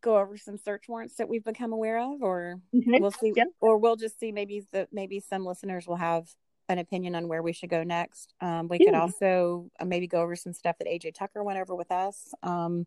go 0.00 0.18
over 0.18 0.36
some 0.36 0.58
search 0.58 0.84
warrants 0.88 1.16
that 1.16 1.28
we've 1.28 1.44
become 1.44 1.72
aware 1.72 1.98
of, 1.98 2.22
or 2.22 2.60
Okay. 2.76 3.00
we'll 3.00 3.10
see, 3.10 3.32
or 3.60 3.78
we'll 3.78 3.96
just 3.96 4.20
see 4.20 4.32
maybe 4.32 4.64
the 4.70 4.86
maybe 4.92 5.18
some 5.18 5.44
listeners 5.44 5.86
will 5.86 5.96
have 5.96 6.28
an 6.68 6.78
opinion 6.78 7.14
on 7.14 7.28
where 7.28 7.42
we 7.42 7.52
should 7.52 7.70
go 7.70 7.82
next. 7.82 8.32
Um, 8.40 8.68
we 8.68 8.78
could 8.78 8.94
also 8.94 9.70
uh, 9.80 9.84
maybe 9.84 10.06
go 10.06 10.22
over 10.22 10.36
some 10.36 10.52
stuff 10.52 10.76
that 10.78 10.88
AJ 10.88 11.14
Tucker 11.14 11.42
went 11.42 11.58
over 11.58 11.74
with 11.74 11.90
us. 11.90 12.32
Um, 12.42 12.86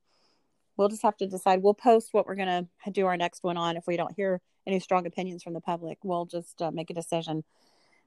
we'll 0.77 0.89
just 0.89 1.03
have 1.03 1.17
to 1.17 1.27
decide. 1.27 1.61
We'll 1.61 1.73
post 1.73 2.13
what 2.13 2.27
we're 2.27 2.35
gonna 2.35 2.67
do 2.91 3.05
our 3.05 3.17
next 3.17 3.43
one 3.43 3.57
on. 3.57 3.77
If 3.77 3.87
we 3.87 3.97
don't 3.97 4.13
hear 4.15 4.41
any 4.65 4.79
strong 4.79 5.05
opinions 5.05 5.43
from 5.43 5.53
the 5.53 5.61
public, 5.61 5.97
we'll 6.03 6.25
just 6.25 6.61
uh, 6.61 6.71
make 6.71 6.89
a 6.89 6.93
decision. 6.93 7.43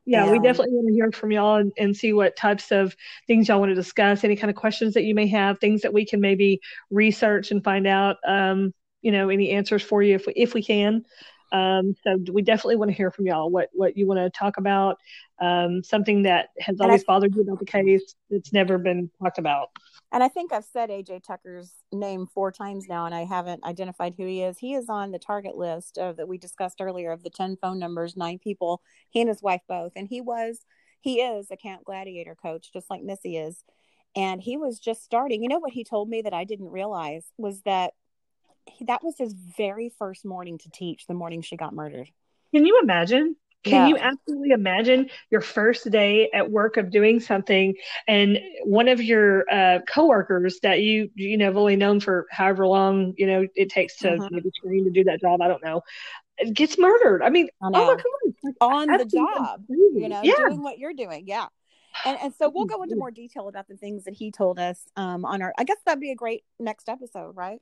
Yeah, 0.06 0.30
we 0.30 0.38
definitely 0.38 0.74
want 0.74 0.88
to 0.88 0.94
hear 0.94 1.12
from 1.12 1.30
y'all 1.30 1.56
and, 1.56 1.72
and 1.78 1.96
see 1.96 2.12
what 2.12 2.34
types 2.34 2.72
of 2.72 2.96
things 3.26 3.48
y'all 3.48 3.60
want 3.60 3.70
to 3.70 3.74
discuss, 3.74 4.24
any 4.24 4.34
kind 4.34 4.50
of 4.50 4.56
questions 4.56 4.94
that 4.94 5.04
you 5.04 5.14
may 5.14 5.26
have, 5.28 5.58
things 5.60 5.82
that 5.82 5.92
we 5.92 6.06
can 6.06 6.20
maybe 6.20 6.60
research 6.90 7.50
and 7.50 7.62
find 7.62 7.86
out, 7.86 8.16
um, 8.26 8.72
you 9.02 9.12
know, 9.12 9.28
any 9.28 9.50
answers 9.50 9.82
for 9.82 10.02
you 10.02 10.14
if 10.14 10.26
we, 10.26 10.32
if 10.34 10.54
we 10.54 10.62
can. 10.62 11.04
Um, 11.52 11.94
so 12.02 12.16
we 12.32 12.42
definitely 12.42 12.76
want 12.76 12.90
to 12.90 12.96
hear 12.96 13.10
from 13.10 13.26
y'all 13.26 13.50
what, 13.50 13.68
what 13.72 13.96
you 13.96 14.06
want 14.06 14.20
to 14.20 14.30
talk 14.30 14.56
about, 14.56 14.98
um, 15.40 15.82
something 15.82 16.22
that 16.22 16.48
has 16.58 16.80
I- 16.80 16.84
always 16.84 17.04
bothered 17.04 17.34
you 17.34 17.42
about 17.42 17.58
the 17.58 17.66
case 17.66 18.14
that's 18.30 18.52
never 18.52 18.78
been 18.78 19.10
talked 19.22 19.38
about. 19.38 19.68
And 20.12 20.22
I 20.22 20.28
think 20.28 20.52
I've 20.52 20.64
said 20.64 20.90
AJ 20.90 21.24
Tucker's 21.24 21.72
name 21.92 22.26
four 22.26 22.50
times 22.50 22.86
now, 22.88 23.06
and 23.06 23.14
I 23.14 23.24
haven't 23.24 23.64
identified 23.64 24.14
who 24.16 24.26
he 24.26 24.42
is. 24.42 24.58
He 24.58 24.74
is 24.74 24.88
on 24.88 25.12
the 25.12 25.18
target 25.18 25.56
list 25.56 25.98
of 25.98 26.16
that 26.16 26.28
we 26.28 26.38
discussed 26.38 26.80
earlier 26.80 27.12
of 27.12 27.22
the 27.22 27.30
ten 27.30 27.56
phone 27.56 27.78
numbers, 27.78 28.16
nine 28.16 28.38
people. 28.38 28.82
He 29.10 29.20
and 29.20 29.28
his 29.28 29.42
wife 29.42 29.62
both, 29.68 29.92
and 29.96 30.08
he 30.08 30.20
was, 30.20 30.60
he 31.00 31.20
is 31.20 31.48
a 31.50 31.56
Camp 31.56 31.84
Gladiator 31.84 32.36
coach, 32.40 32.72
just 32.72 32.90
like 32.90 33.02
Missy 33.02 33.36
is, 33.36 33.64
and 34.16 34.40
he 34.40 34.56
was 34.56 34.78
just 34.78 35.04
starting. 35.04 35.42
You 35.42 35.48
know 35.48 35.58
what 35.58 35.72
he 35.72 35.84
told 35.84 36.08
me 36.08 36.22
that 36.22 36.34
I 36.34 36.44
didn't 36.44 36.70
realize 36.70 37.24
was 37.38 37.62
that 37.62 37.92
he, 38.66 38.84
that 38.86 39.04
was 39.04 39.16
his 39.16 39.32
very 39.32 39.92
first 39.98 40.24
morning 40.24 40.58
to 40.58 40.70
teach, 40.70 41.06
the 41.06 41.14
morning 41.14 41.42
she 41.42 41.56
got 41.56 41.74
murdered. 41.74 42.08
Can 42.52 42.66
you 42.66 42.80
imagine? 42.82 43.36
Can 43.62 43.88
you 43.88 43.98
absolutely 43.98 44.50
imagine 44.50 45.10
your 45.30 45.42
first 45.42 45.90
day 45.90 46.30
at 46.32 46.50
work 46.50 46.78
of 46.78 46.90
doing 46.90 47.20
something 47.20 47.74
and 48.08 48.38
one 48.64 48.88
of 48.88 49.02
your 49.02 49.44
uh, 49.52 49.80
coworkers 49.86 50.60
that 50.62 50.80
you 50.80 51.10
you 51.14 51.36
know 51.36 51.44
have 51.44 51.56
only 51.58 51.76
known 51.76 52.00
for 52.00 52.26
however 52.30 52.66
long 52.66 53.12
you 53.18 53.26
know 53.26 53.46
it 53.54 53.68
takes 53.68 53.98
to 53.98 54.14
uh-huh. 54.14 54.28
maybe 54.30 54.50
train 54.62 54.84
to 54.84 54.90
do 54.90 55.04
that 55.04 55.20
job? 55.20 55.42
I 55.42 55.48
don't 55.48 55.62
know. 55.62 55.82
Gets 56.54 56.78
murdered. 56.78 57.22
I 57.22 57.28
mean, 57.28 57.48
I 57.62 57.66
oh 57.66 57.70
my 57.70 57.96
god, 57.96 58.54
on 58.62 58.86
the 58.86 59.04
job, 59.04 59.62
you 59.68 60.08
know, 60.08 60.22
yeah. 60.22 60.36
doing 60.36 60.62
what 60.62 60.78
you're 60.78 60.94
doing. 60.94 61.24
Yeah. 61.26 61.46
And, 62.06 62.18
and 62.22 62.34
so 62.34 62.48
we'll 62.48 62.66
go 62.66 62.82
into 62.82 62.96
more 62.96 63.10
detail 63.10 63.48
about 63.48 63.68
the 63.68 63.76
things 63.76 64.04
that 64.04 64.14
he 64.14 64.30
told 64.30 64.58
us 64.58 64.80
um, 64.96 65.24
on 65.24 65.42
our. 65.42 65.52
I 65.58 65.64
guess 65.64 65.76
that'd 65.84 66.00
be 66.00 66.12
a 66.12 66.16
great 66.16 66.44
next 66.58 66.88
episode, 66.88 67.36
right? 67.36 67.60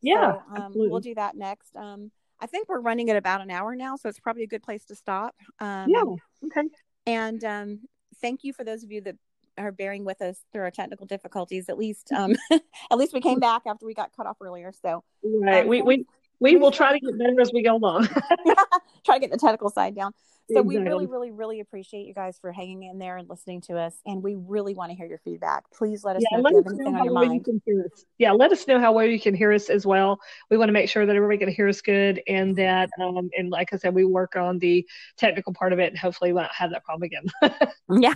Yeah, 0.00 0.34
so, 0.54 0.62
um, 0.62 0.72
we'll 0.74 1.00
do 1.00 1.14
that 1.14 1.34
next. 1.34 1.74
Um, 1.74 2.10
I 2.44 2.46
think 2.46 2.68
we're 2.68 2.80
running 2.80 3.08
at 3.08 3.16
about 3.16 3.40
an 3.40 3.50
hour 3.50 3.74
now, 3.74 3.96
so 3.96 4.06
it's 4.06 4.20
probably 4.20 4.42
a 4.42 4.46
good 4.46 4.62
place 4.62 4.84
to 4.86 4.94
stop. 4.94 5.34
Um, 5.60 5.88
yeah. 5.88 6.02
Okay. 6.44 6.68
And 7.06 7.42
um, 7.42 7.80
thank 8.20 8.44
you 8.44 8.52
for 8.52 8.64
those 8.64 8.84
of 8.84 8.92
you 8.92 9.00
that 9.00 9.16
are 9.56 9.72
bearing 9.72 10.04
with 10.04 10.20
us 10.20 10.36
through 10.52 10.60
our 10.60 10.70
technical 10.70 11.06
difficulties. 11.06 11.70
At 11.70 11.78
least, 11.78 12.12
um, 12.12 12.34
at 12.50 12.98
least 12.98 13.14
we 13.14 13.22
came 13.22 13.40
back 13.40 13.62
after 13.66 13.86
we 13.86 13.94
got 13.94 14.14
cut 14.14 14.26
off 14.26 14.36
earlier. 14.42 14.72
So, 14.82 15.04
right. 15.24 15.62
Um, 15.62 15.68
we 15.68 15.80
we 15.80 16.04
we 16.38 16.56
will 16.56 16.70
try 16.70 16.92
to 16.92 17.00
get 17.00 17.18
better 17.18 17.40
as 17.40 17.50
we 17.50 17.62
go 17.62 17.76
along. 17.76 18.08
try 19.06 19.16
to 19.16 19.20
get 19.20 19.30
the 19.30 19.38
technical 19.38 19.70
side 19.70 19.94
down. 19.96 20.12
So 20.50 20.58
exactly. 20.60 20.78
we 20.78 20.84
really, 20.84 21.06
really, 21.06 21.30
really 21.30 21.60
appreciate 21.60 22.06
you 22.06 22.12
guys 22.12 22.38
for 22.38 22.52
hanging 22.52 22.82
in 22.82 22.98
there 22.98 23.16
and 23.16 23.28
listening 23.28 23.62
to 23.62 23.78
us. 23.78 23.96
And 24.04 24.22
we 24.22 24.34
really 24.34 24.74
want 24.74 24.90
to 24.90 24.96
hear 24.96 25.06
your 25.06 25.18
feedback. 25.24 25.64
Please 25.72 26.04
let 26.04 26.16
us 26.16 26.22
yeah, 26.30 26.38
know 26.38 26.46
if 26.46 26.52
you 26.52 26.56
have 26.58 26.66
anything 26.66 26.96
on 26.96 27.04
your 27.04 27.14
mind. 27.14 27.46
You 27.66 27.84
yeah, 28.18 28.32
let 28.32 28.52
us 28.52 28.66
know 28.68 28.78
how 28.78 28.92
well 28.92 29.06
you 29.06 29.18
can 29.18 29.34
hear 29.34 29.52
us 29.52 29.70
as 29.70 29.86
well. 29.86 30.20
We 30.50 30.58
want 30.58 30.68
to 30.68 30.74
make 30.74 30.90
sure 30.90 31.06
that 31.06 31.16
everybody 31.16 31.38
can 31.38 31.48
hear 31.48 31.66
us 31.66 31.80
good 31.80 32.20
and 32.28 32.54
that 32.56 32.90
um 33.00 33.30
and 33.36 33.48
like 33.48 33.72
I 33.72 33.78
said, 33.78 33.94
we 33.94 34.04
work 34.04 34.36
on 34.36 34.58
the 34.58 34.86
technical 35.16 35.54
part 35.54 35.72
of 35.72 35.78
it 35.78 35.88
and 35.88 35.98
hopefully 35.98 36.32
we 36.32 36.36
won't 36.36 36.52
have 36.52 36.70
that 36.70 36.84
problem 36.84 37.04
again. 37.04 37.24
yeah. 38.00 38.14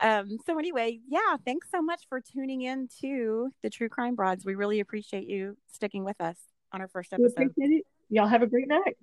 um 0.00 0.36
so 0.46 0.58
anyway, 0.58 1.00
yeah, 1.08 1.36
thanks 1.44 1.68
so 1.70 1.80
much 1.80 2.02
for 2.08 2.20
tuning 2.20 2.62
in 2.62 2.88
to 3.00 3.50
the 3.62 3.70
True 3.70 3.88
Crime 3.88 4.14
Broads. 4.14 4.44
We 4.44 4.56
really 4.56 4.80
appreciate 4.80 5.26
you 5.26 5.56
sticking 5.72 6.04
with 6.04 6.20
us 6.20 6.36
on 6.70 6.82
our 6.82 6.88
first 6.88 7.14
episode. 7.14 7.50
Y'all 8.10 8.26
have 8.26 8.42
a 8.42 8.46
great 8.46 8.68
night. 8.68 8.98